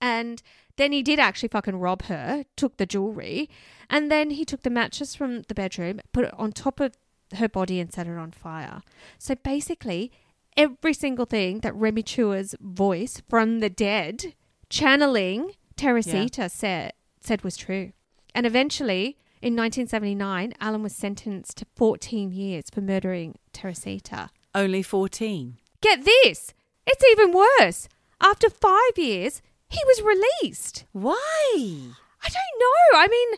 And 0.00 0.42
then 0.76 0.92
he 0.92 1.02
did 1.02 1.18
actually 1.18 1.48
fucking 1.48 1.76
rob 1.76 2.02
her, 2.02 2.44
took 2.56 2.76
the 2.76 2.86
jewelry, 2.86 3.50
and 3.90 4.10
then 4.10 4.30
he 4.30 4.44
took 4.44 4.62
the 4.62 4.70
mattress 4.70 5.14
from 5.14 5.42
the 5.42 5.54
bedroom, 5.54 6.00
put 6.12 6.24
it 6.24 6.34
on 6.38 6.52
top 6.52 6.80
of 6.80 6.94
her 7.36 7.48
body, 7.48 7.80
and 7.80 7.92
set 7.92 8.06
it 8.06 8.16
on 8.16 8.30
fire. 8.30 8.82
So 9.18 9.34
basically, 9.34 10.12
every 10.56 10.94
single 10.94 11.26
thing 11.26 11.60
that 11.60 11.74
Remy 11.74 12.02
Chua's 12.04 12.54
voice 12.60 13.22
from 13.28 13.60
the 13.60 13.70
dead, 13.70 14.34
channeling 14.70 15.52
Teresita, 15.76 16.48
said 16.48 16.92
said 17.20 17.42
was 17.42 17.56
true. 17.56 17.92
And 18.34 18.46
eventually, 18.46 19.18
in 19.42 19.54
1979, 19.54 20.54
Alan 20.60 20.82
was 20.82 20.94
sentenced 20.94 21.58
to 21.58 21.66
14 21.76 22.32
years 22.32 22.64
for 22.72 22.80
murdering 22.80 23.36
Teresita. 23.52 24.30
Only 24.54 24.82
14. 24.82 25.58
Get 25.80 26.04
this! 26.04 26.54
It's 26.86 27.04
even 27.12 27.32
worse. 27.32 27.88
After 28.20 28.50
five 28.50 28.96
years, 28.96 29.42
he 29.68 29.80
was 29.86 30.02
released. 30.02 30.84
Why? 30.92 31.14
I 31.56 32.28
don't 32.28 32.58
know. 32.58 32.98
I 32.98 33.08
mean, 33.08 33.28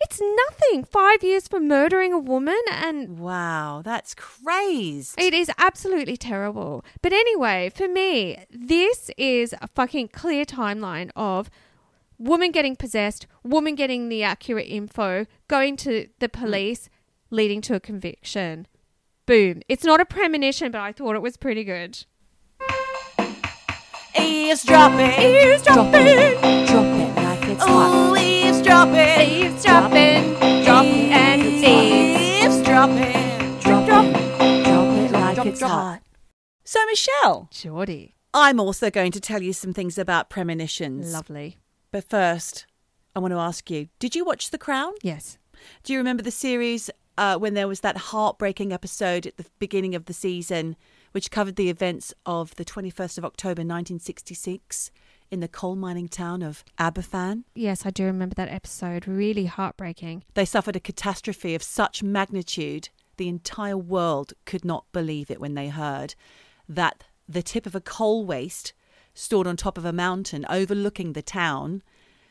it's 0.00 0.20
nothing. 0.20 0.84
Five 0.84 1.22
years 1.22 1.48
for 1.48 1.60
murdering 1.60 2.12
a 2.12 2.18
woman, 2.18 2.60
and 2.70 3.18
Wow, 3.18 3.82
that's 3.84 4.14
crazy. 4.14 5.14
it 5.18 5.32
is 5.32 5.50
absolutely 5.56 6.16
terrible. 6.16 6.84
But 7.00 7.12
anyway, 7.12 7.70
for 7.74 7.88
me, 7.88 8.44
this 8.50 9.10
is 9.16 9.54
a 9.60 9.68
fucking 9.68 10.08
clear 10.08 10.44
timeline 10.44 11.10
of 11.16 11.48
woman 12.18 12.50
getting 12.50 12.76
possessed, 12.76 13.26
woman 13.42 13.74
getting 13.74 14.08
the 14.08 14.22
accurate 14.22 14.68
info, 14.68 15.26
going 15.48 15.76
to 15.78 16.08
the 16.18 16.28
mm. 16.28 16.32
police, 16.32 16.88
leading 17.30 17.60
to 17.62 17.74
a 17.74 17.80
conviction. 17.80 18.66
Boom. 19.26 19.62
It's 19.68 19.84
not 19.84 20.00
a 20.00 20.04
premonition, 20.04 20.70
but 20.70 20.80
I 20.80 20.92
thought 20.92 21.16
it 21.16 21.22
was 21.22 21.36
pretty 21.36 21.64
good. 21.64 22.04
Eavesdropping. 24.44 25.06
Eavesdropping. 25.06 26.66
Drop 26.66 26.84
it 26.84 27.16
like 27.16 27.48
it's 27.48 27.64
hot. 27.64 27.90
Oh, 27.90 28.14
eavesdropping. 28.16 28.94
Eavesdropping. 28.94 30.34
Dropping. 30.64 31.12
And 31.12 31.42
eavesdropping. 31.42 33.12
Drop, 33.60 33.86
drop, 33.86 34.04
drop 34.04 34.98
it 34.98 35.10
like 35.12 35.46
it's 35.46 35.62
hot. 35.62 36.02
So, 36.62 36.84
Michelle, 36.84 37.48
Jorgie. 37.52 38.12
I'm 38.34 38.60
also 38.60 38.90
going 38.90 39.12
to 39.12 39.20
tell 39.20 39.42
you 39.42 39.54
some 39.54 39.72
things 39.72 39.96
about 39.96 40.28
premonitions. 40.28 41.10
Lovely. 41.10 41.56
But 41.90 42.04
first, 42.04 42.66
I 43.16 43.20
want 43.20 43.32
to 43.32 43.38
ask 43.38 43.70
you 43.70 43.88
did 43.98 44.14
you 44.14 44.26
watch 44.26 44.50
The 44.50 44.58
Crown? 44.58 44.92
Yes. 45.02 45.38
Do 45.84 45.94
you 45.94 45.98
remember 45.98 46.22
the 46.22 46.30
series 46.30 46.90
uh, 47.16 47.38
when 47.38 47.54
there 47.54 47.68
was 47.68 47.80
that 47.80 47.96
heartbreaking 47.96 48.74
episode 48.74 49.26
at 49.26 49.38
the 49.38 49.46
beginning 49.58 49.94
of 49.94 50.04
the 50.04 50.12
season, 50.12 50.76
which 51.14 51.30
covered 51.30 51.54
the 51.54 51.70
events 51.70 52.12
of 52.26 52.56
the 52.56 52.64
21st 52.64 53.18
of 53.18 53.24
October 53.24 53.60
1966 53.60 54.90
in 55.30 55.38
the 55.38 55.46
coal 55.46 55.76
mining 55.76 56.08
town 56.08 56.42
of 56.42 56.64
Aberfan? 56.76 57.44
Yes, 57.54 57.86
I 57.86 57.90
do 57.90 58.02
remember 58.04 58.34
that 58.34 58.48
episode. 58.48 59.06
Really 59.06 59.46
heartbreaking. 59.46 60.24
They 60.34 60.44
suffered 60.44 60.74
a 60.74 60.80
catastrophe 60.80 61.54
of 61.54 61.62
such 61.62 62.02
magnitude, 62.02 62.88
the 63.16 63.28
entire 63.28 63.76
world 63.76 64.32
could 64.44 64.64
not 64.64 64.90
believe 64.90 65.30
it 65.30 65.38
when 65.38 65.54
they 65.54 65.68
heard 65.68 66.16
that 66.68 67.04
the 67.28 67.44
tip 67.44 67.64
of 67.64 67.76
a 67.76 67.80
coal 67.80 68.26
waste 68.26 68.72
stored 69.14 69.46
on 69.46 69.56
top 69.56 69.78
of 69.78 69.84
a 69.84 69.92
mountain 69.92 70.44
overlooking 70.50 71.12
the 71.12 71.22
town 71.22 71.80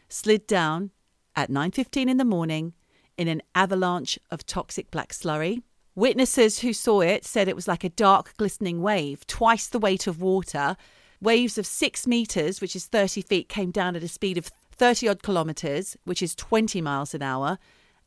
slid 0.09 0.45
down 0.45 0.91
at 1.37 1.49
9:15 1.49 2.09
in 2.09 2.17
the 2.17 2.25
morning 2.25 2.73
in 3.17 3.29
an 3.29 3.41
avalanche 3.55 4.19
of 4.29 4.45
toxic 4.45 4.91
black 4.91 5.13
slurry. 5.13 5.61
Witnesses 5.95 6.59
who 6.59 6.73
saw 6.73 7.01
it 7.01 7.23
said 7.23 7.47
it 7.47 7.55
was 7.55 7.67
like 7.67 7.83
a 7.83 7.89
dark 7.89 8.35
glistening 8.37 8.81
wave, 8.81 9.27
twice 9.27 9.67
the 9.67 9.79
weight 9.79 10.07
of 10.07 10.21
water. 10.21 10.75
Waves 11.21 11.57
of 11.57 11.67
6 11.67 12.07
meters, 12.07 12.61
which 12.61 12.75
is 12.75 12.87
30 12.87 13.21
feet, 13.21 13.47
came 13.47 13.69
down 13.69 13.95
at 13.95 14.03
a 14.03 14.07
speed 14.07 14.37
of 14.37 14.49
30 14.71 15.07
odd 15.07 15.23
kilometers, 15.23 15.95
which 16.03 16.23
is 16.23 16.35
20 16.35 16.81
miles 16.81 17.13
an 17.13 17.21
hour, 17.21 17.59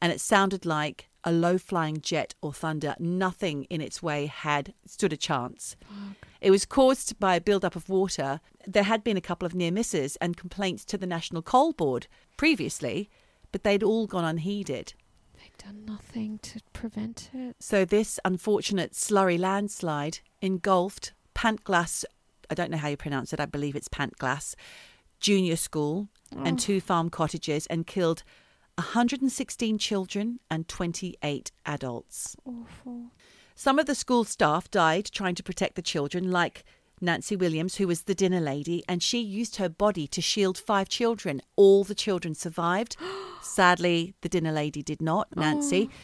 and 0.02 0.12
it 0.12 0.20
sounded 0.20 0.66
like 0.66 1.08
a 1.22 1.30
low 1.32 1.58
flying 1.58 2.00
jet 2.00 2.34
or 2.42 2.52
thunder. 2.52 2.94
Nothing 2.98 3.64
in 3.64 3.80
its 3.80 4.02
way 4.02 4.26
had 4.26 4.74
stood 4.84 5.12
a 5.12 5.16
chance. 5.16 5.76
It 6.40 6.50
was 6.50 6.66
caused 6.66 7.18
by 7.18 7.36
a 7.36 7.40
build-up 7.40 7.76
of 7.76 7.88
water. 7.88 8.40
There 8.66 8.82
had 8.82 9.02
been 9.04 9.16
a 9.16 9.22
couple 9.22 9.46
of 9.46 9.54
near 9.54 9.70
misses 9.70 10.16
and 10.16 10.36
complaints 10.36 10.84
to 10.86 10.98
the 10.98 11.06
National 11.06 11.40
Coal 11.40 11.72
Board 11.72 12.08
previously, 12.36 13.08
but 13.52 13.62
they'd 13.62 13.82
all 13.82 14.06
gone 14.06 14.24
unheeded. 14.24 14.94
Done 15.58 15.84
nothing 15.86 16.38
to 16.40 16.60
prevent 16.72 17.30
it. 17.32 17.56
So 17.60 17.84
this 17.84 18.20
unfortunate 18.24 18.92
slurry 18.92 19.38
landslide 19.38 20.20
engulfed 20.40 21.12
Pantglas, 21.34 22.04
I 22.50 22.54
don't 22.54 22.70
know 22.70 22.76
how 22.76 22.88
you 22.88 22.96
pronounce 22.96 23.32
it, 23.32 23.40
I 23.40 23.46
believe 23.46 23.76
it's 23.76 23.88
Pantglas, 23.88 24.54
junior 25.20 25.56
school 25.56 26.08
and 26.32 26.58
oh. 26.58 26.60
two 26.60 26.80
farm 26.80 27.10
cottages 27.10 27.66
and 27.66 27.86
killed 27.86 28.22
116 28.76 29.78
children 29.78 30.40
and 30.50 30.68
28 30.68 31.50
adults. 31.64 32.36
Awful. 32.44 33.10
Some 33.54 33.78
of 33.78 33.86
the 33.86 33.94
school 33.94 34.24
staff 34.24 34.70
died 34.70 35.06
trying 35.06 35.34
to 35.36 35.42
protect 35.42 35.76
the 35.76 35.82
children, 35.82 36.30
like 36.30 36.64
Nancy 37.00 37.36
Williams, 37.36 37.76
who 37.76 37.86
was 37.86 38.02
the 38.02 38.14
dinner 38.14 38.40
lady, 38.40 38.82
and 38.88 39.02
she 39.02 39.20
used 39.20 39.56
her 39.56 39.68
body 39.68 40.06
to 40.08 40.20
shield 40.20 40.56
five 40.56 40.88
children. 40.88 41.42
All 41.56 41.84
the 41.84 41.94
children 41.94 42.34
survived. 42.34 42.96
Sadly, 43.42 44.14
the 44.22 44.28
dinner 44.28 44.52
lady 44.52 44.82
did 44.82 45.02
not, 45.02 45.28
Nancy. 45.36 45.90
Oh. 45.90 45.96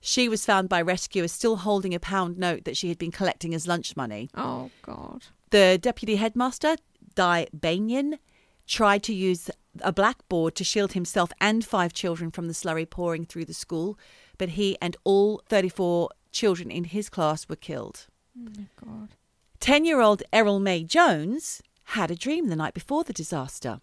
She 0.00 0.28
was 0.28 0.44
found 0.44 0.68
by 0.68 0.82
rescuers 0.82 1.32
still 1.32 1.56
holding 1.56 1.94
a 1.94 2.00
pound 2.00 2.36
note 2.36 2.64
that 2.64 2.76
she 2.76 2.88
had 2.88 2.98
been 2.98 3.10
collecting 3.10 3.54
as 3.54 3.66
lunch 3.66 3.96
money. 3.96 4.28
Oh, 4.34 4.70
God. 4.82 5.28
The 5.50 5.78
deputy 5.80 6.16
headmaster, 6.16 6.76
Dai 7.14 7.46
Beynon, 7.56 8.18
tried 8.66 9.02
to 9.04 9.14
use 9.14 9.50
a 9.80 9.92
blackboard 9.92 10.56
to 10.56 10.64
shield 10.64 10.92
himself 10.92 11.32
and 11.40 11.64
five 11.64 11.92
children 11.92 12.30
from 12.30 12.48
the 12.48 12.54
slurry 12.54 12.88
pouring 12.88 13.24
through 13.24 13.46
the 13.46 13.54
school, 13.54 13.98
but 14.36 14.50
he 14.50 14.76
and 14.82 14.96
all 15.04 15.42
34 15.48 16.10
children 16.32 16.70
in 16.70 16.84
his 16.84 17.08
class 17.08 17.48
were 17.48 17.56
killed. 17.56 18.06
Oh, 18.38 18.50
my 18.56 18.66
God. 18.84 19.08
10 19.64 19.86
year 19.86 20.02
old 20.02 20.22
Eryl 20.30 20.60
Mai 20.60 20.82
Jones 20.82 21.62
had 21.84 22.10
a 22.10 22.14
dream 22.14 22.48
the 22.48 22.54
night 22.54 22.74
before 22.74 23.02
the 23.02 23.14
disaster, 23.14 23.80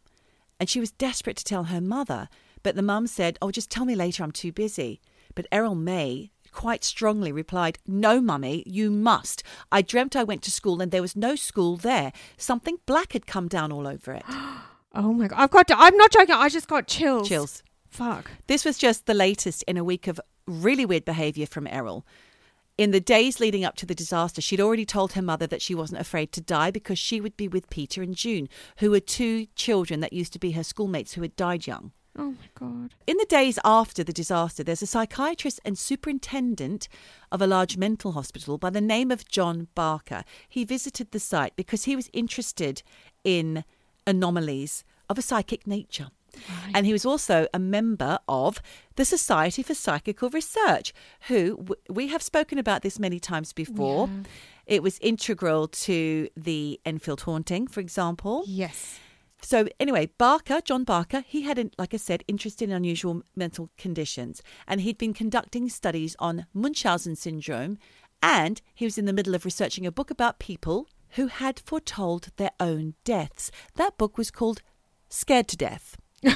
and 0.60 0.70
she 0.70 0.80
was 0.80 0.92
desperate 0.92 1.36
to 1.38 1.44
tell 1.44 1.64
her 1.64 1.82
mother, 1.82 2.30
but 2.62 2.76
the 2.76 2.84
mum 2.84 3.08
said, 3.08 3.40
Oh, 3.42 3.50
just 3.50 3.72
tell 3.72 3.84
me 3.84 3.96
later, 3.96 4.22
I'm 4.22 4.32
too 4.32 4.52
busy. 4.52 5.02
But 5.34 5.48
Errol 5.52 5.74
May 5.74 6.30
quite 6.52 6.84
strongly 6.84 7.32
replied, 7.32 7.80
No, 7.88 8.22
mummy, 8.22 8.62
you 8.68 8.92
must. 8.92 9.42
I 9.72 9.82
dreamt 9.82 10.16
I 10.16 10.24
went 10.24 10.44
to 10.44 10.52
school 10.52 10.84
and 10.84 10.92
there 10.92 11.02
was 11.02 11.16
no 11.16 11.36
school 11.36 11.78
there. 11.78 12.14
Something 12.38 12.78
black 12.86 13.14
had 13.14 13.26
come 13.26 13.48
down 13.48 13.72
all 13.72 13.88
over 13.88 14.14
it. 14.14 14.24
Oh, 14.94 15.14
my 15.14 15.30
God. 15.30 15.40
I've 15.40 15.52
got 15.52 15.70
to, 15.70 15.76
I'm 15.78 15.96
not 15.96 16.12
joking. 16.12 16.36
I 16.36 16.50
just 16.50 16.68
got 16.68 16.86
chills. 16.86 17.30
Chills. 17.30 17.64
Fuck. 17.88 18.30
This 18.48 18.66
was 18.66 18.78
just 18.78 19.06
the 19.06 19.14
latest 19.14 19.64
in 19.64 19.78
a 19.78 19.86
week 19.86 20.08
of 20.08 20.20
really 20.46 20.86
weird 20.86 21.06
behaviour 21.06 21.46
from 21.46 21.66
Eryl. 21.66 22.04
In 22.78 22.92
the 22.92 23.00
days 23.00 23.40
leading 23.40 23.64
up 23.64 23.76
to 23.78 23.86
the 23.86 23.94
disaster, 23.94 24.42
she'd 24.42 24.62
already 24.62 24.86
told 24.86 25.14
her 25.14 25.22
mother 25.22 25.46
that 25.48 25.62
she 25.62 25.76
wasn't 25.76 26.02
afraid 26.02 26.32
to 26.32 26.42
die 26.42 26.72
because 26.72 26.98
she 26.98 27.22
would 27.22 27.38
be 27.38 27.48
with 27.48 27.70
Peter 27.70 28.02
and 28.02 28.16
June, 28.16 28.50
who 28.78 28.92
were 28.92 29.00
two 29.00 29.48
children 29.56 30.00
that 30.00 30.14
used 30.14 30.34
to 30.34 30.40
be 30.40 30.52
her 30.52 30.64
schoolmates 30.64 31.14
who 31.14 31.22
had 31.22 31.36
died 31.36 31.68
young. 31.68 31.92
Oh, 32.18 32.32
my 32.32 32.50
God. 32.56 32.94
In 33.08 33.18
the 33.18 33.26
days 33.26 33.58
after 33.64 34.04
the 34.04 34.12
disaster, 34.12 34.64
there's 34.64 34.82
a 34.82 34.88
psychiatrist 34.88 35.62
and 35.64 35.78
superintendent 35.78 36.88
of 37.32 37.42
a 37.42 37.48
large 37.48 37.78
mental 37.78 38.14
hospital 38.14 38.58
by 38.58 38.70
the 38.70 38.82
name 38.82 39.12
of 39.12 39.28
John 39.28 39.68
Barker. 39.76 40.24
He 40.50 40.66
visited 40.66 41.12
the 41.12 41.20
site 41.20 41.56
because 41.56 41.86
he 41.86 41.96
was 41.96 42.10
interested 42.12 42.84
in 43.24 43.64
anomalies 44.06 44.84
of 45.10 45.18
a 45.18 45.22
psychic 45.22 45.66
nature. 45.66 46.10
Right. 46.36 46.72
And 46.74 46.86
he 46.86 46.94
was 46.94 47.06
also 47.06 47.48
a 47.54 47.60
member 47.60 48.20
of 48.28 48.62
the 48.96 49.06
Society 49.06 49.64
for 49.64 49.74
Psychical 49.74 50.30
Research, 50.30 50.94
who 51.28 51.58
w- 51.58 51.76
we 51.90 52.08
have 52.08 52.22
spoken 52.22 52.58
about 52.58 52.82
this 52.82 53.00
many 53.00 53.20
times 53.20 53.54
before. 53.54 54.08
have. 54.08 54.26
It 54.66 54.84
was 54.84 55.00
integral 55.00 55.68
to 55.68 56.30
the 56.38 56.80
Enfield 56.86 57.22
haunting, 57.22 57.68
for 57.68 57.80
example. 57.80 58.44
Yes. 58.48 59.00
So 59.42 59.68
anyway, 59.80 60.12
Barker, 60.18 60.62
John 60.62 60.84
Barker, 60.84 61.24
he 61.28 61.42
had, 61.42 61.74
like 61.78 61.94
I 61.94 61.98
said, 61.98 62.24
interest 62.28 62.62
in 62.62 62.72
unusual 62.72 63.24
mental 63.36 63.70
conditions, 63.78 64.42
and 64.68 64.82
he'd 64.82 65.00
been 65.00 65.14
conducting 65.14 65.68
studies 65.68 66.16
on 66.20 66.46
Munchausen 66.54 67.16
syndrome, 67.16 67.78
and 68.22 68.62
he 68.76 68.86
was 68.86 69.00
in 69.00 69.06
the 69.06 69.14
middle 69.14 69.34
of 69.34 69.44
researching 69.44 69.86
a 69.86 69.92
book 69.92 70.12
about 70.12 70.38
people 70.40 70.88
who 71.16 71.28
had 71.28 71.60
foretold 71.60 72.30
their 72.38 72.52
own 72.60 72.94
deaths. 73.04 73.52
That 73.76 73.98
book 73.98 74.18
was 74.18 74.30
called 74.32 74.62
Scared 75.10 75.48
to 75.50 75.58
Death. 75.58 75.98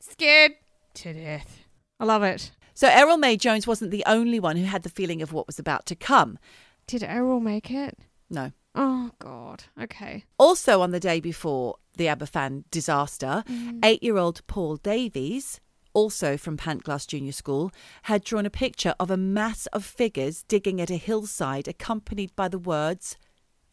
Scared 0.00 0.52
to 0.94 1.12
death. 1.12 1.64
I 1.98 2.04
love 2.04 2.22
it. 2.22 2.52
So 2.74 2.88
Eryl 2.88 3.20
Mai 3.20 3.36
Jones 3.36 3.66
wasn't 3.66 3.90
the 3.90 4.04
only 4.06 4.40
one 4.40 4.56
who 4.56 4.64
had 4.64 4.82
the 4.82 4.88
feeling 4.88 5.22
of 5.22 5.32
what 5.32 5.46
was 5.46 5.58
about 5.58 5.86
to 5.86 5.94
come. 5.94 6.38
Did 6.86 7.02
Eryl 7.02 7.40
make 7.40 7.70
it? 7.70 7.98
No. 8.30 8.52
Oh, 8.74 9.10
God. 9.18 9.64
Okay. 9.80 10.24
Also, 10.38 10.80
on 10.80 10.90
the 10.90 11.00
day 11.00 11.20
before 11.20 11.76
the 11.96 12.06
Aberfan 12.06 12.64
disaster, 12.70 13.44
mm. 13.46 13.78
eight 13.84 14.02
year 14.02 14.16
old 14.16 14.46
Paul 14.46 14.76
Davies, 14.76 15.60
also 15.92 16.36
from 16.36 16.56
Pantglas 16.56 17.06
Junior 17.06 17.32
School, 17.32 17.70
had 18.04 18.24
drawn 18.24 18.46
a 18.46 18.50
picture 18.50 18.94
of 18.98 19.10
a 19.10 19.16
mass 19.16 19.66
of 19.66 19.84
figures 19.84 20.42
digging 20.48 20.80
at 20.80 20.90
a 20.90 20.96
hillside, 20.96 21.68
accompanied 21.68 22.34
by 22.34 22.48
the 22.48 22.58
words, 22.58 23.18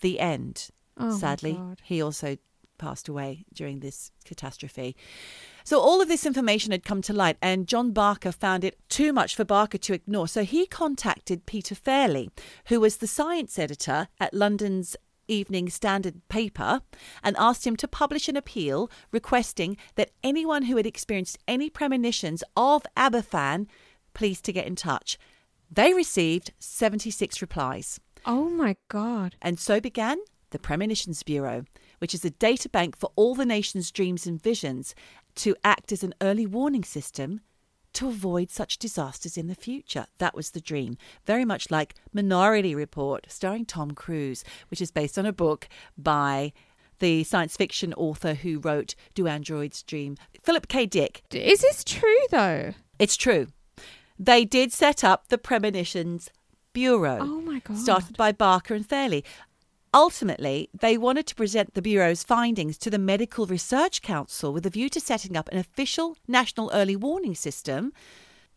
The 0.02 0.20
End. 0.20 0.70
Oh, 0.98 1.12
my 1.12 1.18
Sadly, 1.18 1.54
God. 1.54 1.82
he 1.84 2.02
also 2.02 2.38
passed 2.80 3.08
away 3.08 3.46
during 3.54 3.80
this 3.80 4.12
catastrophe. 4.26 4.96
So 5.64 5.80
all 5.80 6.02
of 6.02 6.08
this 6.08 6.26
information 6.26 6.72
had 6.72 6.84
come 6.84 7.04
to 7.04 7.14
light, 7.14 7.38
and 7.42 7.68
John 7.68 7.92
Barker 7.92 8.32
found 8.32 8.64
it 8.64 8.80
too 8.90 9.14
much 9.14 9.36
for 9.36 9.46
Barker 9.46 9.78
to 9.78 9.94
ignore. 9.94 10.28
So 10.28 10.44
he 10.44 10.66
contacted 10.66 11.46
Peter 11.46 11.76
Fairley, 11.76 12.32
who 12.68 12.80
was 12.80 12.98
the 12.98 13.08
science 13.08 13.60
editor 13.60 14.08
at 14.20 14.34
London's 14.34 14.96
Evening 15.28 15.70
Standard 15.70 16.28
paper 16.28 16.82
and 17.24 17.38
asked 17.38 17.68
him 17.68 17.76
to 17.76 17.88
publish 17.88 18.28
an 18.28 18.36
appeal 18.36 18.90
requesting 19.12 19.78
that 19.94 20.10
anyone 20.24 20.64
who 20.64 20.78
had 20.78 20.88
experienced 20.88 21.38
any 21.48 21.70
premonitions 21.70 22.44
of 22.58 22.84
Aberfan 22.98 23.68
please 24.14 24.42
to 24.42 24.52
get 24.52 24.66
in 24.66 24.76
touch. 24.76 25.18
They 25.72 25.94
received 25.94 26.52
76 26.60 27.42
replies. 27.42 28.00
Oh 28.26 28.50
my 28.50 28.76
God. 28.90 29.36
And 29.42 29.60
so 29.60 29.80
began 29.80 30.18
the 30.50 30.60
Premonitions 30.60 31.24
Bureau, 31.24 31.64
which 32.00 32.14
is 32.14 32.26
a 32.26 32.30
data 32.30 32.68
bank 32.68 32.98
for 32.98 33.12
all 33.16 33.36
the 33.36 33.46
nation's 33.46 33.92
dreams 33.92 34.26
and 34.26 34.42
visions 34.42 34.96
to 35.36 35.56
act 35.64 35.92
as 35.92 36.04
an 36.04 36.14
early 36.22 36.46
warning 36.46 36.84
system 36.84 37.42
to 37.94 38.08
avoid 38.08 38.50
such 38.50 38.78
disasters 38.78 39.38
in 39.38 39.48
the 39.48 39.56
future. 39.56 40.06
That 40.18 40.36
was 40.36 40.52
the 40.52 40.62
dream. 40.62 40.98
Very 41.26 41.46
much 41.46 41.72
like 41.72 41.96
Minority 42.14 42.76
Report, 42.76 43.26
starring 43.30 43.66
Tom 43.66 43.92
Cruise, 43.92 44.44
which 44.70 44.82
is 44.82 44.92
based 44.92 45.18
on 45.18 45.26
a 45.26 45.34
book 45.34 45.68
by 45.98 46.54
the 47.00 47.24
science 47.24 47.56
fiction 47.56 47.94
author 47.94 48.34
who 48.34 48.60
wrote 48.60 48.96
Do 49.16 49.28
Androids 49.28 49.84
Dream? 49.84 50.18
Philip 50.44 50.68
K. 50.68 50.86
Dick. 50.86 51.24
Is 51.32 51.62
this 51.62 51.84
true 51.84 52.26
though? 52.30 52.74
It's 53.00 53.16
true. 53.16 53.48
They 54.18 54.44
did 54.44 54.74
set 54.74 55.04
up 55.04 55.30
the 55.30 55.38
Premonitions 55.38 56.30
Bureau. 56.74 57.20
Oh 57.22 57.42
my 57.42 57.60
God. 57.60 57.78
Started 57.78 58.18
by 58.18 58.32
Barker 58.32 58.74
and 58.74 58.88
Fairley. 58.88 59.24
Ultimately, 59.94 60.70
they 60.80 60.98
wanted 60.98 61.26
to 61.28 61.36
present 61.36 61.74
the 61.74 61.82
Bureau's 61.82 62.24
findings 62.24 62.78
to 62.80 62.92
the 62.92 63.00
Medical 63.00 63.48
Research 63.48 64.02
Council 64.02 64.54
with 64.54 64.66
a 64.66 64.70
view 64.70 64.88
to 64.90 65.00
setting 65.00 65.36
up 65.36 65.50
an 65.50 65.58
official 65.58 66.16
national 66.28 66.70
early 66.74 66.96
warning 66.96 67.34
system, 67.34 67.92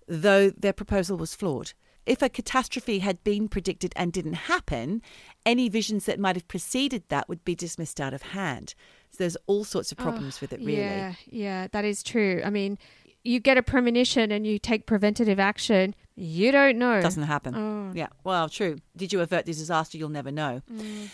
though 0.06 0.50
their 0.50 0.74
proposal 0.74 1.16
was 1.16 1.34
flawed. 1.34 1.72
If 2.04 2.20
a 2.20 2.28
catastrophe 2.28 2.98
had 2.98 3.22
been 3.22 3.48
predicted 3.48 3.92
and 3.96 4.12
didn't 4.12 4.32
happen, 4.34 5.02
any 5.46 5.68
visions 5.68 6.04
that 6.06 6.18
might 6.18 6.36
have 6.36 6.48
preceded 6.48 7.04
that 7.08 7.28
would 7.28 7.44
be 7.44 7.54
dismissed 7.54 8.00
out 8.00 8.12
of 8.12 8.22
hand. 8.22 8.74
So 9.10 9.18
there's 9.18 9.36
all 9.46 9.64
sorts 9.64 9.92
of 9.92 10.00
ah, 10.00 10.02
problems 10.02 10.40
with 10.40 10.52
it, 10.52 10.58
really. 10.58 10.78
Yeah, 10.78 11.14
yeah, 11.26 11.68
that 11.70 11.84
is 11.84 12.02
true. 12.02 12.42
I 12.44 12.50
mean, 12.50 12.76
you 13.24 13.40
get 13.40 13.56
a 13.56 13.62
premonition 13.62 14.32
and 14.32 14.46
you 14.46 14.58
take 14.58 14.86
preventative 14.86 15.38
action, 15.38 15.94
you 16.14 16.52
don't 16.52 16.78
know. 16.78 17.00
Doesn't 17.00 17.22
happen. 17.22 17.54
Oh. 17.54 17.92
Yeah, 17.94 18.08
well, 18.24 18.48
true. 18.48 18.78
Did 18.96 19.12
you 19.12 19.20
avert 19.20 19.46
the 19.46 19.52
disaster? 19.52 19.98
You'll 19.98 20.08
never 20.08 20.30
know. 20.30 20.62
Mm. 20.72 21.08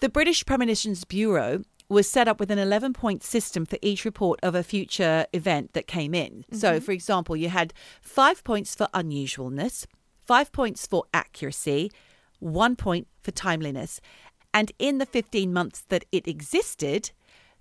The 0.00 0.08
British 0.08 0.46
Premonitions 0.46 1.04
Bureau 1.04 1.62
was 1.88 2.08
set 2.08 2.28
up 2.28 2.38
with 2.38 2.50
an 2.50 2.58
11 2.58 2.92
point 2.92 3.22
system 3.22 3.66
for 3.66 3.78
each 3.82 4.04
report 4.04 4.38
of 4.42 4.54
a 4.54 4.62
future 4.62 5.26
event 5.32 5.72
that 5.72 5.86
came 5.86 6.14
in. 6.14 6.44
So, 6.52 6.74
mm-hmm. 6.74 6.84
for 6.84 6.92
example, 6.92 7.36
you 7.36 7.48
had 7.48 7.72
five 8.00 8.44
points 8.44 8.74
for 8.74 8.88
unusualness, 8.94 9.86
five 10.20 10.52
points 10.52 10.86
for 10.86 11.04
accuracy, 11.12 11.90
one 12.38 12.76
point 12.76 13.08
for 13.20 13.30
timeliness. 13.30 14.00
And 14.54 14.70
in 14.78 14.98
the 14.98 15.06
15 15.06 15.52
months 15.52 15.82
that 15.88 16.04
it 16.12 16.28
existed, 16.28 17.10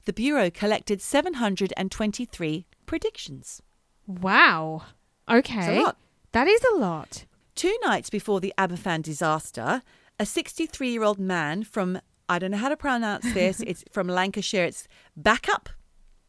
the 0.05 0.13
Bureau 0.13 0.49
collected 0.49 1.01
723 1.01 2.65
predictions. 2.85 3.61
Wow. 4.07 4.83
Okay. 5.29 5.85
That 6.31 6.47
is 6.47 6.61
a 6.73 6.77
lot. 6.77 7.25
Two 7.55 7.75
nights 7.83 8.09
before 8.09 8.39
the 8.39 8.53
Aberfan 8.57 9.01
disaster, 9.01 9.81
a 10.19 10.25
63 10.25 10.89
year 10.89 11.03
old 11.03 11.19
man 11.19 11.63
from, 11.63 11.99
I 12.29 12.39
don't 12.39 12.51
know 12.51 12.57
how 12.57 12.69
to 12.69 12.77
pronounce 12.77 13.31
this, 13.33 13.59
it's 13.67 13.83
from 13.91 14.07
Lancashire, 14.07 14.65
it's 14.65 14.87
Backup, 15.15 15.69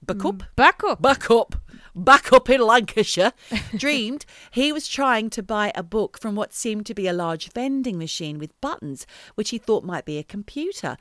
Backup, 0.03 0.37
mm, 0.37 0.47
Back 0.57 0.83
up. 0.85 1.03
Backup, 1.03 1.57
Backup 1.95 2.49
in 2.49 2.61
Lancashire, 2.61 3.33
dreamed 3.77 4.25
he 4.51 4.73
was 4.73 4.89
trying 4.89 5.29
to 5.31 5.43
buy 5.43 5.73
a 5.75 5.83
book 5.83 6.19
from 6.21 6.35
what 6.35 6.55
seemed 6.55 6.87
to 6.87 6.95
be 6.95 7.07
a 7.07 7.13
large 7.13 7.53
vending 7.53 7.99
machine 7.99 8.39
with 8.39 8.59
buttons, 8.61 9.07
which 9.35 9.51
he 9.51 9.59
thought 9.59 9.85
might 9.85 10.05
be 10.05 10.19
a 10.19 10.25
computer. 10.25 10.97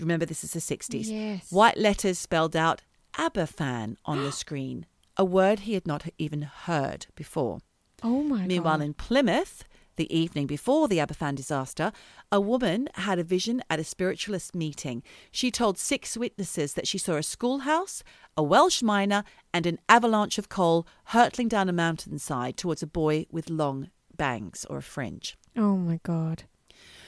Remember, 0.00 0.24
this 0.24 0.42
is 0.42 0.52
the 0.52 0.60
60s. 0.60 1.04
Yes. 1.06 1.52
White 1.52 1.76
letters 1.76 2.18
spelled 2.18 2.56
out 2.56 2.82
Aberfan 3.14 3.96
on 4.04 4.24
the 4.24 4.32
screen, 4.42 4.86
a 5.16 5.24
word 5.24 5.60
he 5.60 5.74
had 5.74 5.86
not 5.86 6.06
even 6.18 6.42
heard 6.42 7.06
before. 7.14 7.58
Oh 8.02 8.22
my 8.22 8.46
Meanwhile, 8.46 8.78
God. 8.78 8.84
in 8.84 8.94
Plymouth, 8.94 9.64
the 9.96 10.14
evening 10.16 10.46
before 10.46 10.88
the 10.88 10.98
Aberfan 10.98 11.34
disaster, 11.34 11.92
a 12.30 12.40
woman 12.40 12.88
had 12.94 13.18
a 13.18 13.24
vision 13.24 13.62
at 13.68 13.78
a 13.78 13.84
spiritualist 13.84 14.54
meeting. 14.54 15.02
She 15.30 15.50
told 15.50 15.78
six 15.78 16.16
witnesses 16.16 16.74
that 16.74 16.88
she 16.88 16.98
saw 16.98 17.16
a 17.16 17.22
schoolhouse, 17.22 18.02
a 18.36 18.42
Welsh 18.42 18.82
miner, 18.82 19.22
and 19.52 19.66
an 19.66 19.78
avalanche 19.88 20.38
of 20.38 20.48
coal 20.48 20.86
hurtling 21.06 21.48
down 21.48 21.68
a 21.68 21.72
mountainside 21.72 22.56
towards 22.56 22.82
a 22.82 22.86
boy 22.86 23.26
with 23.30 23.50
long 23.50 23.90
bangs 24.16 24.64
or 24.70 24.78
a 24.78 24.82
fringe. 24.82 25.36
Oh 25.56 25.76
my 25.76 26.00
God. 26.02 26.44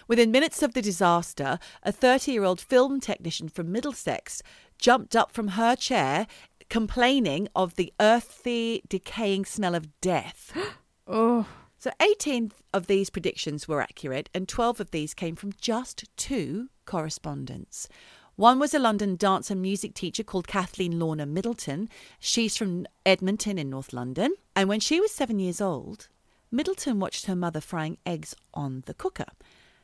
Within 0.06 0.30
minutes 0.30 0.62
of 0.62 0.74
the 0.74 0.82
disaster, 0.82 1.58
a 1.82 1.90
30 1.90 2.32
year 2.32 2.44
old 2.44 2.60
film 2.60 3.00
technician 3.00 3.48
from 3.48 3.72
Middlesex 3.72 4.42
jumped 4.78 5.16
up 5.16 5.30
from 5.30 5.48
her 5.48 5.74
chair, 5.74 6.26
complaining 6.68 7.48
of 7.54 7.76
the 7.76 7.92
earthy, 8.00 8.82
decaying 8.88 9.44
smell 9.44 9.74
of 9.74 10.00
death. 10.00 10.52
Oh. 11.06 11.46
So 11.76 11.90
18 12.00 12.50
of 12.72 12.86
these 12.86 13.10
predictions 13.10 13.68
were 13.68 13.82
accurate, 13.82 14.30
and 14.32 14.48
12 14.48 14.80
of 14.80 14.90
these 14.90 15.12
came 15.12 15.36
from 15.36 15.52
just 15.60 16.06
two 16.16 16.70
correspondents. 16.86 17.90
One 18.36 18.58
was 18.58 18.72
a 18.72 18.78
London 18.78 19.14
dance 19.16 19.50
and 19.50 19.60
music 19.60 19.92
teacher 19.92 20.24
called 20.24 20.48
Kathleen 20.48 20.98
Lorna 20.98 21.26
Middleton. 21.26 21.90
She's 22.18 22.56
from 22.56 22.86
Edmonton 23.04 23.58
in 23.58 23.68
North 23.68 23.92
London. 23.92 24.34
And 24.56 24.68
when 24.68 24.80
she 24.80 24.98
was 24.98 25.12
seven 25.12 25.38
years 25.38 25.60
old, 25.60 26.08
Middleton 26.50 26.98
watched 26.98 27.26
her 27.26 27.36
mother 27.36 27.60
frying 27.60 27.98
eggs 28.06 28.34
on 28.54 28.82
the 28.86 28.94
cooker. 28.94 29.26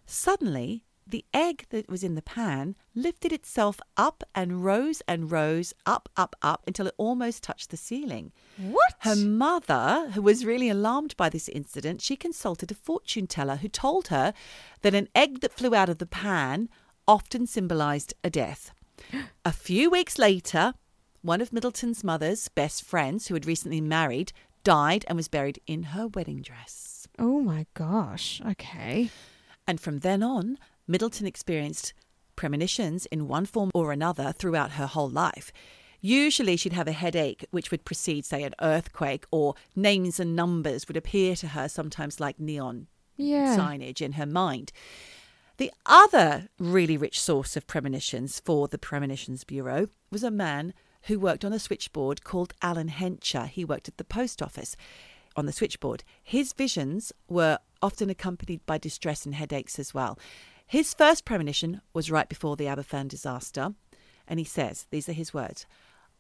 Suddenly, 0.06 0.82
the 1.10 1.24
egg 1.34 1.66
that 1.70 1.88
was 1.88 2.02
in 2.02 2.14
the 2.14 2.22
pan 2.22 2.76
lifted 2.94 3.32
itself 3.32 3.80
up 3.96 4.22
and 4.34 4.64
rose 4.64 5.02
and 5.08 5.30
rose 5.30 5.72
up, 5.86 6.08
up, 6.16 6.36
up 6.42 6.62
until 6.66 6.86
it 6.86 6.94
almost 6.96 7.42
touched 7.42 7.70
the 7.70 7.76
ceiling. 7.76 8.32
What? 8.56 8.94
Her 9.00 9.16
mother, 9.16 10.10
who 10.14 10.22
was 10.22 10.44
really 10.44 10.68
alarmed 10.68 11.16
by 11.16 11.28
this 11.28 11.48
incident, 11.48 12.02
she 12.02 12.16
consulted 12.16 12.70
a 12.70 12.74
fortune 12.74 13.26
teller 13.26 13.56
who 13.56 13.68
told 13.68 14.08
her 14.08 14.32
that 14.82 14.94
an 14.94 15.08
egg 15.14 15.40
that 15.40 15.52
flew 15.52 15.74
out 15.74 15.88
of 15.88 15.98
the 15.98 16.06
pan 16.06 16.68
often 17.06 17.46
symbolized 17.46 18.14
a 18.22 18.30
death. 18.30 18.72
A 19.44 19.52
few 19.52 19.90
weeks 19.90 20.18
later, 20.18 20.74
one 21.22 21.40
of 21.40 21.52
Middleton's 21.52 22.04
mother's 22.04 22.48
best 22.48 22.84
friends, 22.84 23.26
who 23.26 23.34
had 23.34 23.46
recently 23.46 23.80
married, 23.80 24.32
died 24.64 25.04
and 25.08 25.16
was 25.16 25.28
buried 25.28 25.58
in 25.66 25.82
her 25.94 26.06
wedding 26.06 26.42
dress. 26.42 27.08
oh 27.18 27.40
my 27.40 27.66
gosh. 27.74 28.40
Okay. 28.46 29.10
And 29.66 29.80
from 29.80 30.00
then 30.00 30.22
on, 30.22 30.58
Middleton 30.90 31.24
experienced 31.24 31.92
premonitions 32.34 33.06
in 33.06 33.28
one 33.28 33.46
form 33.46 33.70
or 33.74 33.92
another 33.92 34.32
throughout 34.32 34.72
her 34.72 34.88
whole 34.88 35.08
life. 35.08 35.52
Usually, 36.00 36.56
she'd 36.56 36.72
have 36.72 36.88
a 36.88 36.92
headache, 36.92 37.46
which 37.52 37.70
would 37.70 37.84
precede, 37.84 38.24
say, 38.24 38.42
an 38.42 38.54
earthquake, 38.60 39.24
or 39.30 39.54
names 39.76 40.18
and 40.18 40.34
numbers 40.34 40.88
would 40.88 40.96
appear 40.96 41.36
to 41.36 41.48
her, 41.48 41.68
sometimes 41.68 42.18
like 42.18 42.40
neon 42.40 42.88
Yeah. 43.16 43.56
signage 43.56 44.00
in 44.02 44.12
her 44.12 44.26
mind. 44.26 44.72
The 45.58 45.70
other 45.86 46.48
really 46.58 46.96
rich 46.96 47.20
source 47.20 47.56
of 47.56 47.68
premonitions 47.68 48.40
for 48.40 48.66
the 48.66 48.78
Premonitions 48.78 49.44
Bureau 49.44 49.86
was 50.10 50.24
a 50.24 50.30
man 50.30 50.74
who 51.02 51.20
worked 51.20 51.44
on 51.44 51.52
a 51.52 51.58
switchboard 51.60 52.24
called 52.24 52.54
Alan 52.62 52.88
Hencher. 52.88 53.46
He 53.46 53.64
worked 53.64 53.86
at 53.86 53.96
the 53.96 54.04
post 54.04 54.42
office 54.42 54.74
on 55.36 55.46
the 55.46 55.52
switchboard. 55.52 56.02
His 56.20 56.52
visions 56.52 57.12
were 57.28 57.58
often 57.80 58.10
accompanied 58.10 58.64
by 58.66 58.78
distress 58.78 59.24
and 59.24 59.34
headaches 59.34 59.78
as 59.78 59.94
well. 59.94 60.18
His 60.70 60.94
first 60.94 61.24
premonition 61.24 61.80
was 61.92 62.12
right 62.12 62.28
before 62.28 62.54
the 62.54 62.66
Aberfan 62.66 63.08
disaster, 63.08 63.74
and 64.28 64.38
he 64.38 64.44
says, 64.44 64.86
these 64.92 65.08
are 65.08 65.12
his 65.12 65.34
words 65.34 65.66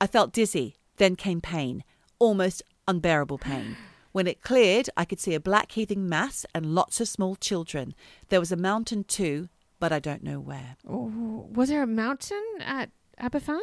I 0.00 0.08
felt 0.08 0.32
dizzy, 0.32 0.74
then 0.96 1.14
came 1.14 1.40
pain, 1.40 1.84
almost 2.18 2.64
unbearable 2.88 3.38
pain. 3.38 3.76
When 4.10 4.26
it 4.26 4.42
cleared, 4.42 4.90
I 4.96 5.04
could 5.04 5.20
see 5.20 5.34
a 5.34 5.40
black 5.40 5.70
heaving 5.70 6.08
mass 6.08 6.44
and 6.52 6.74
lots 6.74 7.00
of 7.00 7.06
small 7.06 7.36
children. 7.36 7.94
There 8.28 8.40
was 8.40 8.50
a 8.50 8.56
mountain 8.56 9.04
too, 9.04 9.50
but 9.78 9.92
I 9.92 10.00
don't 10.00 10.24
know 10.24 10.40
where. 10.40 10.76
Oh, 10.84 11.46
was 11.52 11.68
there 11.68 11.84
a 11.84 11.86
mountain 11.86 12.42
at 12.58 12.90
Aberfan? 13.20 13.60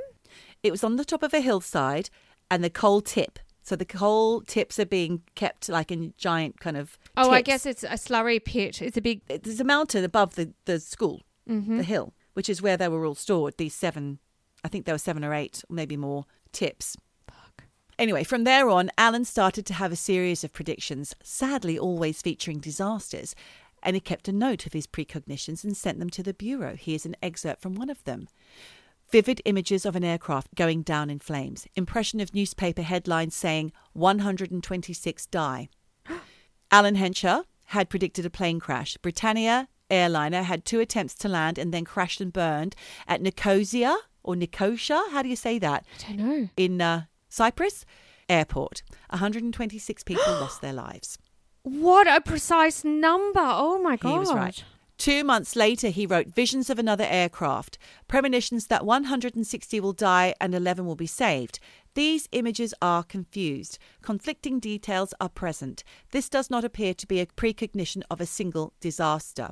It 0.64 0.72
was 0.72 0.86
on 0.86 0.96
the 0.96 1.04
top 1.04 1.22
of 1.22 1.34
a 1.34 1.42
hillside 1.42 2.10
and 2.50 2.64
the 2.64 2.70
coal 2.70 3.02
tip. 3.02 3.40
So 3.68 3.76
the 3.76 3.84
coal 3.84 4.40
tips 4.42 4.80
are 4.80 4.86
being 4.86 5.24
kept 5.36 5.68
like 5.68 5.92
in 5.92 6.14
giant 6.18 6.62
kind 6.62 6.78
of. 6.78 6.98
Oh, 7.18 7.32
I 7.32 7.42
guess 7.42 7.66
it's 7.66 7.84
a 7.84 7.98
slurry 7.98 8.42
pit. 8.42 8.82
It's 8.82 8.96
a 8.96 9.02
big. 9.02 9.20
there's 9.28 9.60
a 9.60 9.66
mountain 9.66 10.06
above 10.06 10.36
the, 10.36 10.54
the 10.64 10.80
school, 10.80 11.24
Mm-hmm. 11.50 11.78
the 11.78 11.84
hill, 11.84 12.14
which 12.34 12.48
is 12.48 12.62
where 12.62 12.78
they 12.78 12.88
were 12.88 13.06
all 13.06 13.14
stored. 13.16 13.56
These 13.58 13.74
seven, 13.76 14.20
I 14.64 14.70
think 14.70 14.86
there 14.86 14.96
were 14.96 15.00
seven 15.00 15.26
or 15.26 15.34
eight, 15.34 15.66
or 15.70 15.74
maybe 15.74 15.98
more 15.98 16.26
tips. 16.54 16.96
Anyway, 18.00 18.24
from 18.24 18.46
there 18.46 18.70
on, 18.70 18.90
Alan 18.98 19.26
started 19.26 19.66
to 19.66 19.74
have 19.74 19.92
a 19.92 19.96
series 19.98 20.44
of 20.46 20.54
predictions, 20.54 21.14
sadly 21.22 21.78
always 21.78 22.22
featuring 22.22 22.60
disasters, 22.60 23.36
and 23.84 23.96
he 23.96 24.00
kept 24.00 24.30
a 24.30 24.32
note 24.32 24.66
of 24.66 24.72
his 24.74 24.88
precognitions 24.88 25.64
and 25.66 25.76
sent 25.76 26.00
them 26.00 26.10
to 26.12 26.24
the 26.24 26.34
Bureau. 26.34 26.76
Here's 26.80 27.06
an 27.06 27.16
excerpt 27.22 27.62
from 27.62 27.76
one 27.76 27.90
of 27.90 28.02
them. 28.06 28.28
Vivid 29.10 29.42
images 29.46 29.86
of 29.86 29.96
an 29.96 30.04
aircraft 30.04 30.54
going 30.56 30.82
down 30.82 31.10
in 31.10 31.20
flames. 31.20 31.66
Impression 31.76 32.20
of 32.20 32.34
newspaper 32.34 32.82
headlines 32.82 33.36
saying 33.36 33.72
126 33.94 35.26
die. 35.28 35.70
Alan 36.72 36.98
Hencher 36.98 37.44
had 37.68 37.90
predicted 37.90 38.26
a 38.26 38.30
plane 38.30 38.60
crash. 38.60 38.98
Britannia 38.98 39.70
airliner 39.90 40.42
had 40.42 40.66
two 40.66 40.82
attempts 40.82 41.16
to 41.16 41.30
land 41.30 41.58
and 41.58 41.74
then 41.74 41.86
crashed 41.86 42.20
and 42.20 42.34
burned 42.34 42.76
at 43.08 43.22
Nicosia 43.22 43.96
or 44.24 44.36
Nicosia. 44.36 45.02
How 45.12 45.22
do 45.22 45.30
you 45.30 45.38
say 45.38 45.58
that? 45.60 45.86
I 46.00 46.08
don't 46.08 46.18
know. 46.18 46.50
In 46.58 46.82
uh, 46.82 47.04
Cyprus 47.30 47.86
airport. 48.28 48.84
126 49.12 50.04
people 50.04 50.24
lost 50.34 50.62
their 50.62 50.74
lives. 50.74 51.18
What 51.64 52.08
a 52.08 52.20
precise 52.20 52.84
number. 52.84 53.42
Oh 53.42 53.82
my 53.82 53.96
god. 53.96 54.12
He 54.12 54.20
was 54.20 54.34
right. 54.34 54.64
Two 54.98 55.24
months 55.24 55.56
later, 55.56 55.90
he 55.90 56.08
wrote 56.08 56.34
Visions 56.34 56.72
of 56.72 56.80
Another 56.80 57.06
Aircraft, 57.08 57.78
premonitions 58.08 58.66
that 58.68 58.86
160 58.86 59.80
will 59.80 59.94
die 59.94 60.34
and 60.42 60.56
11 60.56 60.88
will 60.88 60.96
be 60.96 61.06
saved. 61.06 61.60
These 61.94 62.28
images 62.32 62.74
are 62.82 63.04
confused. 63.04 63.78
Conflicting 64.02 64.60
details 64.60 65.14
are 65.22 65.30
present. 65.30 65.84
This 66.12 66.30
does 66.30 66.50
not 66.50 66.64
appear 66.64 66.96
to 66.96 67.08
be 67.08 67.20
a 67.20 67.28
precognition 67.28 68.04
of 68.10 68.20
a 68.20 68.26
single 68.26 68.74
disaster. 68.80 69.52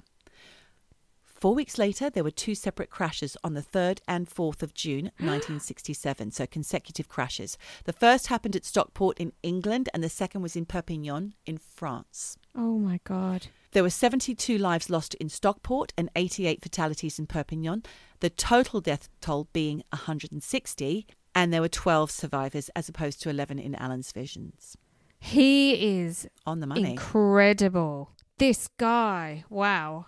Four 1.46 1.54
weeks 1.54 1.78
later, 1.78 2.10
there 2.10 2.24
were 2.24 2.32
two 2.32 2.56
separate 2.56 2.90
crashes 2.90 3.38
on 3.44 3.54
the 3.54 3.62
3rd 3.62 4.00
and 4.08 4.28
4th 4.28 4.64
of 4.64 4.74
June 4.74 5.12
1967, 5.20 6.32
so 6.32 6.48
consecutive 6.48 7.08
crashes. 7.08 7.56
The 7.84 7.94
first 7.94 8.26
happened 8.26 8.56
at 8.56 8.66
Stockport 8.66 9.20
in 9.20 9.32
England, 9.44 9.88
and 9.94 10.04
the 10.04 10.10
second 10.10 10.42
was 10.42 10.56
in 10.56 10.66
Perpignan 10.66 11.36
in 11.46 11.60
France. 11.60 12.40
Oh 12.56 12.80
my 12.80 13.00
god. 13.04 13.46
There 13.74 13.84
were 13.84 13.92
72 13.92 14.58
lives 14.58 14.90
lost 14.90 15.14
in 15.14 15.30
Stockport 15.30 15.94
and 15.96 16.10
88 16.16 16.64
fatalities 16.64 17.20
in 17.20 17.28
Perpignan, 17.28 17.84
the 18.22 18.32
total 18.32 18.82
death 18.82 19.08
toll 19.22 19.48
being 19.54 19.84
160, 19.92 21.06
and 21.36 21.54
there 21.54 21.62
were 21.62 21.70
12 21.70 22.10
survivors 22.10 22.70
as 22.76 22.90
opposed 22.90 23.22
to 23.22 23.30
11 23.30 23.60
in 23.60 23.76
Alan's 23.76 24.12
visions. 24.12 24.78
He 25.20 26.00
is 26.00 26.28
On 26.48 26.60
the 26.60 26.66
money. 26.66 26.90
incredible. 26.90 28.14
This 28.40 28.68
guy. 28.80 29.44
Wow. 29.48 30.08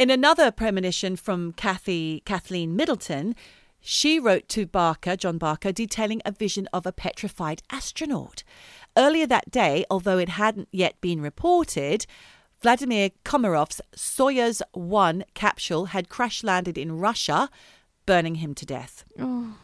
In 0.00 0.08
another 0.08 0.50
premonition 0.50 1.14
from 1.14 1.52
Kathy 1.52 2.22
Kathleen 2.24 2.74
Middleton, 2.74 3.36
she 3.80 4.18
wrote 4.18 4.48
to 4.48 4.64
Barker, 4.64 5.14
John 5.14 5.36
Barker, 5.36 5.72
detailing 5.72 6.22
a 6.24 6.32
vision 6.32 6.66
of 6.72 6.86
a 6.86 6.90
petrified 6.90 7.60
astronaut. 7.68 8.42
Earlier 8.96 9.26
that 9.26 9.50
day, 9.50 9.84
although 9.90 10.16
it 10.16 10.30
hadn't 10.30 10.68
yet 10.72 10.98
been 11.02 11.20
reported, 11.20 12.06
Vladimir 12.62 13.10
Komarov's 13.26 13.82
Soyuz 13.94 14.62
1 14.72 15.24
capsule 15.34 15.84
had 15.84 16.08
crash 16.08 16.42
landed 16.42 16.78
in 16.78 16.98
Russia, 16.98 17.50
burning 18.06 18.36
him 18.36 18.54
to 18.54 18.64
death. 18.64 19.04
Oh. 19.18 19.58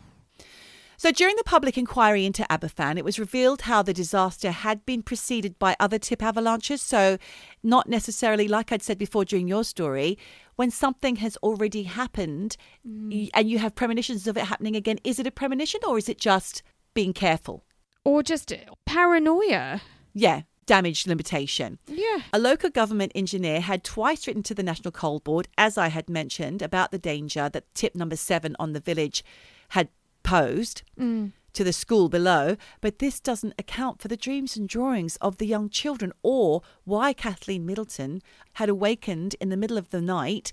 So 0.99 1.13
during 1.13 1.37
the 1.37 1.45
public 1.45 1.77
inquiry 1.77 2.25
into 2.25 2.47
Aberfan, 2.51 2.97
it 2.97 3.05
was 3.05 3.19
revealed 3.19 3.63
how 3.63 3.83
the 3.83 3.93
disaster 3.93 4.51
had 4.51 4.87
been 4.87 5.03
preceded 5.03 5.59
by 5.59 5.77
other 5.79 5.99
tip 5.99 6.23
avalanches. 6.23 6.81
So, 6.81 7.19
not 7.63 7.89
necessarily, 7.89 8.49
like 8.49 8.73
I'd 8.73 8.83
said 8.83 8.99
before 8.99 9.25
during 9.25 9.49
your 9.49 9.65
story, 9.65 10.19
when 10.57 10.71
something 10.71 11.17
has 11.17 11.37
already 11.39 11.83
happened 11.85 12.57
mm. 12.87 13.13
y- 13.13 13.31
and 13.35 13.51
you 13.51 13.59
have 13.59 13.75
premonitions 13.75 14.27
of 14.27 14.37
it 14.37 14.45
happening 14.45 14.75
again, 14.75 14.99
is 15.05 15.19
it 15.19 15.27
a 15.27 15.31
premonition 15.31 15.81
or 15.87 15.99
is 15.99 16.09
it 16.09 16.19
just 16.19 16.63
being 16.95 17.13
careful? 17.13 17.65
Or 18.05 18.23
just 18.23 18.53
paranoia. 18.87 19.83
Yeah, 20.15 20.43
damage 20.65 21.07
limitation. 21.07 21.79
Yeah. 21.87 22.21
A 22.33 22.39
local 22.39 22.71
government 22.71 23.13
engineer 23.15 23.61
had 23.61 23.85
twice 23.85 24.27
written 24.27 24.43
to 24.45 24.55
the 24.55 24.63
National 24.63 24.93
Coal 24.93 25.21
Board, 25.21 25.49
as 25.59 25.77
I 25.77 25.89
had 25.89 26.09
mentioned, 26.09 26.63
about 26.63 26.91
the 26.91 26.99
danger 26.99 27.49
that 27.49 27.75
tip 27.75 27.95
number 27.95 28.17
seven 28.17 28.57
on 28.59 28.73
the 28.73 28.81
village 28.81 29.25
had 29.71 29.89
posed 30.27 30.83
Mm. 30.99 31.33
to 31.53 31.65
the 31.65 31.73
school 31.73 32.09
below, 32.11 32.57
but 32.81 32.99
this 32.99 33.19
doesn't 33.21 33.55
account 33.59 34.03
for 34.03 34.09
the 34.09 34.17
dreams 34.27 34.57
and 34.57 34.69
drawings 34.69 35.17
of 35.27 35.39
the 35.39 35.47
young 35.47 35.71
children 35.71 36.13
or 36.23 36.61
why 36.85 37.13
Kathleen 37.15 37.65
Middleton 37.65 38.21
had 38.55 38.69
awakened 38.69 39.33
in 39.41 39.49
the 39.49 39.57
middle 39.57 39.79
of 39.79 39.89
the 39.91 40.03
night, 40.03 40.53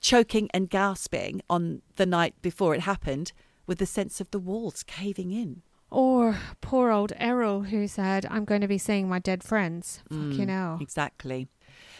choking 0.00 0.48
and 0.54 0.70
gasping 0.70 1.40
on 1.50 1.82
the 1.96 2.06
night 2.06 2.34
before 2.42 2.74
it 2.74 2.82
happened, 2.82 3.32
with 3.66 3.78
the 3.78 3.86
sense 3.98 4.20
of 4.20 4.30
the 4.30 4.38
walls 4.38 4.82
caving 4.84 5.32
in. 5.32 5.62
Or 5.90 6.36
poor 6.60 6.90
old 6.90 7.12
Eryl 7.18 7.66
who 7.70 7.88
said, 7.88 8.26
I'm 8.30 8.44
going 8.44 8.60
to 8.60 8.68
be 8.68 8.78
seeing 8.78 9.08
my 9.08 9.18
dead 9.18 9.42
friends. 9.42 10.02
Fucking 10.08 10.48
hell. 10.48 10.78
Exactly. 10.80 11.48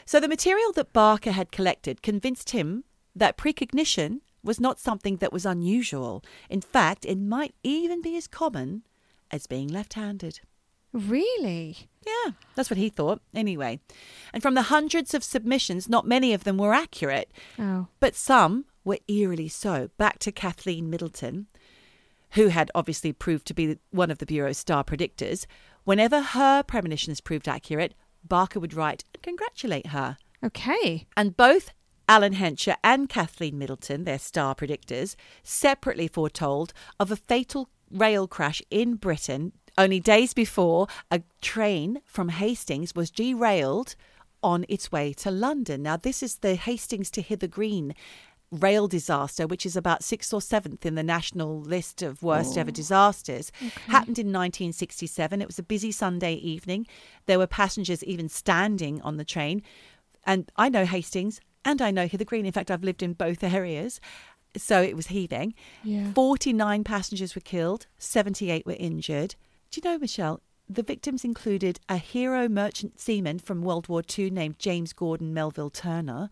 So 0.04 0.20
the 0.20 0.28
material 0.36 0.72
that 0.74 0.92
Barker 0.92 1.32
had 1.32 1.50
collected 1.52 2.02
convinced 2.02 2.50
him 2.50 2.84
that 3.16 3.36
precognition 3.36 4.20
was 4.42 4.60
not 4.60 4.78
something 4.80 5.16
that 5.16 5.32
was 5.32 5.44
unusual. 5.46 6.24
In 6.48 6.60
fact, 6.60 7.04
it 7.04 7.18
might 7.18 7.54
even 7.62 8.00
be 8.02 8.16
as 8.16 8.26
common 8.26 8.82
as 9.30 9.46
being 9.46 9.68
left 9.68 9.94
handed. 9.94 10.40
Really? 10.92 11.76
Yeah, 12.06 12.32
that's 12.54 12.70
what 12.70 12.78
he 12.78 12.88
thought, 12.88 13.20
anyway. 13.34 13.80
And 14.32 14.42
from 14.42 14.54
the 14.54 14.62
hundreds 14.62 15.12
of 15.12 15.22
submissions, 15.22 15.88
not 15.88 16.06
many 16.06 16.32
of 16.32 16.44
them 16.44 16.56
were 16.56 16.72
accurate, 16.72 17.30
Oh. 17.58 17.88
but 18.00 18.14
some 18.14 18.64
were 18.84 18.98
eerily 19.06 19.48
so. 19.48 19.90
Back 19.98 20.18
to 20.20 20.32
Kathleen 20.32 20.88
Middleton, 20.88 21.46
who 22.32 22.48
had 22.48 22.70
obviously 22.74 23.12
proved 23.12 23.46
to 23.48 23.54
be 23.54 23.78
one 23.90 24.10
of 24.10 24.18
the 24.18 24.26
Bureau's 24.26 24.56
star 24.58 24.82
predictors. 24.82 25.44
Whenever 25.84 26.22
her 26.22 26.62
premonitions 26.62 27.20
proved 27.20 27.48
accurate, 27.48 27.94
Barker 28.26 28.58
would 28.60 28.74
write 28.74 29.04
and 29.14 29.22
congratulate 29.22 29.88
her. 29.88 30.16
Okay. 30.42 31.06
And 31.16 31.36
both 31.36 31.70
Alan 32.08 32.34
Hencher 32.34 32.76
and 32.82 33.08
Kathleen 33.08 33.58
Middleton, 33.58 34.04
their 34.04 34.18
star 34.18 34.54
predictors, 34.54 35.14
separately 35.42 36.08
foretold 36.08 36.72
of 36.98 37.12
a 37.12 37.16
fatal 37.16 37.68
rail 37.90 38.26
crash 38.26 38.62
in 38.70 38.94
Britain 38.94 39.52
only 39.76 40.00
days 40.00 40.34
before 40.34 40.88
a 41.10 41.22
train 41.40 42.00
from 42.04 42.30
Hastings 42.30 42.94
was 42.94 43.10
derailed 43.10 43.94
on 44.42 44.64
its 44.68 44.90
way 44.90 45.12
to 45.12 45.30
London. 45.30 45.82
Now, 45.82 45.96
this 45.96 46.22
is 46.22 46.36
the 46.36 46.54
Hastings 46.54 47.10
to 47.12 47.22
Hither 47.22 47.46
Green 47.46 47.94
rail 48.50 48.88
disaster, 48.88 49.46
which 49.46 49.66
is 49.66 49.76
about 49.76 50.02
sixth 50.02 50.32
or 50.32 50.40
seventh 50.40 50.86
in 50.86 50.94
the 50.94 51.02
national 51.02 51.60
list 51.60 52.02
of 52.02 52.22
worst 52.22 52.56
ever 52.56 52.70
oh. 52.70 52.72
disasters. 52.72 53.52
Happened 53.86 54.18
in 54.18 54.28
1967. 54.28 55.42
It 55.42 55.46
was 55.46 55.58
a 55.58 55.62
busy 55.62 55.92
Sunday 55.92 56.34
evening. 56.34 56.86
There 57.26 57.38
were 57.38 57.46
passengers 57.46 58.02
even 58.04 58.28
standing 58.28 59.02
on 59.02 59.16
the 59.16 59.24
train. 59.24 59.62
And 60.24 60.50
I 60.56 60.68
know 60.68 60.84
Hastings 60.86 61.40
and 61.68 61.82
I 61.82 61.90
know 61.90 62.06
Hither 62.06 62.24
Green. 62.24 62.46
In 62.46 62.52
fact, 62.52 62.70
I've 62.70 62.82
lived 62.84 63.02
in 63.02 63.12
both 63.12 63.42
areas. 63.44 64.00
So 64.56 64.80
it 64.82 64.96
was 64.96 65.08
heaving. 65.08 65.54
Yeah. 65.84 66.12
49 66.14 66.82
passengers 66.82 67.34
were 67.34 67.40
killed, 67.42 67.86
78 67.98 68.64
were 68.66 68.76
injured. 68.78 69.34
Do 69.70 69.80
you 69.80 69.88
know, 69.90 69.98
Michelle, 69.98 70.40
the 70.68 70.82
victims 70.82 71.24
included 71.24 71.78
a 71.88 71.98
hero 71.98 72.48
merchant 72.48 72.98
seaman 72.98 73.38
from 73.40 73.62
World 73.62 73.88
War 73.88 74.02
II 74.18 74.30
named 74.30 74.58
James 74.58 74.92
Gordon 74.94 75.34
Melville 75.34 75.70
Turner, 75.70 76.30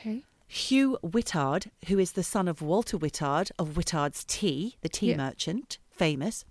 Okay. 0.00 0.22
Hugh 0.46 0.98
Whittard, 1.02 1.68
who 1.88 1.98
is 1.98 2.12
the 2.12 2.22
son 2.22 2.46
of 2.48 2.60
Walter 2.60 2.98
Whittard 2.98 3.50
of 3.58 3.70
Whittard's 3.70 4.24
Tea, 4.26 4.76
the 4.82 4.88
tea 4.90 5.10
Yeah. 5.10 5.16
merchant, 5.16 5.78
famous. 5.90 6.44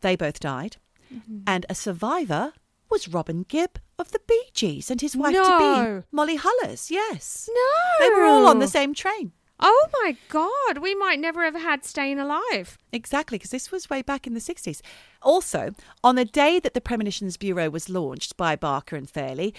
They 0.00 0.16
both 0.16 0.40
died. 0.40 0.78
Mm-hmm. 1.14 1.40
And 1.46 1.66
a 1.68 1.74
survivor 1.74 2.54
was 2.90 3.08
Robin 3.08 3.44
Gibb 3.48 3.78
of 3.98 4.12
the 4.12 4.20
Bee 4.26 4.50
Gees 4.52 4.90
and 4.90 5.00
his 5.00 5.16
wife-to-be 5.16 6.04
Molly 6.12 6.38
Hullis. 6.38 6.90
Yes. 6.90 7.48
No. 7.52 8.06
They 8.06 8.14
were 8.14 8.24
all 8.24 8.46
on 8.46 8.58
the 8.58 8.68
same 8.68 8.94
train. 8.94 9.32
Oh 9.60 9.88
my 10.02 10.16
God. 10.28 10.78
We 10.78 10.94
might 10.94 11.18
never 11.18 11.44
have 11.44 11.56
had 11.56 11.84
Staying 11.84 12.20
Alive. 12.20 12.78
Exactly, 12.92 13.38
because 13.38 13.50
this 13.50 13.72
was 13.72 13.90
way 13.90 14.02
back 14.02 14.26
in 14.26 14.34
the 14.34 14.40
60s. 14.40 14.80
Also, 15.20 15.72
on 16.04 16.14
the 16.14 16.24
day 16.24 16.60
that 16.60 16.74
the 16.74 16.80
Premonitions 16.80 17.36
Bureau 17.36 17.68
was 17.68 17.88
launched 17.88 18.36
by 18.36 18.54
Barker 18.54 18.94
and 18.94 19.10
Fairley, 19.10 19.54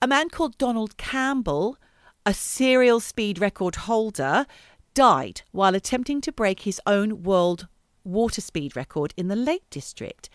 a 0.00 0.06
man 0.06 0.30
called 0.30 0.56
Donald 0.56 0.96
Campbell, 0.96 1.76
a 2.24 2.32
serial 2.32 2.98
speed 2.98 3.38
record 3.40 3.74
holder, 3.76 4.46
died 4.94 5.42
while 5.52 5.74
attempting 5.74 6.20
to 6.22 6.32
break 6.32 6.60
his 6.60 6.80
own 6.86 7.22
world 7.22 7.68
water 8.04 8.40
speed 8.40 8.74
record 8.74 9.12
in 9.16 9.28
the 9.28 9.36
Lake 9.36 9.68
District. 9.70 10.28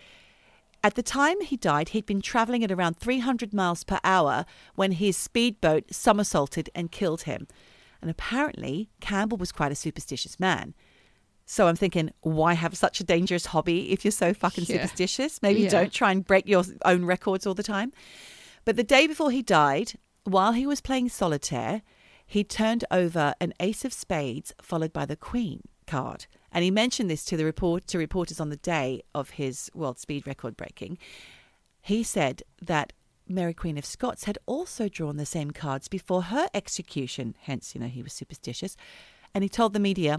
At 0.88 0.94
the 0.94 1.02
time 1.02 1.42
he 1.42 1.58
died, 1.58 1.90
he'd 1.90 2.06
been 2.06 2.22
travelling 2.22 2.64
at 2.64 2.72
around 2.72 2.96
300 2.96 3.52
miles 3.52 3.84
per 3.84 4.00
hour 4.02 4.46
when 4.74 4.92
his 4.92 5.18
speedboat 5.18 5.92
somersaulted 5.92 6.70
and 6.74 6.90
killed 6.90 7.24
him. 7.24 7.46
And 8.00 8.10
apparently, 8.10 8.88
Campbell 8.98 9.36
was 9.36 9.52
quite 9.52 9.70
a 9.70 9.74
superstitious 9.74 10.40
man. 10.40 10.72
So 11.44 11.68
I'm 11.68 11.76
thinking, 11.76 12.10
why 12.22 12.54
have 12.54 12.74
such 12.74 13.00
a 13.00 13.04
dangerous 13.04 13.44
hobby 13.44 13.92
if 13.92 14.02
you're 14.02 14.12
so 14.12 14.32
fucking 14.32 14.64
Yeah. 14.66 14.76
superstitious? 14.76 15.42
Maybe 15.42 15.60
Yeah. 15.60 15.68
don't 15.68 15.92
try 15.92 16.10
and 16.10 16.24
break 16.24 16.48
your 16.48 16.64
own 16.86 17.04
records 17.04 17.46
all 17.46 17.52
the 17.52 17.62
time. 17.62 17.92
But 18.64 18.76
the 18.76 18.82
day 18.82 19.06
before 19.06 19.30
he 19.30 19.42
died, 19.42 19.92
while 20.24 20.52
he 20.52 20.66
was 20.66 20.80
playing 20.80 21.10
solitaire, 21.10 21.82
he 22.26 22.44
turned 22.44 22.86
over 22.90 23.34
an 23.42 23.52
ace 23.60 23.84
of 23.84 23.92
spades 23.92 24.54
followed 24.62 24.94
by 24.94 25.04
the 25.04 25.16
queen 25.16 25.64
card. 25.86 26.24
And 26.58 26.64
he 26.64 26.72
mentioned 26.72 27.08
this 27.08 27.24
to 27.26 27.36
the 27.36 27.44
report 27.44 27.86
to 27.86 27.98
reporters 27.98 28.40
on 28.40 28.48
the 28.48 28.56
day 28.56 29.02
of 29.14 29.30
his 29.30 29.70
world 29.74 30.00
speed 30.00 30.26
record 30.26 30.56
breaking. 30.56 30.98
He 31.80 32.02
said 32.02 32.42
that 32.60 32.92
Mary 33.28 33.54
Queen 33.54 33.78
of 33.78 33.84
Scots 33.84 34.24
had 34.24 34.38
also 34.44 34.88
drawn 34.88 35.18
the 35.18 35.24
same 35.24 35.52
cards 35.52 35.86
before 35.86 36.22
her 36.22 36.48
execution, 36.52 37.36
hence, 37.42 37.76
you 37.76 37.80
know, 37.80 37.86
he 37.86 38.02
was 38.02 38.12
superstitious. 38.12 38.76
And 39.32 39.44
he 39.44 39.48
told 39.48 39.72
the 39.72 39.78
media, 39.78 40.18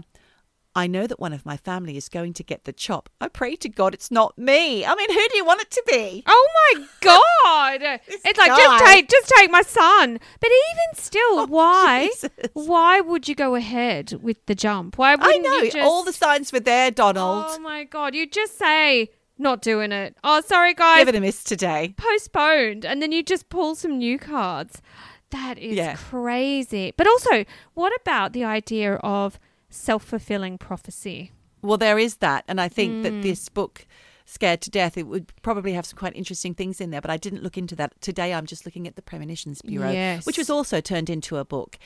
I 0.80 0.86
know 0.86 1.06
that 1.06 1.20
one 1.20 1.32
of 1.32 1.44
my 1.44 1.56
family 1.56 1.96
is 1.96 2.08
going 2.08 2.32
to 2.34 2.42
get 2.42 2.64
the 2.64 2.72
chop. 2.72 3.08
I 3.20 3.28
pray 3.28 3.54
to 3.56 3.68
God 3.68 3.92
it's 3.94 4.10
not 4.10 4.36
me. 4.38 4.84
I 4.84 4.94
mean, 4.94 5.10
who 5.12 5.28
do 5.28 5.36
you 5.36 5.44
want 5.44 5.60
it 5.60 5.70
to 5.72 5.82
be? 5.86 6.22
Oh 6.26 6.48
my 6.74 6.84
god! 7.00 7.80
it's 8.08 8.38
like 8.38 8.48
just 8.56 8.84
take 8.86 9.08
just 9.08 9.28
take 9.36 9.50
my 9.50 9.62
son. 9.62 10.18
But 10.40 10.50
even 10.50 11.02
still, 11.02 11.40
Oh, 11.40 11.46
why? 11.46 12.06
Jesus. 12.06 12.30
Why 12.54 13.00
would 13.00 13.28
you 13.28 13.34
go 13.34 13.54
ahead 13.54 14.18
with 14.22 14.44
the 14.46 14.54
jump? 14.54 14.96
Why 14.98 15.12
I 15.12 15.16
wouldn't 15.16 15.44
know. 15.44 15.58
you 15.58 15.70
just 15.70 15.84
All 15.84 16.02
the 16.02 16.12
signs 16.12 16.52
were 16.52 16.60
there, 16.60 16.90
Donald. 16.90 17.44
Oh 17.48 17.58
my 17.58 17.84
god! 17.84 18.14
You 18.14 18.26
just 18.26 18.56
say 18.58 19.10
not 19.38 19.62
doing 19.62 19.92
it. 19.92 20.16
Oh, 20.24 20.40
sorry 20.40 20.74
guys, 20.74 20.98
Give 21.00 21.08
it 21.08 21.14
a 21.14 21.20
miss 21.20 21.42
today. 21.44 21.94
postponed, 21.96 22.84
and 22.84 23.00
then 23.02 23.12
you 23.12 23.22
just 23.22 23.48
pull 23.48 23.74
some 23.74 23.98
new 23.98 24.18
cards. 24.18 24.80
That 25.30 25.58
is 25.58 25.76
Yeah. 25.76 25.94
crazy. 25.96 26.92
But 26.96 27.06
also, 27.06 27.44
what 27.74 27.92
about 28.02 28.32
the 28.32 28.44
idea 28.44 28.94
of 28.96 29.38
self 29.70 30.04
fulfilling 30.04 30.58
prophecy? 30.58 31.32
Well, 31.62 31.78
there 31.78 31.98
is 31.98 32.16
that. 32.16 32.44
And 32.48 32.60
I 32.60 32.68
think 32.68 32.92
Hmm. 32.94 33.02
that 33.02 33.22
this 33.22 33.48
book, 33.48 33.86
Scared 34.24 34.60
to 34.62 34.70
Death, 34.70 34.96
it 34.96 35.06
would 35.06 35.32
probably 35.42 35.72
have 35.72 35.84
some 35.86 35.98
quite 35.98 36.14
interesting 36.16 36.54
things 36.54 36.80
in 36.80 36.90
there, 36.90 37.00
but 37.00 37.10
I 37.10 37.16
didn't 37.16 37.42
look 37.42 37.58
into 37.58 37.74
that. 37.76 38.00
Today, 38.00 38.32
I'm 38.32 38.46
just 38.46 38.64
looking 38.64 38.86
at 38.86 38.96
the 38.96 39.02
Premonitions 39.02 39.60
Bureau, 39.62 39.90
Yes. 39.90 40.24
which 40.26 40.38
was 40.38 40.48
also 40.50 40.80
turned 40.80 41.10
into 41.10 41.36
a 41.36 41.44
book. 41.44 41.78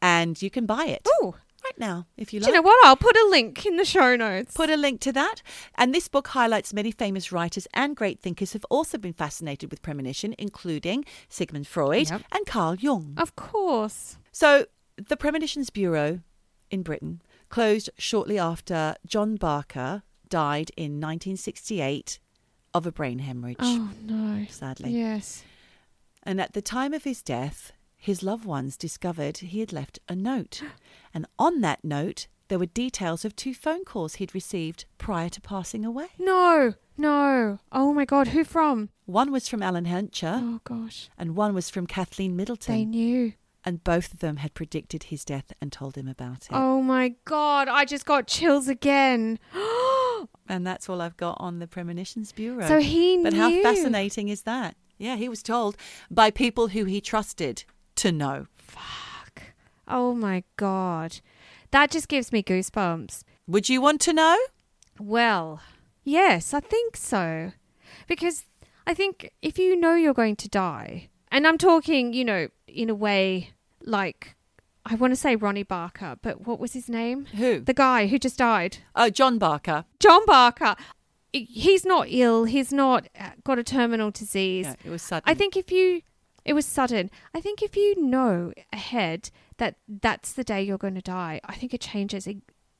And 0.00 0.40
you 0.40 0.50
can 0.50 0.66
buy 0.66 0.84
it 0.86 1.06
Oh, 1.20 1.34
right 1.62 1.78
now 1.78 2.06
if 2.16 2.32
you 2.32 2.40
do 2.40 2.46
like. 2.46 2.52
you 2.54 2.54
know 2.54 2.62
what? 2.62 2.86
I'll 2.86 2.96
put 2.96 3.16
a 3.16 3.28
link 3.30 3.66
in 3.66 3.76
the 3.76 3.84
show 3.84 4.16
notes. 4.16 4.54
Put 4.54 4.70
a 4.70 4.76
link 4.76 5.00
to 5.02 5.12
that. 5.12 5.42
And 5.74 5.94
this 5.94 6.08
book 6.08 6.28
highlights 6.28 6.72
many 6.72 6.90
famous 6.90 7.30
writers 7.32 7.66
and 7.74 7.94
great 7.94 8.20
thinkers 8.20 8.52
who've 8.52 8.64
also 8.70 8.96
been 8.96 9.12
fascinated 9.12 9.70
with 9.70 9.82
premonition, 9.82 10.34
including 10.38 11.04
Sigmund 11.28 11.66
Freud 11.66 12.08
Yep. 12.08 12.22
and 12.32 12.46
Carl 12.46 12.76
Jung. 12.76 13.14
of 13.18 13.36
course. 13.36 14.16
So, 14.32 14.66
the 14.96 15.16
Premonitions 15.16 15.68
Bureau 15.70 16.20
in 16.70 16.82
Britain 16.82 17.20
closed 17.48 17.90
shortly 17.98 18.38
after 18.38 18.94
John 19.06 19.36
Barker 19.36 20.02
died 20.28 20.70
in 20.76 21.00
1968 21.00 22.18
of 22.72 22.86
a 22.86 22.92
brain 22.92 23.18
hemorrhage, 23.20 23.56
Oh 23.60 23.90
no. 24.04 24.46
sadly. 24.48 24.90
Yes. 24.92 25.42
And 26.22 26.40
at 26.40 26.52
the 26.52 26.62
time 26.62 26.94
of 26.94 27.04
his 27.04 27.22
death, 27.22 27.72
his 27.96 28.22
loved 28.22 28.44
ones 28.44 28.76
discovered 28.76 29.38
he 29.38 29.60
had 29.60 29.72
left 29.72 29.98
a 30.08 30.14
note. 30.14 30.62
And 31.12 31.26
on 31.40 31.60
that 31.62 31.82
note, 31.84 32.28
there 32.46 32.58
were 32.60 32.66
details 32.66 33.24
of 33.24 33.34
two 33.34 33.52
phone 33.52 33.84
calls 33.84 34.14
he'd 34.16 34.32
received 34.32 34.84
prior 34.96 35.28
to 35.28 35.40
passing 35.40 35.84
away. 35.84 36.06
No. 36.20 36.74
No. 36.96 37.58
Oh 37.72 37.92
my 37.92 38.04
god. 38.04 38.28
Who 38.28 38.44
from? 38.44 38.90
One 39.06 39.32
was 39.32 39.48
from 39.48 39.60
Alan 39.60 39.86
Hencher, 39.86 40.38
Oh 40.40 40.60
gosh. 40.62 41.08
and 41.18 41.34
one 41.34 41.52
was 41.52 41.68
from 41.68 41.88
Kathleen 41.88 42.36
Middleton. 42.36 42.72
They 42.76 42.84
knew. 42.84 43.32
And 43.64 43.84
both 43.84 44.12
of 44.12 44.20
them 44.20 44.38
had 44.38 44.54
predicted 44.54 45.04
his 45.04 45.24
death 45.24 45.52
and 45.60 45.70
told 45.70 45.96
him 45.96 46.08
about 46.08 46.44
it. 46.44 46.50
Oh 46.52 46.82
my 46.82 47.14
god. 47.24 47.68
I 47.68 47.84
just 47.84 48.06
got 48.06 48.26
chills 48.26 48.68
again. 48.68 49.38
And 50.48 50.66
that's 50.66 50.88
all 50.88 51.00
I've 51.00 51.16
got 51.16 51.36
on 51.38 51.60
the 51.60 51.66
Premonitions 51.68 52.32
Bureau. 52.32 52.66
so 52.66 52.78
he 52.80 53.22
but 53.22 53.32
knew. 53.32 53.38
how 53.38 53.62
fascinating 53.62 54.28
is 54.28 54.42
that? 54.42 54.74
Yeah, 54.98 55.14
he 55.16 55.28
was 55.28 55.42
told 55.44 55.76
by 56.10 56.30
people 56.32 56.68
who 56.68 56.84
he 56.84 57.00
trusted 57.00 57.64
to 57.96 58.10
know. 58.10 58.46
Fuck. 58.56 59.42
Oh 59.86 60.12
my 60.14 60.42
god. 60.56 61.20
That 61.70 61.90
just 61.90 62.08
gives 62.08 62.32
me 62.32 62.42
goosebumps. 62.42 63.22
Would 63.46 63.68
you 63.68 63.80
want 63.80 64.00
to 64.02 64.12
know? 64.12 64.36
Well, 64.98 65.60
yes, 66.04 66.52
I 66.52 66.60
think 66.60 66.96
so. 66.96 67.52
Because 68.08 68.44
I 68.86 68.92
think 68.92 69.30
if 69.40 69.56
you 69.56 69.76
know 69.76 69.94
you're 69.94 70.12
going 70.12 70.36
to 70.36 70.48
die, 70.48 71.09
and 71.30 71.46
I'm 71.46 71.58
talking, 71.58 72.12
you 72.12 72.24
know, 72.24 72.48
in 72.66 72.90
a 72.90 72.94
way 72.94 73.50
like 73.84 74.36
I 74.84 74.94
want 74.94 75.12
to 75.12 75.16
say 75.16 75.36
Ronnie 75.36 75.62
Barker, 75.62 76.16
but 76.22 76.46
what 76.46 76.58
was 76.58 76.72
his 76.72 76.88
name? 76.88 77.26
Who? 77.36 77.60
The 77.60 77.74
guy 77.74 78.06
who 78.06 78.18
just 78.18 78.38
died. 78.38 78.78
oh, 78.96 79.10
John 79.10 79.38
Barker. 79.38 79.84
John 79.98 80.24
Barker. 80.26 80.74
He's 81.32 81.84
not 81.84 82.06
ill. 82.08 82.44
He's 82.44 82.72
not 82.72 83.06
uh, 83.18 83.30
got 83.44 83.58
a 83.58 83.62
terminal 83.62 84.10
disease. 84.10 84.66
It 84.84 84.90
was 84.90 85.02
sudden. 85.02 85.22
I 85.30 85.34
think 85.34 85.56
if 85.56 85.70
you, 85.70 86.02
it 86.44 86.54
was 86.54 86.66
sudden. 86.66 87.10
I 87.34 87.40
think 87.40 87.62
if 87.62 87.76
you 87.76 88.02
know 88.02 88.52
ahead 88.72 89.30
that 89.58 89.76
that's 89.86 90.32
the 90.32 90.42
day 90.42 90.62
you're 90.62 90.78
going 90.78 90.96
to 90.96 91.02
die, 91.02 91.40
I 91.44 91.54
think 91.54 91.72
it 91.72 91.80
changes 91.80 92.26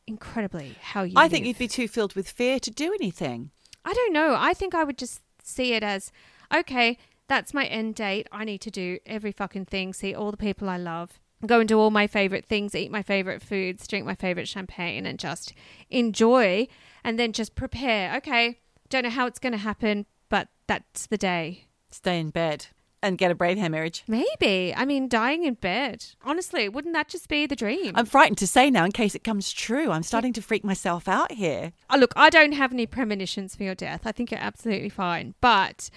incredibly 0.06 0.76
how 0.80 1.04
you. 1.04 1.14
I 1.16 1.28
think 1.28 1.46
you'd 1.46 1.58
be 1.58 1.68
too 1.68 1.86
filled 1.86 2.14
with 2.14 2.28
fear 2.28 2.58
to 2.58 2.70
do 2.70 2.92
anything. 2.92 3.50
I 3.84 3.92
don't 3.92 4.12
know. 4.12 4.34
I 4.36 4.52
think 4.52 4.74
I 4.74 4.82
would 4.82 4.98
just 4.98 5.20
see 5.44 5.74
it 5.74 5.84
as 5.84 6.10
okay, 6.52 6.98
that's 7.30 7.54
my 7.54 7.64
end 7.66 7.94
date. 7.94 8.26
I 8.32 8.44
need 8.44 8.60
to 8.62 8.72
do 8.72 8.98
every 9.06 9.30
fucking 9.30 9.66
thing, 9.66 9.92
see 9.92 10.12
all 10.12 10.32
the 10.32 10.36
people 10.36 10.68
I 10.68 10.76
love, 10.76 11.20
go 11.46 11.60
and 11.60 11.68
do 11.68 11.78
all 11.78 11.92
my 11.92 12.08
favorite 12.08 12.44
things, 12.44 12.74
eat 12.74 12.90
my 12.90 13.02
favorite 13.02 13.40
foods, 13.40 13.86
drink 13.86 14.04
my 14.04 14.16
favorite 14.16 14.48
champagne, 14.48 15.06
and 15.06 15.16
just 15.16 15.54
enjoy 15.90 16.66
and 17.04 17.20
then 17.20 17.32
just 17.32 17.54
prepare. 17.54 18.16
Okay, 18.16 18.58
don't 18.88 19.04
know 19.04 19.10
how 19.10 19.26
it's 19.26 19.38
going 19.38 19.52
to 19.52 19.58
happen, 19.58 20.06
but 20.28 20.48
that's 20.66 21.06
the 21.06 21.16
day. 21.16 21.66
Stay 21.88 22.18
in 22.18 22.30
bed 22.30 22.66
and 23.02 23.16
get 23.16 23.30
a 23.30 23.34
brain 23.34 23.58
hemorrhage. 23.58 24.02
Maybe. 24.08 24.74
I 24.76 24.84
mean, 24.84 25.08
dying 25.08 25.44
in 25.44 25.54
bed. 25.54 26.04
Honestly, 26.24 26.68
wouldn't 26.68 26.94
that 26.94 27.08
just 27.08 27.28
be 27.28 27.46
the 27.46 27.56
dream? 27.56 27.92
I'm 27.94 28.06
frightened 28.06 28.38
to 28.38 28.46
say 28.46 28.70
now 28.70 28.84
in 28.84 28.92
case 28.92 29.14
it 29.14 29.24
comes 29.24 29.52
true. 29.52 29.90
I'm 29.90 30.02
starting 30.02 30.32
to 30.34 30.42
freak 30.42 30.64
myself 30.64 31.08
out 31.08 31.32
here. 31.32 31.72
Oh, 31.88 31.96
look, 31.96 32.12
I 32.16 32.28
don't 32.28 32.52
have 32.52 32.72
any 32.72 32.86
premonitions 32.86 33.54
for 33.54 33.62
your 33.62 33.74
death. 33.74 34.02
I 34.04 34.12
think 34.12 34.30
you're 34.30 34.40
absolutely 34.40 34.90
fine. 34.90 35.34
But 35.40 35.90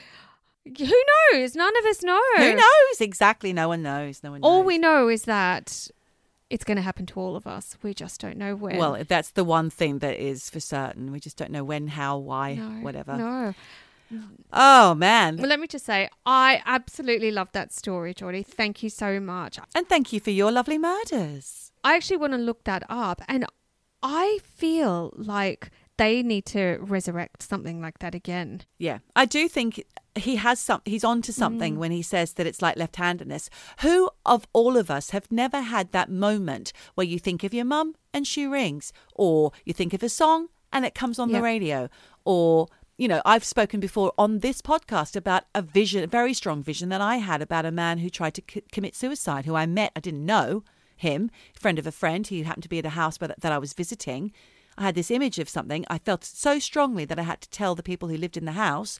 who 0.66 1.04
knows? 1.34 1.56
None 1.56 1.78
of 1.78 1.86
us 1.86 2.04
know. 2.04 2.22
Who 2.38 2.54
knows? 2.54 3.02
Exactly. 3.02 3.54
No 3.54 3.68
one 3.68 3.82
knows. 3.82 4.24
No 4.24 4.32
one 4.32 4.42
knows. 4.42 4.48
All 4.50 4.64
we 4.64 4.78
know 4.78 5.10
is 5.10 5.24
that 5.24 5.90
it's 6.50 6.64
going 6.64 6.78
to 6.78 6.84
happen 6.84 7.06
to 7.08 7.20
all 7.20 7.36
of 7.36 7.48
us. 7.48 7.78
We 7.82 7.94
just 7.94 8.22
don't 8.22 8.38
know 8.38 8.56
when. 8.56 8.78
Well, 8.78 9.04
that's 9.08 9.32
the 9.32 9.44
one 9.44 9.70
thing 9.70 10.00
that 10.00 10.18
is 10.18 10.50
for 10.50 10.60
certain. 10.60 11.12
We 11.12 11.20
just 11.20 11.38
don't 11.38 11.52
know 11.52 11.64
when, 11.64 11.88
how, 11.88 12.18
why, 12.18 12.56
no, 12.56 12.64
whatever. 12.84 13.18
No. 13.18 13.54
Oh, 14.52 14.94
man. 14.94 15.38
Well, 15.38 15.48
let 15.48 15.60
me 15.60 15.66
just 15.66 15.86
say, 15.86 16.10
I 16.26 16.62
absolutely 16.66 17.32
love 17.32 17.52
that 17.54 17.74
story, 17.74 18.14
Jorgie. 18.14 18.46
Thank 18.46 18.84
you 18.84 18.90
so 18.90 19.20
much. 19.20 19.58
And 19.74 19.90
thank 19.90 20.14
you 20.14 20.20
for 20.20 20.30
your 20.30 20.52
lovely 20.52 20.78
murders. 20.78 21.72
I 21.84 21.96
actually 21.96 22.18
want 22.18 22.34
to 22.34 22.38
look 22.38 22.64
that 22.66 22.84
up, 22.88 23.22
and 23.28 23.46
I 24.04 24.40
feel 24.44 25.12
like 25.16 25.72
they 25.98 26.24
need 26.24 26.46
to 26.48 26.78
resurrect 26.82 27.44
something 27.44 27.82
like 27.82 28.00
that 28.00 28.16
again. 28.16 28.62
Yeah. 28.80 29.00
I 29.16 29.26
do 29.26 29.48
think 29.48 29.84
he 30.16 30.38
has 30.38 30.60
some 30.60 30.82
he's 30.86 31.04
on 31.04 31.22
to 31.24 31.32
Mm. 31.32 31.36
something 31.36 31.80
when 31.80 31.92
he 31.92 32.02
says 32.02 32.34
that 32.34 32.48
it's 32.48 32.62
like 32.62 32.78
left-handedness. 32.78 33.50
Who 33.82 34.10
of 34.26 34.48
all 34.54 34.76
of 34.78 34.90
us 34.90 35.12
have 35.12 35.32
never 35.32 35.62
had 35.62 35.92
that 35.92 36.10
moment 36.10 36.74
where 36.96 37.06
you 37.06 37.20
think 37.20 37.44
of 37.44 37.54
your 37.54 37.66
mum 37.66 37.96
and 38.14 38.26
she 38.28 38.46
rings 38.48 38.92
or 39.16 39.52
you 39.66 39.74
think 39.74 39.94
of 39.94 40.04
a 40.04 40.10
song 40.10 40.48
and 40.72 40.86
it 40.86 40.96
comes 40.96 41.20
on 41.20 41.30
Yep. 41.30 41.38
the 41.40 41.44
radio 41.44 41.90
or 42.26 42.68
you 42.96 43.08
know, 43.08 43.24
I've 43.26 43.44
spoken 43.44 43.80
before 43.80 44.14
on 44.20 44.40
this 44.40 44.62
podcast 44.62 45.16
about 45.16 45.46
a 45.56 45.64
vision, 45.64 46.04
a 46.04 46.08
very 46.08 46.32
strong 46.34 46.62
vision 46.62 46.90
that 46.90 47.02
I 47.02 47.16
had 47.18 47.42
about 47.42 47.66
a 47.66 47.72
man 47.72 47.98
who 47.98 48.10
tried 48.10 48.36
to 48.36 48.44
c- 48.48 48.62
commit 48.72 48.96
suicide, 48.96 49.46
who 49.46 49.56
I 49.56 49.66
met. 49.66 49.92
I 49.96 50.00
didn't 50.00 50.28
know 50.28 50.64
him, 50.96 51.32
friend 51.60 51.80
of 51.80 51.88
a 51.88 51.92
friend. 51.92 52.26
He 52.28 52.44
happened 52.44 52.62
to 52.64 52.70
be 52.70 52.78
at 52.78 52.86
a 52.86 52.90
house 52.92 53.18
that 53.18 53.44
I 53.52 53.58
was 53.58 53.74
visiting. 53.74 54.32
I 54.78 54.84
had 54.84 54.96
this 54.96 55.12
image 55.12 55.40
of 55.40 55.50
something. 55.50 55.86
I 55.90 55.98
felt 55.98 56.24
so 56.24 56.60
strongly 56.60 57.06
that 57.06 57.20
I 57.20 57.24
had 57.24 57.42
to 57.42 57.50
tell 57.50 57.76
the 57.76 57.84
people 57.84 58.10
who 58.10 58.18
lived 58.18 58.38
in 58.38 58.46
the 58.46 58.54
house. 58.54 59.00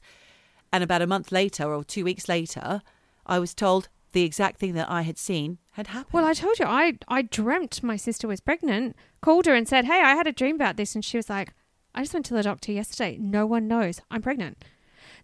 And 0.72 0.82
about 0.84 1.02
a 1.02 1.06
month 1.06 1.30
later 1.32 1.72
or 1.72 1.84
two 1.84 2.04
weeks 2.04 2.28
later, 2.28 2.82
I 3.26 3.38
was 3.38 3.54
told 3.54 3.88
the 4.12 4.22
exact 4.22 4.58
thing 4.60 4.74
that 4.74 4.90
I 4.90 5.02
had 5.02 5.18
seen 5.18 5.58
had 5.72 5.88
happened. 5.88 6.12
Well, 6.12 6.24
I 6.24 6.34
told 6.34 6.58
you, 6.58 6.66
I, 6.66 6.98
I 7.08 7.22
dreamt 7.22 7.82
my 7.82 7.96
sister 7.96 8.28
was 8.28 8.40
pregnant, 8.40 8.94
called 9.20 9.46
her 9.46 9.54
and 9.54 9.66
said, 9.68 9.84
Hey, 9.86 10.00
I 10.00 10.14
had 10.14 10.26
a 10.28 10.32
dream 10.32 10.54
about 10.56 10.76
this. 10.76 10.94
And 10.94 11.04
she 11.04 11.16
was 11.16 11.28
like, 11.28 11.52
I 11.94 12.02
just 12.02 12.14
went 12.14 12.26
to 12.26 12.34
the 12.34 12.42
doctor 12.42 12.70
yesterday. 12.72 13.16
No 13.20 13.46
one 13.46 13.66
knows 13.68 14.00
I'm 14.10 14.22
pregnant. 14.22 14.64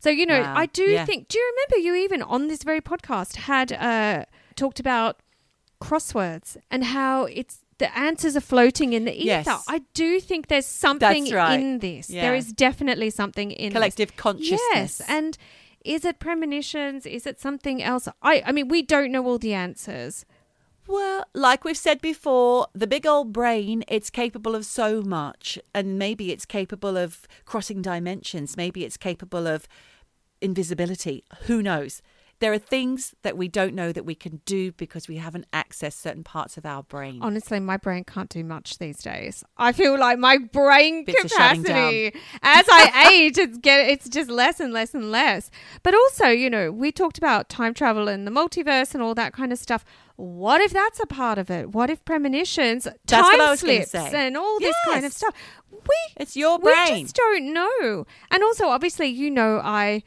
So, 0.01 0.11
you 0.11 0.27
know, 0.27 0.41
Wow. 0.41 0.55
I 0.57 0.67
do 0.67 0.83
Yeah. 0.83 1.05
think, 1.05 1.29
do 1.29 1.39
you 1.39 1.53
remember 1.55 1.85
you 1.87 1.95
even 2.05 2.23
on 2.23 2.49
this 2.49 2.63
very 2.65 2.81
podcast 2.81 3.37
had 3.37 3.73
uh, 3.73 4.25
talked 4.57 4.81
about 4.81 5.21
crosswords 5.81 6.57
and 6.71 6.85
how 6.85 7.25
it's 7.25 7.61
the 7.81 7.99
answers 7.99 8.37
are 8.37 8.41
floating 8.41 8.93
in 8.93 9.05
the 9.05 9.13
ether? 9.13 9.27
Yes. 9.27 9.65
I 9.67 9.81
do 9.95 10.21
think 10.21 10.47
there's 10.47 10.67
something 10.67 11.33
right. 11.33 11.59
in 11.59 11.81
this. 11.81 12.09
Yeah. 12.09 12.23
There 12.23 12.37
is 12.37 12.53
definitely 12.53 13.11
something 13.11 13.51
in 13.51 13.71
this. 13.71 13.75
Collective 13.75 14.17
consciousness. 14.17 14.61
Yes, 14.73 15.03
and 15.09 15.37
is 15.85 16.05
it 16.05 16.21
premonitions? 16.21 17.07
Is 17.07 17.27
it 17.27 17.41
something 17.41 17.83
else? 17.83 18.07
I 18.23 18.45
I 18.47 18.53
mean, 18.53 18.69
we 18.69 18.83
don't 18.83 19.11
know 19.11 19.27
all 19.27 19.39
the 19.39 19.55
answers. 19.55 20.25
Well, 20.87 21.25
like 21.35 21.65
we've 21.65 21.77
said 21.77 22.01
before, 22.01 22.67
the 22.75 22.87
big 22.87 23.07
old 23.07 23.33
brain, 23.33 23.85
it's 23.89 24.11
capable 24.11 24.55
of 24.55 24.65
so 24.67 25.03
much. 25.03 25.59
And 25.75 25.99
maybe 25.99 26.33
it's 26.33 26.45
capable 26.45 26.97
of 26.97 27.29
crossing 27.45 27.81
dimensions. 27.81 28.57
Maybe 28.57 28.85
it's 28.85 28.97
capable 28.97 29.47
of 29.47 29.69
invisibility. 30.41 31.25
Who 31.43 31.63
knows? 31.63 32.03
There 32.41 32.53
are 32.53 32.59
things 32.59 33.15
that 33.23 33.37
we 33.37 33.49
don't 33.49 33.75
know 33.75 33.93
that 33.93 34.05
we 34.05 34.15
can 34.15 34.41
do 34.47 34.73
because 34.73 35.09
we 35.09 35.19
haven't 35.19 35.51
accessed 35.53 35.95
certain 35.95 36.25
parts 36.25 36.57
of 36.57 36.65
our 36.65 36.83
brain. 36.83 37.21
Honestly, 37.23 37.61
my 37.61 37.77
brain 37.77 38.03
can't 38.05 38.31
do 38.31 38.43
much 38.43 38.79
these 38.79 38.99
days. 39.03 39.45
I 39.59 39.73
feel 39.73 39.99
like 39.99 40.19
my 40.19 40.39
brain 40.39 41.05
Bits 41.05 41.23
capacity, 41.23 42.15
as 42.43 42.67
I 42.71 43.11
age, 43.13 43.37
it's 43.37 43.59
get 43.59 43.89
it's 43.89 44.09
just 44.09 44.31
less 44.31 44.59
and 44.59 44.73
less 44.73 44.95
and 44.95 45.11
less. 45.11 45.51
But 45.83 45.95
also, 45.95 46.29
you 46.29 46.49
know, 46.49 46.73
we 46.73 46.91
talked 46.93 47.19
about 47.19 47.49
time 47.51 47.75
travel 47.75 48.09
and 48.09 48.27
the 48.27 48.31
multiverse 48.31 48.95
and 48.95 49.03
all 49.03 49.15
that 49.15 49.33
kind 49.35 49.53
of 49.53 49.59
stuff. 49.59 49.85
What 50.17 50.61
if 50.61 50.73
that's 50.73 51.01
a 51.01 51.07
part 51.07 51.39
of 51.39 51.51
it? 51.51 51.73
What 51.73 51.89
if 51.91 52.05
premonitions, 52.05 52.85
That's 52.85 53.03
time 53.07 53.23
what 53.25 53.41
I 53.41 53.51
was 53.51 53.63
gonna 53.63 53.85
slips, 53.85 54.15
and 54.15 54.37
all 54.37 54.59
this 54.61 54.75
kind 54.87 55.05
of 55.05 55.13
stuff? 55.13 55.35
We 55.71 55.97
It's 56.17 56.37
your 56.37 56.59
brain. 56.59 56.95
we 56.95 57.03
just 57.03 57.17
don't 57.17 57.53
know. 57.53 58.07
And 58.31 58.43
also, 58.43 58.69
obviously, 58.69 59.09
you 59.09 59.31
know, 59.31 59.61
I, 59.63 60.03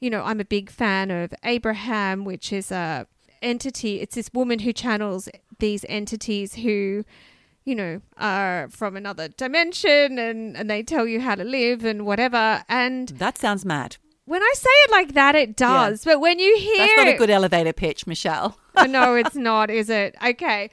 you 0.00 0.10
know, 0.10 0.22
I'm 0.22 0.40
a 0.40 0.44
big 0.44 0.70
fan 0.70 1.10
of 1.10 1.32
Abraham, 1.44 2.24
which 2.24 2.52
is 2.52 2.70
a 2.70 3.06
entity. 3.42 4.00
It's 4.00 4.14
this 4.14 4.30
woman 4.32 4.60
who 4.60 4.72
channels 4.72 5.28
these 5.58 5.84
entities 5.88 6.54
who, 6.54 7.04
you 7.64 7.74
know, 7.74 8.00
are 8.16 8.68
from 8.70 8.96
another 8.96 9.28
dimension, 9.28 10.18
and 10.18 10.56
and 10.56 10.68
they 10.70 10.82
tell 10.82 11.06
you 11.06 11.20
how 11.20 11.34
to 11.34 11.44
live 11.44 11.84
and 11.84 12.04
whatever. 12.06 12.62
And 12.68 13.08
that 13.10 13.38
sounds 13.38 13.64
mad. 13.64 13.96
when 14.24 14.42
I 14.42 14.52
say 14.54 14.70
it 14.84 14.90
like 14.90 15.14
that, 15.14 15.34
it 15.34 15.56
does. 15.56 16.04
But 16.04 16.20
when 16.20 16.38
you 16.38 16.56
hear 16.58 16.76
That's 16.86 16.96
not 16.96 17.08
a 17.08 17.16
good 17.16 17.30
elevator 17.30 17.72
pitch, 17.72 18.06
Michelle. 18.06 18.58
Oh, 18.80 18.84
no, 18.84 19.16
it's 19.16 19.34
not, 19.34 19.70
is 19.70 19.90
it? 19.90 20.14
Okay. 20.24 20.70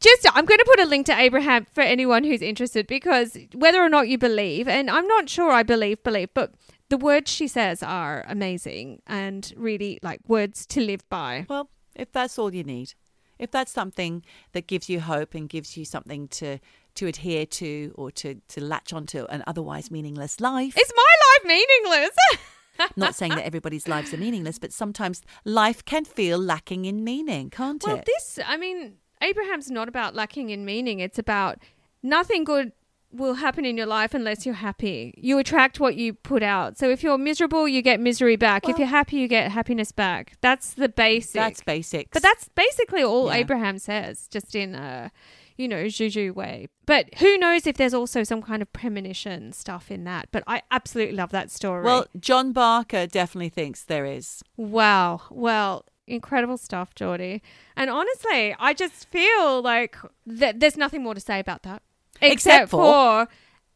Just, 0.00 0.26
I'm 0.34 0.44
going 0.44 0.58
to 0.58 0.64
put 0.66 0.80
a 0.80 0.86
link 0.86 1.06
to 1.06 1.16
Abraham 1.16 1.68
for 1.72 1.82
anyone 1.82 2.24
who's 2.24 2.42
interested 2.42 2.88
because 2.88 3.38
whether 3.54 3.80
or 3.80 3.88
not 3.88 4.08
you 4.08 4.18
believe, 4.18 4.66
and 4.66 4.90
I'm 4.90 5.06
not 5.06 5.28
sure 5.28 5.52
I 5.52 5.62
believe, 5.62 6.02
believe, 6.02 6.30
but 6.34 6.52
the 6.92 6.98
words 6.98 7.30
she 7.30 7.48
says 7.48 7.82
are 7.82 8.22
amazing 8.28 9.00
and 9.06 9.50
really 9.56 9.98
like 10.02 10.20
words 10.28 10.66
to 10.66 10.78
live 10.78 11.08
by. 11.08 11.46
Well, 11.48 11.70
if 11.96 12.12
that's 12.12 12.38
all 12.38 12.54
you 12.54 12.64
need, 12.64 12.92
if 13.38 13.50
that's 13.50 13.72
something 13.72 14.22
that 14.52 14.66
gives 14.66 14.90
you 14.90 15.00
hope 15.00 15.34
and 15.34 15.48
gives 15.48 15.74
you 15.74 15.86
something 15.86 16.28
to 16.28 16.58
to 16.96 17.06
adhere 17.06 17.46
to 17.46 17.94
or 17.94 18.10
to 18.10 18.42
to 18.48 18.60
latch 18.60 18.92
onto 18.92 19.24
an 19.30 19.42
otherwise 19.46 19.90
meaningless 19.90 20.38
life. 20.38 20.76
Is 20.78 20.92
my 20.94 21.14
life 21.24 21.48
meaningless? 21.48 22.16
Not 22.96 23.14
saying 23.14 23.36
that 23.36 23.46
everybody's 23.46 23.88
lives 23.88 24.12
are 24.12 24.18
meaningless, 24.18 24.58
but 24.58 24.70
sometimes 24.70 25.22
life 25.46 25.82
can 25.86 26.04
feel 26.04 26.38
lacking 26.38 26.84
in 26.84 27.04
meaning, 27.04 27.48
can't 27.48 27.82
well, 27.82 27.96
it? 27.96 27.96
Well, 27.96 28.04
this, 28.06 28.38
I 28.46 28.58
mean, 28.58 28.96
Abraham's 29.22 29.70
not 29.70 29.88
about 29.88 30.14
lacking 30.14 30.50
in 30.50 30.66
meaning. 30.66 31.00
It's 31.00 31.18
about 31.18 31.58
nothing 32.02 32.44
good 32.44 32.72
will 33.12 33.34
happen 33.34 33.64
in 33.64 33.76
your 33.76 33.86
life 33.86 34.14
unless 34.14 34.46
you're 34.46 34.54
happy. 34.54 35.14
You 35.16 35.38
attract 35.38 35.78
what 35.78 35.96
you 35.96 36.14
put 36.14 36.42
out. 36.42 36.78
So 36.78 36.88
if 36.90 37.02
you're 37.02 37.18
miserable, 37.18 37.68
you 37.68 37.82
get 37.82 38.00
misery 38.00 38.36
back. 38.36 38.68
if 38.68 38.78
you're 38.78 38.86
happy, 38.88 39.16
you 39.16 39.28
get 39.28 39.50
happiness 39.50 39.92
back. 39.92 40.34
That's 40.40 40.74
the 40.74 40.88
basic. 40.88 41.34
That's 41.34 41.62
basics. 41.62 42.10
But 42.12 42.22
that's 42.22 42.48
basically 42.54 43.02
all 43.02 43.26
Yeah. 43.26 43.34
Abraham 43.34 43.78
says, 43.78 44.28
just 44.28 44.54
in 44.54 44.74
a, 44.74 45.12
you 45.56 45.68
know, 45.68 45.88
juju 45.88 46.32
way. 46.32 46.68
But 46.86 47.14
who 47.18 47.36
knows 47.38 47.66
if 47.66 47.76
there's 47.76 47.94
also 47.94 48.24
some 48.24 48.40
kind 48.42 48.62
of 48.62 48.72
premonition 48.72 49.52
stuff 49.52 49.90
in 49.90 50.04
that. 50.04 50.28
But 50.32 50.42
I 50.46 50.62
absolutely 50.70 51.14
love 51.16 51.30
that 51.32 51.50
story. 51.50 51.84
well, 51.84 52.06
John 52.18 52.52
Barker 52.52 53.06
definitely 53.06 53.50
thinks 53.50 53.84
there 53.84 54.06
is. 54.06 54.42
wow. 54.56 55.20
Well, 55.30 55.84
incredible 56.06 56.56
stuff, 56.56 56.94
Jorgie. 56.94 57.40
And 57.76 57.88
honestly, 57.90 58.54
I 58.58 58.72
just 58.74 59.08
feel 59.10 59.62
like 59.62 59.96
th- 60.28 60.56
there's 60.58 60.76
nothing 60.76 61.02
more 61.02 61.14
to 61.14 61.20
say 61.20 61.38
about 61.38 61.62
that 61.62 61.82
except, 62.22 62.64
except 62.64 62.70
for, 62.70 63.28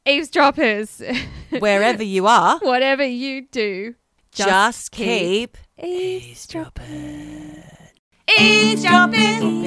eavesdroppers. 0.06 1.02
Wherever 1.58 2.02
you 2.02 2.26
are, 2.26 2.58
whatever 2.60 3.04
you 3.04 3.42
do, 3.50 3.94
just, 4.32 4.48
just 4.48 4.90
keep 4.92 5.56
eavesdropping. 5.82 7.62
Eavesdropping, 8.38 9.64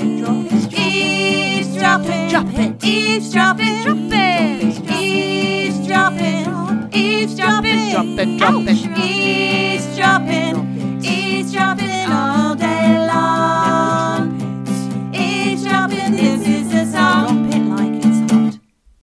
eavesdropping, 0.71 2.29
dropping, 2.29 2.77
eavesdropping, 2.83 3.81
dropping, 3.83 4.89
eavesdropping, 4.93 6.89
eavesdropping, 6.93 7.91
dropping, 7.91 8.37
dropping, 8.37 8.97
eavesdropping, 8.97 10.55
eavesdropping 11.03 12.11
all 12.11 12.55
day 12.55 13.07
long. 13.07 14.35
Eavesdropping, 15.15 16.11
this 16.15 16.45
is 16.47 16.73
a 16.73 16.85
song. 16.91 17.38